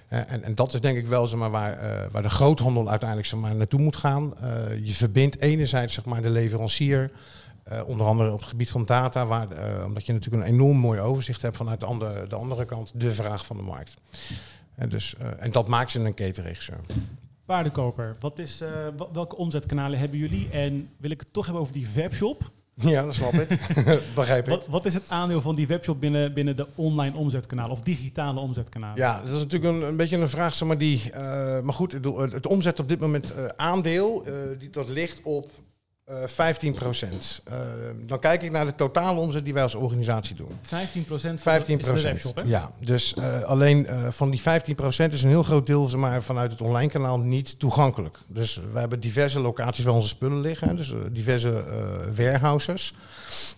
Eh, 0.09 0.33
en, 0.33 0.43
en 0.43 0.55
dat 0.55 0.75
is 0.75 0.81
denk 0.81 0.97
ik 0.97 1.07
wel 1.07 1.27
zeg 1.27 1.39
maar, 1.39 1.51
waar, 1.51 1.79
eh, 1.79 2.11
waar 2.11 2.23
de 2.23 2.31
groothandel 2.31 2.89
uiteindelijk 2.91 3.29
zeg 3.29 3.41
maar, 3.41 3.55
naartoe 3.55 3.81
moet 3.81 3.97
gaan. 3.97 4.39
Eh, 4.39 4.85
je 4.85 4.93
verbindt 4.93 5.41
enerzijds 5.41 5.95
zeg 5.95 6.05
maar, 6.05 6.23
de 6.23 6.31
leverancier, 6.31 7.11
onder 7.87 8.07
andere 8.07 8.33
op 8.33 8.39
het 8.39 8.49
gebied 8.49 8.71
van 8.71 8.85
data, 8.85 9.27
waar, 9.27 9.47
omdat 9.85 10.07
je 10.07 10.13
natuurlijk 10.13 10.43
een 10.43 10.53
enorm 10.53 10.77
mooi 10.77 11.01
overzicht 11.01 11.43
hebt 11.43 11.57
vanuit 11.57 11.81
de 11.81 11.87
andere, 11.87 12.27
de 12.27 12.37
andere 12.37 12.65
kant, 12.65 12.93
de 12.95 13.13
vraag 13.13 13.47
van 13.47 13.57
de 13.57 13.63
markt. 13.63 13.95
En, 14.75 14.89
dus, 14.89 15.15
en 15.39 15.53
dat 15.53 15.69
maakt 15.69 15.93
je 15.93 15.99
een 15.99 16.15
ketenregisseur. 16.15 16.81
Paardenkoper, 17.45 18.17
wat 18.21 18.39
is, 18.39 18.63
welke 19.13 19.37
omzetkanalen 19.37 19.99
hebben 19.99 20.19
jullie? 20.19 20.51
En 20.51 20.89
wil 20.97 21.11
ik 21.11 21.21
het 21.21 21.33
toch 21.33 21.45
hebben 21.45 21.63
over 21.63 21.75
die 21.75 21.89
webshop? 21.95 22.51
Ja, 22.95 23.05
dat 23.05 23.15
snap 23.15 23.33
ik. 23.33 23.49
Begrijp 24.15 24.45
ik. 24.45 24.51
Wat, 24.51 24.63
wat 24.69 24.87
is 24.87 24.95
het 24.95 25.05
aandeel 25.09 25.41
van 25.41 25.55
die 25.55 25.67
webshop 25.67 26.01
binnen, 26.01 26.35
binnen 26.35 26.57
de 26.57 26.67
online 26.75 27.17
omzetkanalen 27.17 27.71
of 27.71 27.81
digitale 27.81 28.41
omzetkanalen? 28.41 28.97
Ja, 28.97 29.21
dat 29.21 29.35
is 29.35 29.41
natuurlijk 29.41 29.75
een, 29.75 29.83
een 29.83 29.97
beetje 29.97 30.17
een 30.17 30.29
vraag, 30.29 30.55
zeg 30.55 30.69
maar, 30.69 30.79
die... 30.79 31.11
eh, 31.11 31.21
maar 31.61 31.75
goed, 31.75 31.93
het, 31.93 32.33
het 32.33 32.47
omzet 32.47 32.81
op 32.81 32.89
dit 32.89 33.01
moment 33.01 33.35
eh, 33.35 33.45
aandeel, 33.57 34.25
eh, 34.25 34.33
die, 34.59 34.71
dat 34.71 34.89
ligt 34.89 35.21
op 35.23 35.51
eh 36.13 36.29
15% 36.29 37.43
dan 38.07 38.19
kijk 38.19 38.43
ik 38.43 38.51
naar 38.51 38.67
de 38.67 38.75
totale 38.75 39.21
omzet 39.21 39.45
die 39.45 39.55
wij 39.55 39.63
als 39.63 39.75
organisatie 39.75 40.37
doen. 40.37 40.59
15 40.63 41.05
procent 41.05 41.41
15 41.41 41.79
is 41.79 41.85
de 41.85 42.01
webshop, 42.03 42.37
hè? 42.37 42.43
Ja, 42.43 42.71
dus 42.79 43.15
eh, 43.15 43.43
alleen 43.43 43.87
eh, 43.87 44.11
van 44.11 44.31
die 44.31 44.41
15% 44.41 44.45
is 45.13 45.23
een 45.23 45.29
heel 45.29 45.43
groot 45.43 45.67
deel 45.67 45.89
maar, 45.97 46.23
vanuit 46.23 46.51
het 46.51 46.61
online 46.61 46.91
kanaal 46.91 47.19
niet 47.19 47.59
toegankelijk. 47.59 48.19
Dus 48.27 48.61
we 48.73 48.79
hebben 48.79 49.01
diverse 49.01 49.41
locaties 49.41 49.85
waar 49.85 49.95
onze 49.95 50.09
spullen 50.09 50.41
liggen, 50.41 50.77
dus 50.77 50.93
eh, 50.93 50.99
diverse 51.11 51.59
eh 51.59 52.17
warehouses. 52.17 52.95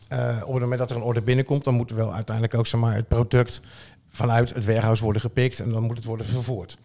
Eh, 0.09 0.37
op 0.45 0.53
het 0.53 0.63
moment 0.63 0.79
dat 0.79 0.91
er 0.91 0.97
een 0.97 1.03
order 1.03 1.23
binnenkomt, 1.23 1.65
dan 1.65 1.75
moet 1.75 1.91
er 1.91 1.97
wel 1.97 2.15
uiteindelijk 2.15 2.55
ook 2.57 2.67
zeg 2.67 2.81
maar, 2.81 2.95
het 2.95 3.09
product 3.09 3.61
vanuit 4.11 4.55
het 4.55 4.65
warehouse 4.65 5.03
worden 5.03 5.21
gepikt 5.23 5.61
en 5.61 5.73
dan 5.73 5.83
moet 5.83 5.97
het 5.97 6.05
worden 6.05 6.27
vervoerd. 6.27 6.79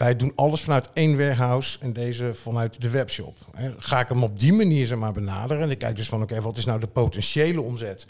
Wij 0.00 0.16
doen 0.16 0.32
alles 0.34 0.60
vanuit 0.60 0.90
één 0.92 1.16
warehouse 1.16 1.78
en 1.80 1.92
deze 1.92 2.34
vanuit 2.34 2.80
de 2.80 2.90
webshop. 2.90 3.36
Hè, 3.52 3.72
Ga 3.78 4.00
ik 4.00 4.08
hem 4.08 4.22
op 4.22 4.38
die 4.40 4.52
manier 4.52 4.86
zeg 4.86 4.98
maar, 4.98 5.12
benaderen 5.12 5.62
en 5.62 5.70
ik 5.70 5.78
kijk 5.78 5.96
dus 5.96 6.08
van 6.08 6.22
oké, 6.22 6.40
wat 6.40 6.56
is 6.56 6.64
nou 6.64 6.80
de 6.80 6.86
potentiële 6.86 7.60
omzet 7.60 8.06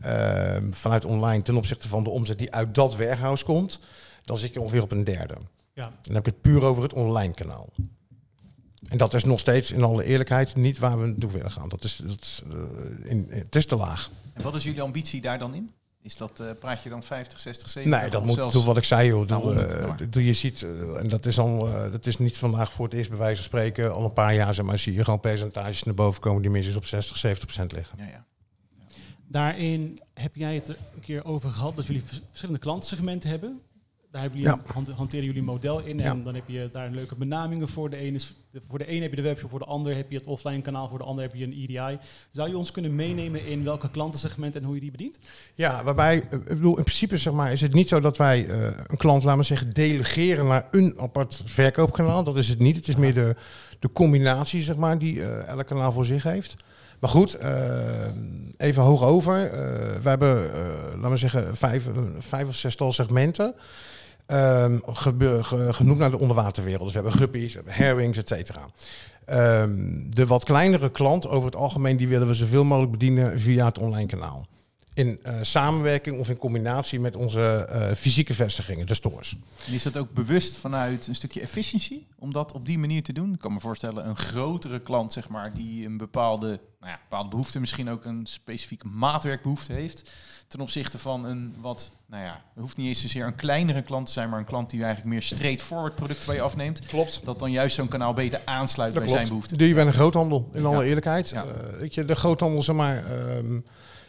Ja. 0.00 0.54
Ehm, 0.54 0.72
vanuit 0.72 1.04
online 1.04 1.42
ten 1.42 1.56
opzichte 1.56 1.88
van 1.88 2.04
de 2.04 2.10
omzet 2.10 2.38
die 2.38 2.52
uit 2.52 2.74
dat 2.74 2.96
warehouse 2.96 3.44
komt, 3.44 3.80
dan 4.24 4.38
zit 4.38 4.52
je 4.52 4.60
ongeveer 4.60 4.82
op 4.82 4.90
een 4.90 5.04
derde. 5.04 5.34
Ja. 5.72 5.92
Dan 6.02 6.14
heb 6.14 6.26
ik 6.26 6.32
het 6.32 6.40
puur 6.42 6.62
over 6.62 6.82
het 6.82 6.92
online 6.92 7.34
kanaal. 7.34 7.68
En 8.88 8.98
dat 8.98 9.14
is 9.14 9.24
nog 9.24 9.38
steeds 9.38 9.72
in 9.72 9.82
alle 9.82 10.04
eerlijkheid 10.04 10.56
niet 10.56 10.78
waar 10.78 11.00
we 11.00 11.06
naartoe 11.06 11.30
willen 11.30 11.50
gaan. 11.50 11.68
Dat 11.68 11.84
is, 11.84 11.96
dat 11.96 12.20
is, 12.20 12.42
eh, 12.50 13.10
in, 13.10 13.26
het 13.30 13.56
is 13.56 13.66
te 13.66 13.76
laag. 13.76 14.10
En 14.32 14.42
wat 14.42 14.54
is 14.54 14.64
jullie 14.64 14.82
ambitie 14.82 15.20
daar 15.20 15.38
dan 15.38 15.54
in? 15.54 15.70
Is 16.04 16.16
dat, 16.16 16.40
eh, 16.40 16.46
praat 16.60 16.82
je 16.82 16.88
dan 16.88 17.02
50, 17.02 17.38
60, 17.38 17.68
70%? 17.68 18.00
Nee, 18.02 18.10
dat 18.10 18.24
moet 18.24 18.34
zelfs- 18.34 18.54
doen 18.54 18.64
wat 18.64 18.76
ik 18.76 18.84
zei. 18.84 19.08
Joh. 19.08 19.28
Doe, 19.28 19.36
100, 19.38 19.72
eh, 19.72 20.06
doe 20.10 20.24
je 20.24 20.32
ziet, 20.32 20.62
eh, 20.62 20.70
en 21.00 21.08
dat 21.08 21.26
is, 21.26 21.38
al, 21.38 21.66
eh, 21.68 21.92
dat 21.92 22.06
is 22.06 22.18
niet 22.18 22.38
vandaag 22.38 22.72
voor 22.72 22.84
het 22.84 22.94
eerst 22.94 23.10
bij 23.10 23.18
wijze 23.18 23.36
van 23.36 23.44
spreken. 23.44 23.92
Al 23.94 24.04
een 24.04 24.12
paar 24.12 24.34
jaar 24.34 24.54
zeg 24.54 24.64
maar, 24.64 24.78
zie 24.78 24.92
je 24.92 25.04
gewoon 25.04 25.20
percentages 25.20 25.82
naar 25.82 25.94
boven 25.94 26.20
komen 26.20 26.42
die 26.42 26.50
minstens 26.50 26.76
op 26.76 26.86
60, 26.86 27.16
70 27.16 27.46
procent 27.46 27.72
liggen. 27.72 27.98
Ja, 27.98 28.04
ja. 28.06 28.24
Daarin 29.28 29.98
heb 30.14 30.36
jij 30.36 30.54
het 30.54 30.68
er 30.68 30.76
een 30.94 31.00
keer 31.00 31.24
over 31.24 31.50
gehad 31.50 31.76
dat 31.76 31.86
jullie 31.86 32.02
vers- 32.06 32.20
verschillende 32.28 32.60
klantensegmenten 32.60 33.30
hebben. 33.30 33.60
Daar 34.14 34.22
hebben 34.22 34.40
jullie, 34.40 34.56
Ja. 34.64 34.94
hanteren 34.94 35.24
jullie 35.24 35.40
een 35.40 35.46
model 35.46 35.78
in. 35.80 36.00
En 36.00 36.16
Ja. 36.18 36.24
dan 36.24 36.34
heb 36.34 36.42
je 36.46 36.68
daar 36.72 36.90
leuke 36.90 37.14
benamingen 37.16 37.68
voor. 37.68 37.90
De 37.90 37.96
ene 37.96 38.14
is, 38.14 38.34
voor 38.68 38.78
de 38.78 38.90
een 38.92 39.02
heb 39.02 39.10
je 39.10 39.16
de 39.16 39.22
webshop, 39.22 39.50
voor 39.50 39.58
de 39.58 39.64
ander 39.64 39.96
heb 39.96 40.10
je 40.10 40.16
het 40.16 40.26
offline 40.26 40.60
kanaal, 40.60 40.88
voor 40.88 40.98
de 40.98 41.04
ander 41.04 41.24
heb 41.24 41.34
je 41.34 41.44
een 41.44 41.52
EDI. 41.52 41.98
Zou 42.30 42.48
je 42.48 42.56
ons 42.56 42.70
kunnen 42.70 42.94
meenemen 42.94 43.46
in 43.46 43.64
welke 43.64 43.90
klantensegment 43.90 44.56
en 44.56 44.64
hoe 44.64 44.74
je 44.74 44.80
die 44.80 44.90
bedient? 44.90 45.18
Ja, 45.54 45.84
waarbij, 45.84 46.26
eh, 46.30 46.38
ik 46.38 46.44
bedoel, 46.44 46.76
in 46.76 46.82
principe 46.82 47.16
zeg 47.16 47.32
maar, 47.32 47.52
is 47.52 47.60
het 47.60 47.72
niet 47.74 47.88
zo 47.88 48.00
dat 48.00 48.16
wij 48.16 48.48
eh, 48.48 48.64
een 48.86 48.96
klant, 48.96 49.24
laten 49.24 49.40
we 49.40 49.46
zeggen, 49.46 49.72
delegeren 49.72 50.46
naar 50.46 50.68
een 50.70 50.94
apart 50.98 51.42
verkoopkanaal. 51.44 52.24
Dat 52.24 52.36
is 52.38 52.48
het 52.48 52.58
niet. 52.58 52.76
Het 52.76 52.88
is 52.88 52.96
meer 52.96 53.14
de, 53.14 53.36
de 53.78 53.92
combinatie, 53.92 54.62
zeg 54.62 54.76
maar, 54.76 54.98
die 54.98 55.22
eh, 55.22 55.46
elk 55.48 55.66
kanaal 55.66 55.92
voor 55.92 56.04
zich 56.04 56.22
heeft. 56.22 56.54
Maar 57.00 57.10
goed, 57.10 57.38
even 58.56 58.82
hoog 58.82 59.02
over. 59.02 59.34
We 60.02 60.08
hebben, 60.08 60.50
laten 60.94 61.10
we 61.10 61.16
zeggen, 61.16 61.56
vijf, 61.56 61.88
vijf 62.18 62.48
of 62.48 62.54
zestal 62.56 62.92
segmenten. 62.92 63.54
Genoemd 65.74 65.98
naar 65.98 66.10
de 66.10 66.18
onderwaterwereld. 66.18 66.84
Dus 66.84 66.92
we 66.92 67.00
hebben 67.00 67.18
guppies, 67.18 67.54
we 67.54 67.60
hebben 67.64 67.74
herwings, 67.74 68.18
et 68.18 68.28
cetera. 68.28 68.68
Ehm, 69.24 70.02
de 70.10 70.26
wat 70.26 70.44
kleinere 70.44 70.90
klant, 70.90 71.28
over 71.28 71.44
het 71.44 71.56
algemeen, 71.56 71.96
die 71.96 72.08
willen 72.08 72.26
we 72.26 72.34
zoveel 72.34 72.64
mogelijk 72.64 72.92
bedienen 72.92 73.40
via 73.40 73.64
het 73.64 73.78
online 73.78 74.06
kanaal. 74.06 74.46
In 74.94 75.18
eh, 75.22 75.38
samenwerking 75.42 76.18
of 76.18 76.28
in 76.28 76.36
combinatie 76.36 77.00
met 77.00 77.16
onze 77.16 77.66
eh, 77.70 77.92
fysieke 77.94 78.34
vestigingen, 78.34 78.86
de 78.86 78.94
stores. 78.94 79.36
En 79.66 79.72
is 79.72 79.82
dat 79.82 79.98
ook 79.98 80.12
bewust 80.12 80.56
vanuit 80.56 81.06
een 81.06 81.14
stukje 81.14 81.40
efficiëntie 81.40 82.06
om 82.18 82.32
dat 82.32 82.52
op 82.52 82.66
die 82.66 82.78
manier 82.78 83.02
te 83.02 83.12
doen? 83.12 83.32
Ik 83.32 83.38
kan 83.38 83.52
me 83.52 83.60
voorstellen, 83.60 84.08
een 84.08 84.16
grotere 84.16 84.80
klant, 84.80 85.12
zeg 85.12 85.28
maar, 85.28 85.54
die 85.54 85.86
een 85.86 85.96
bepaalde, 85.96 86.46
nou 86.80 86.92
ja, 86.92 86.98
bepaalde 87.08 87.28
behoefte, 87.28 87.60
misschien 87.60 87.88
ook 87.90 88.04
een 88.04 88.26
specifieke 88.26 88.86
maatwerkbehoefte 88.86 89.72
heeft, 89.72 90.10
ten 90.48 90.60
opzichte 90.60 90.98
van 90.98 91.24
een 91.24 91.54
wat, 91.60 91.92
nou 92.06 92.22
ja, 92.24 92.32
het 92.54 92.62
hoeft 92.62 92.76
niet 92.76 92.86
eens 92.86 93.00
zozeer 93.00 93.26
een 93.26 93.34
kleinere 93.34 93.82
klant 93.82 94.06
te 94.06 94.12
zijn, 94.12 94.28
maar 94.28 94.38
een 94.38 94.44
klant 94.44 94.70
die 94.70 94.82
eigenlijk 94.82 95.12
meer 95.12 95.22
straightforward 95.22 95.94
producten 95.94 96.26
bij 96.26 96.34
je 96.34 96.40
afneemt. 96.42 96.80
Klopt. 96.86 97.20
Dat 97.24 97.38
dan 97.38 97.50
juist 97.50 97.74
zo'n 97.74 97.88
kanaal 97.88 98.14
beter 98.14 98.40
aansluit 98.44 98.92
Dat 98.92 99.02
bij 99.02 99.12
klopt. 99.12 99.18
zijn 99.18 99.28
behoefte. 99.28 99.56
Doe 99.56 99.68
je 99.68 99.74
bij 99.74 99.86
een 99.86 99.92
groothandel, 99.92 100.50
in 100.52 100.66
alle 100.66 100.84
eerlijkheid. 100.84 101.28
Ja. 101.28 101.44
Eh, 101.44 101.78
weet 101.78 101.94
je, 101.94 102.04
de 102.04 102.16
groothandel, 102.16 102.62
zeg 102.62 102.76
maar, 102.76 103.04
ehm, 103.04 103.60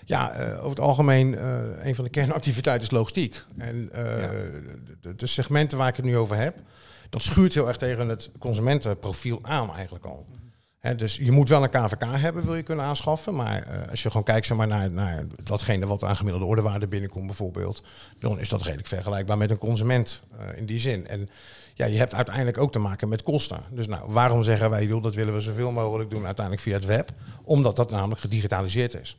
ja, 0.05 0.31
eh, 0.31 0.57
over 0.57 0.69
het 0.69 0.79
algemeen, 0.79 1.37
eh, 1.37 1.85
een 1.85 1.95
van 1.95 2.03
de 2.03 2.09
kernactiviteiten 2.09 2.83
is 2.83 2.91
logistiek. 2.91 3.43
En 3.57 3.91
eh, 3.91 4.21
Ja. 4.21 5.11
de, 5.15 5.27
segmenten 5.27 5.77
waar 5.77 5.87
ik 5.87 5.95
het 5.95 6.05
nu 6.05 6.17
over 6.17 6.37
heb, 6.37 6.57
dat 7.09 7.21
schuurt 7.21 7.53
heel 7.53 7.67
erg 7.67 7.77
tegen 7.77 8.09
het 8.09 8.31
consumentenprofiel 8.39 9.39
aan 9.41 9.73
eigenlijk 9.73 10.05
al. 10.05 10.25
Hè, 10.79 10.95
dus 10.95 11.15
je 11.15 11.31
moet 11.31 11.49
wel 11.49 11.63
een 11.63 11.69
KVK 11.69 12.03
hebben, 12.03 12.45
wil 12.45 12.55
je 12.55 12.63
kunnen 12.63 12.85
aanschaffen. 12.85 13.35
Maar 13.35 13.87
als 13.89 14.03
je 14.03 14.07
gewoon 14.09 14.23
kijkt 14.23 14.45
zeg 14.45 14.57
maar, 14.57 14.67
naar, 14.67 14.91
naar 14.91 15.25
datgene 15.43 15.85
wat 15.85 16.03
aan 16.03 16.15
gemiddelde 16.15 16.47
ordewaarde 16.47 16.87
binnenkomt 16.87 17.25
bijvoorbeeld, 17.25 17.83
dan 18.19 18.39
is 18.39 18.49
dat 18.49 18.61
redelijk 18.61 18.87
vergelijkbaar 18.87 19.37
met 19.37 19.49
een 19.49 19.57
consument 19.57 20.23
in 20.55 20.65
die 20.65 20.79
zin. 20.79 21.07
En 21.07 21.29
ja, 21.73 21.85
je 21.85 21.97
hebt 21.97 22.13
uiteindelijk 22.13 22.57
ook 22.57 22.71
te 22.71 22.79
maken 22.79 23.09
met 23.09 23.23
kosten. 23.23 23.59
Dus 23.69 23.87
nou, 23.87 24.11
waarom 24.11 24.43
zeggen 24.43 24.69
wij, 24.69 24.85
joh, 24.85 25.03
dat 25.03 25.15
willen 25.15 25.33
we 25.33 25.41
zoveel 25.41 25.71
mogelijk 25.71 26.09
doen 26.09 26.25
uiteindelijk 26.25 26.65
via 26.65 26.73
het 26.73 26.85
web? 26.85 27.11
Omdat 27.43 27.75
dat 27.75 27.91
namelijk 27.91 28.21
gedigitaliseerd 28.21 29.01
is. 29.01 29.15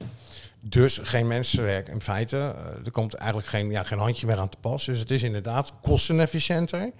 Dus 0.68 0.98
geen 1.02 1.26
mensenwerk 1.26 1.88
in 1.88 2.00
feite. 2.00 2.37
eh, 2.37 2.85
er 2.85 2.90
komt 2.90 3.14
eigenlijk 3.14 3.48
geen, 3.48 3.70
ja, 3.70 3.83
geen 3.83 3.98
handje 3.98 4.26
meer 4.26 4.38
aan 4.38 4.48
te 4.48 4.57
pas. 4.61 4.85
Dus 4.85 4.98
het 4.98 5.11
is 5.11 5.22
inderdaad 5.22 5.72
kostenefficiënter. 5.83 6.90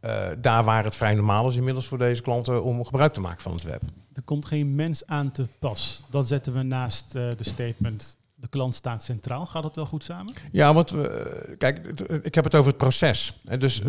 Eh, 0.00 0.26
daar 0.38 0.64
waar 0.64 0.84
het 0.84 0.96
vrij 0.96 1.14
normaal 1.14 1.48
is 1.48 1.56
inmiddels 1.56 1.86
voor 1.86 1.98
deze 1.98 2.22
klanten 2.22 2.62
om 2.62 2.84
gebruik 2.84 3.12
te 3.12 3.20
maken 3.20 3.42
van 3.42 3.52
het 3.52 3.62
web. 3.62 3.82
Er 4.12 4.22
komt 4.22 4.44
geen 4.44 4.74
mens 4.74 5.06
aan 5.06 5.30
te 5.30 5.46
pas. 5.58 6.02
Dat 6.10 6.28
zetten 6.28 6.52
we 6.52 6.62
naast 6.62 7.14
eh, 7.14 7.28
de 7.36 7.44
statement. 7.44 8.16
De 8.34 8.48
klant 8.48 8.74
staat 8.74 9.02
centraal. 9.02 9.46
Gaat 9.46 9.62
dat 9.62 9.76
wel 9.76 9.86
goed 9.86 10.04
samen? 10.04 10.34
Ja, 10.52 10.74
want 10.74 10.90
we, 10.90 11.54
kijk, 11.58 11.86
ik 12.22 12.34
heb 12.34 12.44
het 12.44 12.54
over 12.54 12.68
het 12.68 12.76
proces. 12.76 13.40
Hè, 13.46 13.58
Dus 13.58 13.80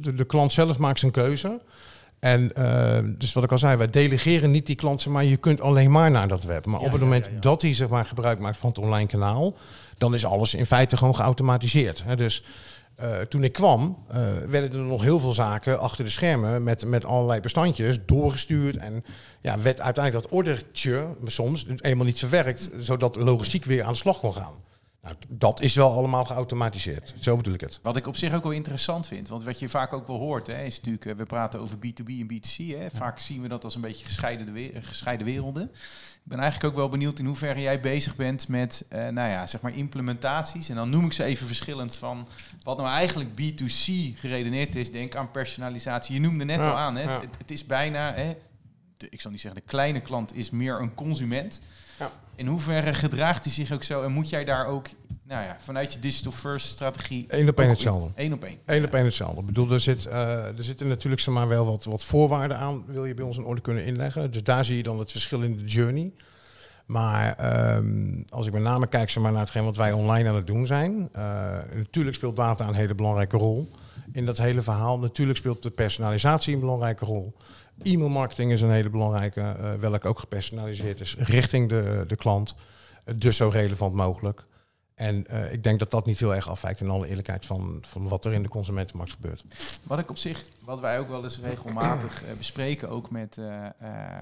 de, 0.00 0.14
de 0.14 0.24
klant 0.24 0.52
zelf 0.52 0.78
maakt 0.78 0.98
zijn 0.98 1.12
keuze. 1.12 1.60
En 2.20 2.52
eh, 2.52 2.98
dus 3.18 3.32
wat 3.32 3.44
ik 3.44 3.52
al 3.52 3.58
zei, 3.58 3.76
wij 3.76 3.90
delegeren 3.90 4.50
niet 4.50 4.66
die 4.66 4.76
klant, 4.76 5.02
zeg 5.02 5.12
maar 5.12 5.24
je 5.24 5.36
kunt 5.36 5.60
alleen 5.60 5.90
maar 5.90 6.10
naar 6.10 6.28
dat 6.28 6.44
web. 6.44 6.66
Maar 6.66 6.80
Ja, 6.80 6.86
op 6.86 6.92
het 6.92 7.00
moment 7.00 7.24
ja, 7.24 7.30
ja. 7.30 7.36
dat 7.36 7.62
hij 7.62 7.74
zeg 7.74 7.88
maar, 7.88 8.04
gebruik 8.04 8.38
maakt 8.38 8.56
van 8.56 8.68
het 8.68 8.78
online 8.78 9.06
kanaal, 9.06 9.54
dan 9.98 10.14
is 10.14 10.24
alles 10.24 10.54
in 10.54 10.66
feite 10.66 10.96
gewoon 10.96 11.14
geautomatiseerd. 11.14 12.02
Hè. 12.04 12.16
Dus 12.16 12.42
eh, 12.94 13.20
toen 13.20 13.44
ik 13.44 13.52
kwam, 13.52 13.96
eh, 14.08 14.32
werden 14.48 14.72
er 14.72 14.84
nog 14.84 15.02
heel 15.02 15.20
veel 15.20 15.32
zaken 15.32 15.80
achter 15.80 16.04
de 16.04 16.10
schermen 16.10 16.62
met, 16.64 16.86
met 16.86 17.04
allerlei 17.04 17.40
bestandjes 17.40 17.98
doorgestuurd. 18.06 18.76
En 18.76 19.04
ja, 19.40 19.60
werd 19.60 19.80
uiteindelijk 19.80 20.24
dat 20.24 20.32
ordertje 20.32 21.06
soms 21.24 21.66
eenmaal 21.76 22.06
niet 22.06 22.18
verwerkt, 22.18 22.70
zodat 22.78 23.16
logistiek 23.16 23.64
weer 23.64 23.82
aan 23.82 23.92
de 23.92 23.98
slag 23.98 24.18
kon 24.18 24.34
gaan. 24.34 24.54
Nou, 25.02 25.16
dat 25.28 25.60
is 25.60 25.74
wel 25.74 25.90
allemaal 25.92 26.24
geautomatiseerd. 26.24 27.14
Zo 27.20 27.36
bedoel 27.36 27.54
ik 27.54 27.60
het. 27.60 27.78
Wat 27.82 27.96
ik 27.96 28.06
op 28.06 28.16
zich 28.16 28.34
ook 28.34 28.42
wel 28.42 28.52
interessant 28.52 29.06
vind, 29.06 29.28
want 29.28 29.44
wat 29.44 29.58
je 29.58 29.68
vaak 29.68 29.92
ook 29.92 30.06
wel 30.06 30.16
hoort, 30.18 30.46
hè, 30.46 30.62
is 30.64 30.76
natuurlijk, 30.76 31.04
eh, 31.06 31.14
we 31.14 31.24
praten 31.24 31.60
over 31.60 31.76
B2B 31.76 32.08
en 32.20 32.26
B2C. 32.26 32.56
Hè. 32.78 32.86
Vaak 32.90 33.18
zien 33.18 33.42
we 33.42 33.48
dat 33.48 33.64
als 33.64 33.74
een 33.74 33.80
beetje 33.80 34.04
gescheiden, 34.04 34.52
we- 34.52 34.72
gescheiden 34.80 35.26
werelden. 35.26 35.62
Ik 36.14 36.26
ben 36.36 36.38
eigenlijk 36.38 36.70
ook 36.72 36.78
wel 36.78 36.88
benieuwd 36.88 37.18
in 37.18 37.24
hoeverre 37.26 37.60
jij 37.60 37.80
bezig 37.80 38.16
bent 38.16 38.48
met, 38.48 38.84
eh, 38.88 39.08
nou 39.08 39.30
ja, 39.30 39.46
zeg 39.46 39.60
maar 39.60 39.74
implementaties. 39.76 40.68
En 40.68 40.76
dan 40.76 40.90
noem 40.90 41.04
ik 41.04 41.12
ze 41.12 41.24
even 41.24 41.46
verschillend 41.46 41.96
van 41.96 42.28
wat 42.62 42.76
nou 42.76 42.88
eigenlijk 42.88 43.30
B2C 43.34 43.92
geredeneerd 44.18 44.76
is. 44.76 44.92
Denk 44.92 45.14
aan 45.14 45.30
personalisatie. 45.30 46.14
Je 46.14 46.20
noemde 46.20 46.44
net 46.44 46.58
Ja, 46.60 46.70
al 46.70 46.76
aan, 46.76 46.96
hè. 46.96 47.02
ja. 47.02 47.20
Het, 47.20 47.36
het 47.38 47.50
is 47.50 47.66
bijna, 47.66 48.14
hè, 48.14 48.36
de, 48.96 49.06
ik 49.10 49.20
zal 49.20 49.30
niet 49.30 49.40
zeggen 49.40 49.60
de 49.60 49.66
kleine 49.66 50.00
klant 50.00 50.34
is 50.34 50.50
meer 50.50 50.80
een 50.80 50.94
consument. 50.94 51.60
Ja. 52.00 52.10
In 52.34 52.46
hoeverre 52.46 52.94
gedraagt 52.94 53.44
hij 53.44 53.52
zich 53.52 53.72
ook 53.72 53.82
zo 53.82 54.02
en 54.02 54.12
moet 54.12 54.28
jij 54.28 54.44
daar 54.44 54.66
ook, 54.66 54.88
nou 55.22 55.44
ja, 55.44 55.56
vanuit 55.60 55.92
je 55.92 55.98
digital 55.98 56.32
first 56.32 56.66
strategie 56.66 57.24
Eén 57.28 57.48
op 57.48 57.60
één 57.60 57.68
hetzelfde. 57.68 58.10
Eén 58.14 58.32
op 58.32 58.44
één. 58.44 58.58
Eén 58.64 58.84
op 58.84 58.94
één 58.94 59.04
hetzelfde. 59.04 59.40
Ik 59.40 59.46
bedoel, 59.46 59.70
er, 59.70 59.80
zit, 59.80 60.06
eh, 60.06 60.58
er 60.58 60.64
zitten 60.64 60.88
natuurlijk 60.88 61.22
zeg 61.22 61.34
maar, 61.34 61.48
wel 61.48 61.66
wat, 61.66 61.84
wat 61.84 62.04
voorwaarden 62.04 62.56
aan, 62.56 62.84
wil 62.86 63.04
je 63.04 63.14
bij 63.14 63.24
ons 63.24 63.36
in 63.36 63.44
orde 63.44 63.60
kunnen 63.60 63.84
inleggen. 63.84 64.30
Dus 64.30 64.42
daar 64.42 64.64
zie 64.64 64.76
je 64.76 64.82
dan 64.82 64.98
het 64.98 65.10
verschil 65.10 65.40
in 65.40 65.56
de 65.56 65.64
journey. 65.64 66.12
Maar 66.86 67.34
ehm, 67.34 68.22
als 68.28 68.46
ik 68.46 68.52
met 68.52 68.62
name 68.62 68.86
kijk 68.86 69.10
zeg 69.10 69.22
maar, 69.22 69.32
naar 69.32 69.40
hetgeen 69.40 69.64
wat 69.64 69.76
wij 69.76 69.92
online 69.92 70.28
aan 70.28 70.34
het 70.34 70.46
doen 70.46 70.66
zijn. 70.66 71.08
eh, 71.12 71.58
natuurlijk 71.74 72.16
speelt 72.16 72.36
data 72.36 72.68
een 72.68 72.74
hele 72.74 72.94
belangrijke 72.94 73.36
rol 73.36 73.70
in 74.12 74.26
dat 74.26 74.38
hele 74.38 74.62
verhaal. 74.62 74.98
Natuurlijk 74.98 75.38
speelt 75.38 75.62
de 75.62 75.70
personalisatie 75.70 76.54
een 76.54 76.60
belangrijke 76.60 77.04
rol. 77.04 77.36
E-mailmarketing 77.82 78.52
is 78.52 78.60
een 78.60 78.70
hele 78.70 78.90
belangrijke, 78.90 79.40
eh 79.40 79.74
welke 79.74 80.08
ook 80.08 80.18
gepersonaliseerd 80.18 81.00
is 81.00 81.16
richting 81.18 81.68
de, 81.68 82.04
de 82.06 82.16
klant. 82.16 82.54
Eh, 83.04 83.14
dus 83.18 83.36
zo 83.36 83.48
relevant 83.48 83.94
mogelijk. 83.94 84.44
En 84.94 85.26
eh, 85.26 85.52
ik 85.52 85.62
denk 85.62 85.78
dat 85.78 85.90
dat 85.90 86.06
niet 86.06 86.18
heel 86.18 86.34
erg 86.34 86.48
afwijkt 86.48 86.80
in 86.80 86.90
alle 86.90 87.06
eerlijkheid 87.06 87.46
van, 87.46 87.82
van 87.86 88.08
wat 88.08 88.24
er 88.24 88.32
in 88.32 88.42
de 88.42 88.48
consumentenmarkt 88.48 89.12
gebeurt. 89.12 89.44
Wat 89.82 89.98
ik 89.98 90.10
op 90.10 90.18
zich, 90.18 90.44
wat 90.64 90.80
wij 90.80 90.98
ook 90.98 91.08
wel 91.08 91.22
eens 91.22 91.40
regelmatig 91.40 92.22
bespreken, 92.38 92.88
ook 92.88 93.10
met, 93.10 93.38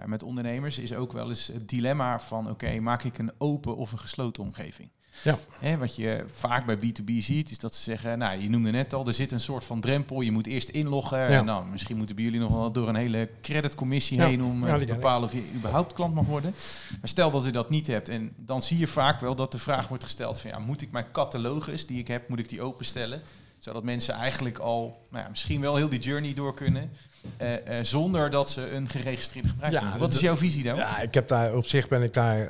met 0.06 0.22
ondernemers, 0.22 0.78
is 0.78 0.94
ook 0.94 1.12
wel 1.12 1.28
eens 1.28 1.46
het 1.46 1.68
dilemma 1.68 2.20
van: 2.20 2.50
oké, 2.50 2.80
maak 2.80 3.02
ik 3.04 3.18
een 3.18 3.32
open 3.38 3.76
of 3.76 3.92
een 3.92 3.98
gesloten 3.98 4.42
omgeving? 4.42 4.90
Ja. 5.24 5.38
Hè, 5.58 5.76
wat 5.76 5.96
je 5.96 6.24
vaak 6.34 6.66
bij 6.66 6.76
B2B 6.76 7.12
ziet, 7.18 7.50
is 7.50 7.58
dat 7.58 7.74
ze 7.74 7.82
zeggen: 7.82 8.18
Nou, 8.18 8.40
je 8.40 8.50
noemde 8.50 8.70
net 8.70 8.92
al, 8.94 9.06
er 9.06 9.14
zit 9.14 9.32
een 9.32 9.40
soort 9.40 9.64
van 9.64 9.80
drempel. 9.80 10.20
Je 10.20 10.32
moet 10.32 10.46
eerst 10.46 10.68
inloggen. 10.68 11.18
Ja. 11.18 11.26
En 11.26 11.44
nou, 11.44 11.66
misschien 11.66 11.96
moeten 11.96 12.14
bij 12.14 12.24
jullie 12.24 12.40
nog 12.40 12.52
wel 12.52 12.72
door 12.72 12.88
een 12.88 12.94
hele 12.94 13.28
creditcommissie 13.42 14.16
Ja. 14.18 14.26
heen 14.26 14.42
om 14.42 14.62
eh, 14.62 14.68
Ja, 14.68 14.78
te 14.78 14.84
bepalen 14.86 15.28
of 15.28 15.32
je 15.34 15.50
überhaupt 15.54 15.92
klant 15.92 16.14
mag 16.14 16.26
worden. 16.26 16.54
Maar 17.00 17.08
stel 17.08 17.30
dat 17.30 17.46
u 17.46 17.50
dat 17.50 17.70
niet 17.70 17.86
hebt, 17.86 18.08
en 18.08 18.32
dan 18.36 18.62
zie 18.62 18.78
je 18.78 18.86
vaak 18.86 19.20
wel 19.20 19.34
dat 19.34 19.52
de 19.52 19.58
vraag 19.58 19.88
wordt 19.88 20.04
gesteld: 20.04 20.40
van 20.40 20.50
ja, 20.50 20.58
moet 20.58 20.82
ik 20.82 20.90
mijn 20.90 21.06
catalogus 21.12 21.86
die 21.86 21.98
ik 21.98 22.08
heb, 22.08 22.28
moet 22.28 22.38
ik 22.38 22.48
die 22.48 22.62
openstellen? 22.62 23.20
Zodat 23.58 23.82
mensen 23.82 24.14
eigenlijk 24.14 24.58
al 24.58 25.06
nou 25.10 25.22
ja, 25.24 25.28
misschien 25.30 25.60
wel 25.60 25.76
heel 25.76 25.88
die 25.88 25.98
journey 25.98 26.34
door 26.34 26.54
kunnen. 26.54 26.90
eh, 27.36 27.78
eh, 27.78 27.84
zonder 27.84 28.30
dat 28.30 28.50
ze 28.50 28.70
een 28.72 28.88
geregistreerde 28.88 29.48
gebruiker 29.48 29.82
Ja. 29.82 29.98
Wat 29.98 30.12
is 30.12 30.20
jouw 30.20 30.36
visie 30.36 30.62
daarop? 30.62 30.82
Ja, 30.82 31.00
ik 31.00 31.14
heb 31.14 31.28
daar 31.28 31.54
op 31.56 31.66
zich 31.66 31.88
ben 31.88 32.02
ik 32.02 32.14
daar. 32.14 32.48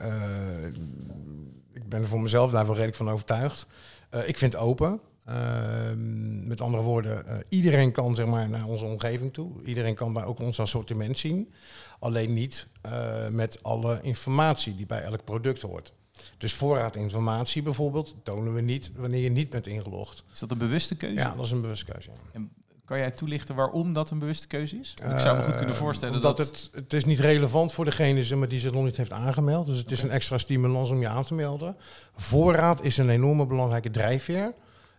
Ik 1.88 1.94
ben 1.94 2.03
er 2.03 2.09
voor 2.09 2.20
mezelf 2.20 2.51
daar 2.51 2.64
wel 2.64 2.74
redelijk 2.74 2.96
van 2.96 3.11
overtuigd. 3.11 3.66
Eh, 4.11 4.29
ik 4.29 4.38
vind 4.38 4.57
open. 4.57 5.01
Ehm, 5.24 6.46
met 6.46 6.61
andere 6.61 6.83
woorden, 6.83 7.27
eh, 7.27 7.38
iedereen 7.48 7.92
kan 7.92 8.14
zeg 8.14 8.27
maar, 8.27 8.48
naar 8.48 8.64
onze 8.64 8.85
omgeving 8.85 9.33
toe. 9.33 9.62
Iedereen 9.64 9.94
kan 9.94 10.14
daar 10.14 10.27
ook 10.27 10.38
ons 10.38 10.61
assortiment 10.61 11.18
zien. 11.18 11.53
Alleen 11.98 12.33
niet 12.33 12.68
eh, 12.83 13.29
met 13.29 13.62
alle 13.62 13.98
informatie 14.03 14.74
die 14.74 14.87
bij 14.87 15.03
elk 15.03 15.24
product 15.24 15.62
hoort. 15.62 15.92
Dus 16.38 16.53
voorraadinformatie 16.53 17.62
bijvoorbeeld 17.62 18.14
tonen 18.22 18.55
we 18.55 18.61
niet 18.61 18.90
wanneer 18.96 19.22
je 19.22 19.31
niet 19.31 19.51
bent 19.51 19.66
ingelogd. 19.66 20.24
Is 20.33 20.38
dat 20.38 20.51
een 20.51 20.59
bewuste 20.59 20.96
keuze? 20.96 21.16
Ja, 21.16 21.37
dat 21.37 21.44
is 21.44 21.51
een 21.51 21.61
bewuste 21.61 21.85
keuze. 21.85 22.11
ja. 22.11 22.16
En 22.33 22.51
kan 22.88 22.98
jij 22.98 23.11
toelichten 23.11 23.55
waarom 23.55 23.92
dat 23.92 24.11
een 24.11 24.18
bewuste 24.18 24.46
keuze 24.46 24.79
is? 24.79 24.94
Want 25.03 25.12
ik 25.12 25.18
zou 25.18 25.37
me 25.37 25.42
goed 25.42 25.57
kunnen 25.57 25.74
Eh, 25.74 25.81
voorstellen 25.81 26.14
omdat 26.14 26.37
dat... 26.37 26.46
het, 26.46 26.70
het 26.72 26.92
is 26.92 27.05
niet 27.05 27.18
relevant 27.18 27.72
voor 27.72 27.85
degene 27.85 28.24
zeg 28.24 28.38
maar, 28.38 28.48
die 28.48 28.59
zich 28.61 28.72
nog 28.72 28.85
niet 28.85 28.96
heeft 28.96 29.12
aangemeld. 29.12 29.66
Dus 29.66 29.79
het 29.79 29.90
is 29.90 30.03
een 30.03 30.11
extra 30.11 30.38
stimulans 30.38 30.90
om 30.90 31.01
je 31.01 31.09
aan 31.09 31.24
te 31.24 31.35
melden. 31.35 31.77
Voorraad 32.16 32.83
is 32.85 32.96
een 32.96 33.11
enorme 33.11 33.46
belangrijke 33.46 33.90
drijfveer. 33.90 34.55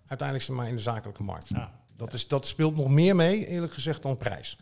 Uiteindelijk 0.08 0.47
zeg 0.47 0.56
maar 0.58 0.67
in 0.67 0.75
de 0.75 0.82
zakelijke 0.82 1.23
markt. 1.23 1.47
Ja. 1.49 1.71
Dat, 1.97 2.13
is, 2.13 2.28
dat 2.28 2.47
speelt 2.47 2.75
nog 2.75 2.89
meer 2.89 3.15
mee, 3.15 3.47
eerlijk 3.47 3.73
gezegd, 3.73 4.02
dan 4.02 4.17
prijs. 4.17 4.58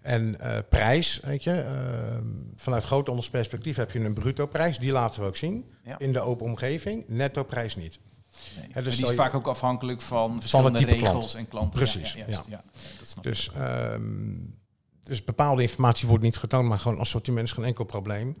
En 0.00 0.40
eh, 0.40 0.58
prijs, 0.68 1.20
weet 1.22 1.44
je, 1.44 1.50
ehm, 1.52 2.24
vanuit 2.56 2.84
groothandelsperspectief 2.84 3.76
heb 3.76 3.90
je 3.90 4.00
een 4.00 4.14
bruto 4.14 4.46
prijs. 4.46 4.78
Die 4.78 4.92
laten 4.92 5.20
we 5.20 5.26
ook 5.26 5.36
zien 5.36 5.64
Ja. 5.84 5.98
in 5.98 6.12
de 6.12 6.20
open 6.20 6.46
omgeving. 6.46 7.04
Netto 7.08 7.42
prijs 7.44 7.76
niet. 7.76 7.98
Nee. 8.56 8.66
dus 8.66 8.74
Maar 8.74 8.82
die 8.82 9.04
is 9.04 9.14
vaak 9.14 9.34
ook 9.34 9.46
afhankelijk 9.46 10.00
van 10.00 10.40
verschillende 10.40 10.78
regels 10.84 11.10
klant. 11.10 11.34
en 11.34 11.48
klanten. 11.48 11.78
Precies, 11.78 12.12
Ja, 12.12 12.18
juist, 12.18 12.44
ja. 12.46 12.50
ja. 12.50 12.62
dat 12.98 13.08
snap 13.08 13.26
ik. 13.26 13.32
Dus, 13.32 13.50
ehm, 13.52 14.34
dus 15.02 15.24
bepaalde 15.24 15.62
informatie 15.62 16.08
wordt 16.08 16.22
niet 16.22 16.36
getoond, 16.36 16.68
maar 16.68 16.78
gewoon 16.78 16.98
assortiment 16.98 17.46
is 17.46 17.52
geen 17.52 17.64
enkel 17.64 17.84
probleem. 17.84 18.36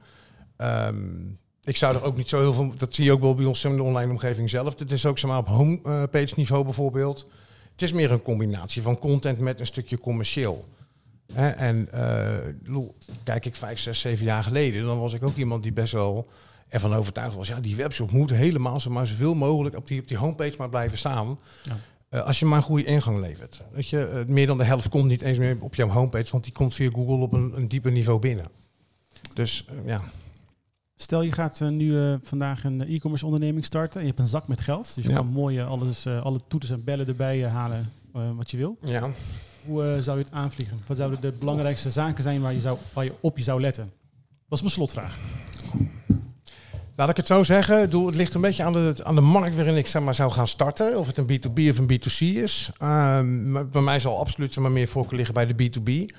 Ehm, 0.56 1.28
ik 1.62 1.76
zou 1.76 1.94
er 1.94 2.02
ook 2.02 2.16
niet 2.16 2.28
zo 2.28 2.40
heel 2.40 2.52
veel, 2.52 2.74
dat 2.76 2.94
zie 2.94 3.04
je 3.04 3.12
ook 3.12 3.20
wel 3.20 3.34
bij 3.34 3.44
ons 3.44 3.64
in 3.64 3.76
de 3.76 3.82
online 3.82 4.10
omgeving 4.10 4.50
zelf. 4.50 4.78
Het 4.78 4.92
is 4.92 5.06
ook 5.06 5.18
zeg 5.18 5.30
maar, 5.30 5.38
op 5.38 5.46
homepage 5.46 6.32
niveau 6.36 6.64
bijvoorbeeld. 6.64 7.26
Het 7.72 7.82
is 7.82 7.92
meer 7.92 8.12
een 8.12 8.22
combinatie 8.22 8.82
van 8.82 8.98
content 8.98 9.38
met 9.38 9.60
een 9.60 9.66
stukje 9.66 9.98
commercieel. 9.98 10.68
Hè, 11.32 11.48
en 11.48 11.92
eh, 11.92 12.78
kijk 13.24 13.46
ik 13.46 13.56
vijf, 13.56 13.78
zes, 13.78 14.00
zeven 14.00 14.24
jaar 14.24 14.42
geleden, 14.42 14.84
dan 14.84 15.00
was 15.00 15.12
ik 15.12 15.22
ook 15.22 15.36
iemand 15.36 15.62
die 15.62 15.72
best 15.72 15.92
wel 15.92 16.28
ervan 16.70 16.94
overtuigd 16.94 17.34
was. 17.36 17.48
Ja, 17.48 17.60
die 17.60 17.76
webshop 17.76 18.10
moet 18.10 18.30
helemaal 18.30 18.80
zo 18.80 18.90
maar 18.90 19.06
zoveel 19.06 19.34
mogelijk 19.34 19.76
op 19.76 19.86
die, 19.88 20.00
op 20.00 20.08
die 20.08 20.16
homepage 20.16 20.54
maar 20.58 20.68
blijven 20.70 20.98
staan. 20.98 21.38
Ja. 21.64 21.76
Eh, 22.08 22.24
als 22.24 22.38
je 22.38 22.44
maar 22.46 22.56
een 22.58 22.62
goede 22.64 22.84
ingang 22.84 23.20
levert. 23.20 23.62
Weet 23.72 23.88
je, 23.88 24.04
eh, 24.06 24.24
meer 24.26 24.46
dan 24.46 24.58
de 24.58 24.64
helft 24.64 24.88
komt 24.88 25.04
niet 25.04 25.22
eens 25.22 25.38
meer 25.38 25.56
op 25.60 25.74
jouw 25.74 25.88
homepage, 25.88 26.30
want 26.30 26.44
die 26.44 26.52
komt 26.52 26.74
via 26.74 26.90
Google 26.90 27.16
op 27.16 27.32
een, 27.32 27.52
een 27.56 27.68
dieper 27.68 27.92
niveau 27.92 28.18
binnen. 28.20 28.46
Dus 29.34 29.64
eh, 29.68 29.86
ja, 29.86 30.00
Stel 30.96 31.22
je 31.22 31.32
gaat 31.32 31.60
nu 31.60 32.18
vandaag 32.22 32.64
een 32.64 32.80
e-commerce 32.88 33.24
onderneming 33.24 33.64
starten 33.64 33.94
en 33.94 34.00
je 34.00 34.06
hebt 34.06 34.18
een 34.18 34.26
zak 34.28 34.48
met 34.48 34.60
geld. 34.60 34.94
Dus 34.94 35.04
je 35.04 35.10
Ja. 35.10 35.16
kan 35.16 35.26
mooi 35.26 35.58
eh, 35.58 35.68
alles, 35.68 36.06
alle 36.06 36.40
toeters 36.48 36.72
en 36.72 36.84
bellen 36.84 37.06
erbij 37.06 37.48
halen 37.48 37.92
wat 38.36 38.50
je 38.50 38.56
wil. 38.56 38.76
ja. 38.80 39.10
Hoe 39.66 39.98
zou 40.02 40.18
je 40.18 40.24
het 40.24 40.32
aanvliegen? 40.32 40.80
Wat 40.86 40.96
zouden 40.96 41.20
de 41.20 41.32
belangrijkste 41.38 41.90
zaken 41.90 42.22
zijn 42.22 42.40
waar 42.40 42.52
je, 42.52 42.60
zou, 42.60 42.78
waar 42.92 43.04
je 43.04 43.12
op 43.20 43.36
je 43.36 43.42
zou 43.42 43.60
letten? 43.60 43.92
Dat 44.48 44.58
is 44.58 44.60
mijn 44.60 44.70
slotvraag. 44.72 45.18
Laat 46.96 47.08
ik 47.08 47.16
het 47.16 47.26
zo 47.26 47.42
zeggen. 47.42 47.80
Het 47.80 47.94
ligt 47.94 48.34
een 48.34 48.40
beetje 48.40 48.62
aan 48.62 48.72
de, 48.72 48.94
aan 49.02 49.14
de 49.14 49.20
markt 49.20 49.56
waarin 49.56 49.76
ik 49.76 49.86
zeg 49.86 50.02
maar, 50.02 50.14
zou 50.14 50.30
gaan 50.30 50.46
starten. 50.46 50.98
Of 50.98 51.06
het 51.06 51.18
een 51.18 51.26
B2B 51.26 51.68
of 51.70 51.78
een 51.78 51.90
B2C 51.92 52.18
is. 52.18 52.70
Ehm, 52.78 53.52
bij 53.70 53.82
mij 53.82 53.98
zal 53.98 54.18
absoluut 54.18 54.52
zeg 54.52 54.62
maar, 54.62 54.72
meer 54.72 54.88
voorkeur 54.88 55.16
liggen 55.16 55.34
bij 55.34 55.46
de 55.46 55.54
B2B. 55.54 56.14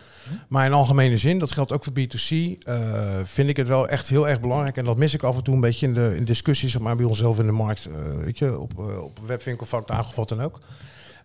Maar 0.50 0.66
in 0.66 0.74
algemene 0.74 1.18
zin, 1.18 1.40
dat 1.40 1.52
geldt 1.52 1.72
ook 1.72 1.84
voor 1.84 1.94
B2C, 1.94 2.58
eh, 2.64 3.20
vind 3.24 3.50
ik 3.50 3.58
het 3.58 3.68
wel 3.68 3.88
echt 3.88 4.10
heel 4.10 4.28
erg 4.28 4.40
belangrijk. 4.40 4.78
En 4.78 4.86
dat 4.86 4.98
mis 4.98 5.14
ik 5.14 5.24
af 5.24 5.38
en 5.38 5.44
toe 5.44 5.54
een 5.54 5.62
beetje 5.62 5.86
in 5.88 5.94
de 5.94 6.16
in 6.16 6.26
discussies 6.26 6.72
zeg 6.72 6.82
maar, 6.82 6.96
bij 6.96 7.06
onszelf 7.06 7.40
in 7.40 7.46
de 7.46 7.52
markt. 7.52 7.86
eh, 7.86 8.24
weet 8.24 8.38
je, 8.38 8.60
op, 8.60 8.80
eh, 8.80 9.04
op 9.04 9.20
webwinkelvakdagen 9.26 10.06
of 10.10 10.16
wat 10.16 10.30
dan 10.30 10.42
ook. 10.42 10.60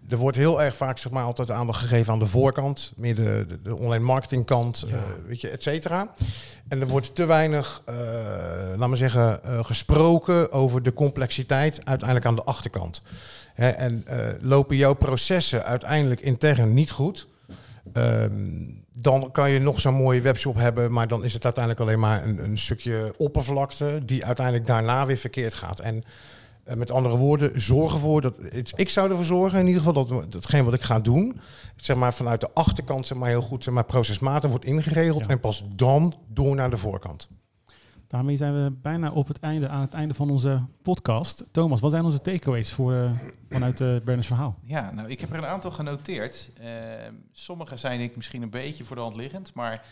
Er 0.08 0.16
wordt 0.16 0.36
heel 0.36 0.62
erg 0.62 0.76
vaak 0.76 0.98
zeg 0.98 1.12
maar, 1.12 1.24
altijd 1.24 1.50
aandacht 1.50 1.80
gegeven 1.80 2.12
aan 2.12 2.18
de 2.18 2.26
voorkant. 2.26 2.92
Meer 2.96 3.14
de, 3.14 3.44
de, 3.48 3.62
de 3.62 3.76
online 3.76 4.04
marketingkant, 4.04 4.86
eh, 4.90 4.98
weet 5.26 5.40
je, 5.40 5.48
et 5.48 5.62
cetera. 5.62 6.12
En 6.68 6.80
er 6.80 6.86
wordt 6.86 7.14
te 7.14 7.24
weinig, 7.24 7.82
eh 7.84 7.94
laat 8.76 8.88
maar 8.88 8.96
zeggen, 8.96 9.44
eh, 9.44 9.64
gesproken 9.64 10.52
over 10.52 10.82
de 10.82 10.92
complexiteit 10.92 11.80
uiteindelijk 11.84 12.28
aan 12.28 12.36
de 12.36 12.44
achterkant. 12.44 13.02
Hè, 13.54 13.68
en 13.68 14.04
lopen 14.40 14.76
jouw 14.76 14.94
processen 14.94 15.64
uiteindelijk 15.64 16.20
intern 16.20 16.74
niet 16.74 16.90
goed, 16.90 17.26
ehm, 17.92 18.66
dan 18.92 19.30
kan 19.30 19.50
je 19.50 19.58
nog 19.58 19.80
zo'n 19.80 19.94
mooie 19.94 20.20
webshop 20.20 20.56
hebben, 20.56 20.92
maar 20.92 21.08
dan 21.08 21.24
is 21.24 21.32
het 21.32 21.44
uiteindelijk 21.44 21.84
alleen 21.84 22.00
maar 22.00 22.24
een, 22.24 22.44
een 22.44 22.58
stukje 22.58 23.14
oppervlakte 23.16 24.00
die 24.04 24.24
uiteindelijk 24.24 24.66
daarna 24.66 25.06
weer 25.06 25.16
verkeerd 25.16 25.54
gaat. 25.54 25.80
En 25.80 26.04
met 26.74 26.90
andere 26.90 27.16
woorden, 27.16 27.60
zorg 27.60 27.92
ervoor 27.92 28.20
dat. 28.20 28.36
het- 28.36 28.72
Ik 28.76 28.88
zou 28.88 29.10
ervoor 29.10 29.24
zorgen, 29.24 29.58
in 29.58 29.66
ieder 29.66 29.82
geval, 29.82 30.06
dat 30.06 30.32
datgene 30.32 30.64
wat 30.64 30.74
ik 30.74 30.82
ga 30.82 31.00
doen, 31.00 31.40
zeg 31.76 31.96
maar 31.96 32.14
vanuit 32.14 32.40
de 32.40 32.50
achterkant 32.54 33.06
zeg 33.06 33.18
maar, 33.18 33.28
heel 33.28 33.42
goed 33.42 33.64
zeg 33.64 33.74
maar, 33.74 33.84
procesmatig 33.84 34.50
wordt 34.50 34.64
ingeregeld. 34.64 35.24
Ja. 35.24 35.30
En 35.30 35.40
pas 35.40 35.64
dan 35.74 36.14
door 36.28 36.54
naar 36.54 36.70
de 36.70 36.76
voorkant. 36.76 37.28
Daarmee 38.08 38.36
zijn 38.36 38.52
we 38.64 38.70
bijna 38.82 39.10
op 39.10 39.28
het 39.28 39.38
einde, 39.40 39.68
aan 39.68 39.80
het 39.80 39.92
einde 39.92 40.14
van 40.14 40.30
onze 40.30 40.60
podcast. 40.82 41.44
Thomas, 41.50 41.80
wat 41.80 41.90
zijn 41.90 42.04
onze 42.04 42.20
takeaways 42.20 42.72
voor, 42.72 42.92
eh, 42.94 43.10
vanuit 43.50 43.80
uh, 43.80 43.96
Berners 44.04 44.26
verhaal? 44.26 44.54
Ja, 44.64 44.90
nou, 44.92 45.08
ik 45.08 45.20
heb 45.20 45.30
er 45.30 45.38
een 45.38 45.46
aantal 45.46 45.70
genoteerd. 45.70 46.50
Eh, 46.60 46.68
sommige 47.32 47.76
zijn 47.76 48.00
ik 48.00 48.16
misschien 48.16 48.42
een 48.42 48.50
beetje 48.50 48.84
voor 48.84 48.96
de 48.96 49.02
hand 49.02 49.16
liggend, 49.16 49.54
maar 49.54 49.84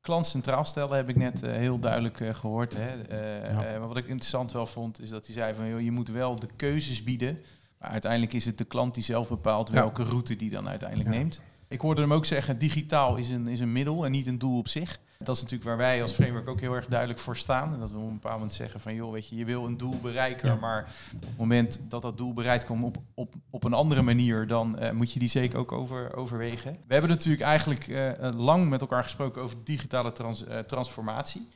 klant 0.00 0.26
centraal 0.26 0.64
stellen 0.64 0.96
heb 0.96 1.08
ik 1.08 1.16
net 1.16 1.42
eh, 1.42 1.52
heel 1.52 1.78
duidelijk 1.78 2.20
eh, 2.20 2.34
gehoord. 2.34 2.74
Hè. 2.76 3.02
Eh, 3.02 3.52
Ja. 3.52 3.78
wat 3.78 3.96
ik 3.96 4.06
interessant 4.06 4.52
wel 4.52 4.66
vond, 4.66 5.00
is 5.00 5.10
dat 5.10 5.26
hij 5.26 5.34
zei 5.34 5.54
van, 5.54 5.68
joh, 5.68 5.80
je 5.80 5.92
moet 5.92 6.08
wel 6.08 6.38
de 6.38 6.48
keuzes 6.56 7.02
bieden. 7.02 7.38
Maar 7.78 7.90
uiteindelijk 7.90 8.32
is 8.32 8.44
het 8.44 8.58
de 8.58 8.64
klant 8.64 8.94
die 8.94 9.02
zelf 9.02 9.28
bepaalt 9.28 9.68
welke 9.68 10.02
route 10.02 10.36
die 10.36 10.50
dan 10.50 10.68
uiteindelijk 10.68 11.08
neemt. 11.08 11.40
Ik 11.68 11.80
hoorde 11.80 12.00
hem 12.00 12.12
ook 12.12 12.24
zeggen, 12.24 12.58
digitaal 12.58 13.16
is 13.16 13.28
een, 13.28 13.48
is 13.48 13.60
een 13.60 13.72
middel 13.72 14.04
en 14.04 14.10
niet 14.10 14.26
een 14.26 14.38
doel 14.38 14.58
op 14.58 14.68
zich. 14.68 14.98
Dat 15.24 15.36
is 15.36 15.42
natuurlijk 15.42 15.68
waar 15.68 15.78
wij 15.78 16.02
als 16.02 16.12
framework 16.12 16.48
ook 16.48 16.60
heel 16.60 16.74
erg 16.74 16.86
duidelijk 16.86 17.18
voor 17.20 17.36
staan. 17.36 17.74
En 17.74 17.80
dat 17.80 17.90
we 17.90 17.96
op 17.96 18.02
een 18.06 18.12
bepaald 18.12 18.34
moment 18.34 18.54
zeggen 18.54 18.80
van, 18.80 18.94
joh, 18.94 19.12
weet 19.12 19.28
je, 19.28 19.36
je 19.36 19.44
wil 19.44 19.64
een 19.66 19.76
doel 19.76 19.98
bereiken, 20.02 20.48
Ja. 20.48 20.54
maar 20.54 20.92
op 21.14 21.20
het 21.20 21.36
moment 21.38 21.80
dat 21.88 22.02
dat 22.02 22.18
doel 22.18 22.32
bereikt 22.32 22.64
komt 22.64 22.84
op, 22.84 22.96
op, 23.14 23.34
op 23.50 23.64
een 23.64 23.72
andere 23.72 24.02
manier, 24.02 24.46
dan 24.46 24.78
eh, 24.78 24.90
moet 24.90 25.12
je 25.12 25.18
die 25.18 25.28
zeker 25.28 25.58
ook 25.58 25.72
over, 25.72 26.16
overwegen. 26.16 26.72
We 26.86 26.92
hebben 26.92 27.10
natuurlijk 27.10 27.42
eigenlijk 27.42 27.88
eh, 27.88 28.26
eh, 28.26 28.38
lang 28.38 28.68
met 28.68 28.80
elkaar 28.80 29.02
gesproken 29.02 29.42
over 29.42 29.56
digitale 29.64 30.12
trans, 30.12 30.44
transformatie. 30.66 31.48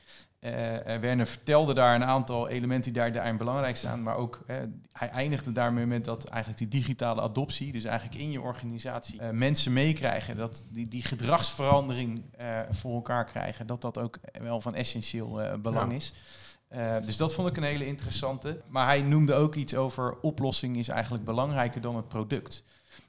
Eh, 0.45 0.95
eh, 0.95 1.01
Werner 1.01 1.27
vertelde 1.27 1.75
daar 1.75 1.95
een 1.95 2.05
aantal 2.05 2.49
elementen 2.49 2.93
die 2.93 3.03
daar, 3.03 3.13
daarin 3.13 3.37
belangrijk 3.37 3.77
staan, 3.77 4.03
maar 4.03 4.17
ook 4.17 4.45
hij 4.93 5.09
eindigde 5.09 5.53
daarmee 5.53 5.87
met 5.87 6.05
dat 6.05 6.25
eigenlijk 6.25 6.59
die 6.59 6.81
digitale 6.81 7.21
adoptie, 7.21 7.73
dus 7.73 7.85
eigenlijk 7.85 8.21
in 8.21 8.31
je 8.31 8.41
organisatie 8.41 9.21
eh, 9.21 9.31
mensen 9.31 9.73
meekrijgen, 9.73 10.37
dat 10.37 10.65
die, 10.69 10.89
die 10.89 11.03
gedragsverandering 11.03 12.23
voor 12.71 12.95
elkaar 12.95 13.25
krijgen, 13.25 13.67
dat 13.67 13.81
dat 13.81 13.99
ook 13.99 14.19
wel 14.33 14.61
van 14.61 14.75
essentieel 14.75 15.59
belang 15.63 15.91
Ja. 15.91 15.97
is. 15.97 16.13
Dus 17.07 17.17
dat 17.17 17.35
vond 17.35 17.49
ik 17.49 17.57
een 17.57 17.63
hele 17.63 17.87
interessante. 17.87 18.61
Maar 18.69 18.87
hij 18.87 19.03
noemde 19.03 19.35
ook 19.35 19.55
iets 19.55 19.75
over 19.75 20.21
oplossing 20.21 20.77
is 20.77 20.89
eigenlijk 20.89 21.25
belangrijker 21.25 21.81
dan 21.81 21.97
het 21.97 22.09
product. 22.09 22.65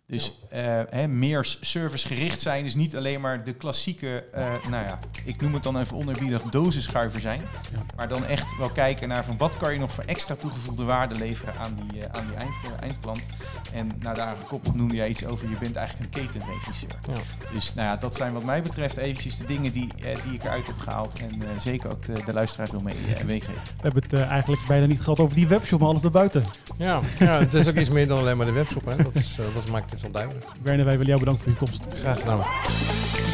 Dus 0.08 0.38
eh, 0.50 0.82
hè, 0.90 1.08
meer 1.08 1.58
servicegericht 1.62 2.42
zijn 2.42 2.66
is 2.66 2.76
niet 2.76 2.96
alleen 2.96 3.22
maar 3.22 3.44
de 3.44 3.54
klassieke, 3.54 4.24
eh, 4.34 4.54
nou 4.70 4.86
ja, 4.86 5.00
ik 5.24 5.42
noem 5.42 5.54
het 5.54 5.64
dan 5.64 5.80
even 5.80 5.98
onerbiedig 5.98 6.42
dozenschuiver 6.42 7.20
zijn. 7.20 7.42
Ja. 7.74 7.86
Maar 7.96 8.08
dan 8.08 8.26
echt 8.26 8.58
wel 8.58 8.70
kijken 8.70 9.08
naar 9.08 9.24
van 9.24 9.38
wat 9.38 9.58
kan 9.58 9.74
je 9.74 9.80
nog 9.80 9.92
voor 9.92 10.04
extra 10.04 10.36
toegevoegde 10.36 10.84
waarde 10.84 11.16
leveren 11.16 11.56
aan 11.58 11.76
die, 11.76 12.02
eh, 12.02 12.20
aan 12.20 12.28
die 12.28 12.36
eind, 12.36 12.56
eindklant. 12.80 13.26
En 13.74 13.92
nou, 14.00 14.16
daar 14.16 14.36
gekoppeld 14.36 14.76
noemde 14.76 14.96
jij 14.96 15.08
iets 15.08 15.26
over, 15.26 15.50
je 15.50 15.58
bent 15.58 15.76
eigenlijk 15.76 16.16
een 16.16 16.22
ketenregisseur. 16.22 16.96
Ja. 17.08 17.50
Dus 17.52 17.74
nou 17.74 17.88
ja, 17.88 17.98
dat 17.98 18.16
zijn 18.16 18.34
wat 18.34 18.44
mij 18.44 18.62
betreft 18.62 18.98
eventjes 18.98 19.38
de 19.38 19.46
dingen 19.46 19.72
die, 19.72 19.90
eh, 20.04 20.16
die 20.24 20.34
ik 20.34 20.44
eruit 20.44 20.68
heb 20.68 20.80
gehaald. 20.80 21.20
En 21.20 21.50
eh, 21.50 21.60
zeker 21.60 21.90
ook 21.90 22.04
de, 22.04 22.14
de 22.26 22.34
luisteraar 22.34 22.68
wil 22.72 22.82
mee, 22.82 22.96
meegeven. 23.26 23.54
We 23.54 23.82
hebben 23.82 24.04
het 24.04 24.14
eigenlijk 24.14 24.62
bijna 24.68 24.86
niet 24.86 25.02
gehad 25.02 25.20
over 25.20 25.36
die 25.36 25.48
webshop, 25.48 25.80
maar 25.80 25.90
alles 25.90 26.04
erbuiten. 26.04 26.44
Ja, 26.78 27.02
ja, 27.20 27.40
het 27.40 27.54
is 27.54 27.68
ook 27.68 27.76
iets 27.76 27.90
meer 27.90 28.08
dan 28.08 28.20
alleen 28.20 28.38
maar 28.38 28.46
de 28.46 28.52
webshop. 28.52 28.86
Hè. 28.86 28.96
Dat, 28.96 29.16
is, 29.16 29.38
dat 29.54 29.70
maakt 29.70 29.95
duidelijk. 30.12 30.46
Werner, 30.62 30.86
wij 30.86 30.98
willen 30.98 31.08
jou 31.08 31.20
bedanken 31.20 31.44
voor 31.44 31.52
je 31.52 31.58
komst. 31.58 31.86
Graag 32.00 32.20
gedaan. 32.20 32.44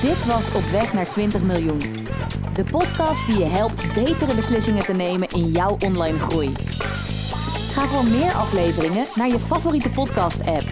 Dit 0.02 0.26
was 0.26 0.52
Op 0.52 0.64
Weg 0.72 0.94
naar 0.94 1.10
20 1.10 1.42
miljoen. 1.42 1.80
De 2.56 2.64
podcast 2.64 3.28
die 3.28 3.38
je 3.38 3.46
helpt 3.46 3.94
betere 3.94 4.36
beslissingen 4.36 4.84
te 4.84 4.94
nemen 4.94 5.28
in 5.28 5.52
jouw 5.52 5.78
online 5.86 6.20
groei. 6.20 6.54
Ga 7.72 7.82
voor 7.82 8.04
meer 8.04 8.34
afleveringen 8.34 9.06
naar 9.16 9.28
je 9.28 9.40
favoriete 9.40 9.92
podcast-app. 9.92 10.66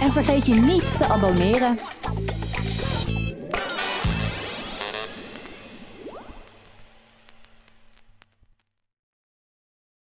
En 0.00 0.12
vergeet 0.12 0.46
je 0.46 0.54
niet 0.54 0.98
te 0.98 1.08
abonneren. 1.08 1.78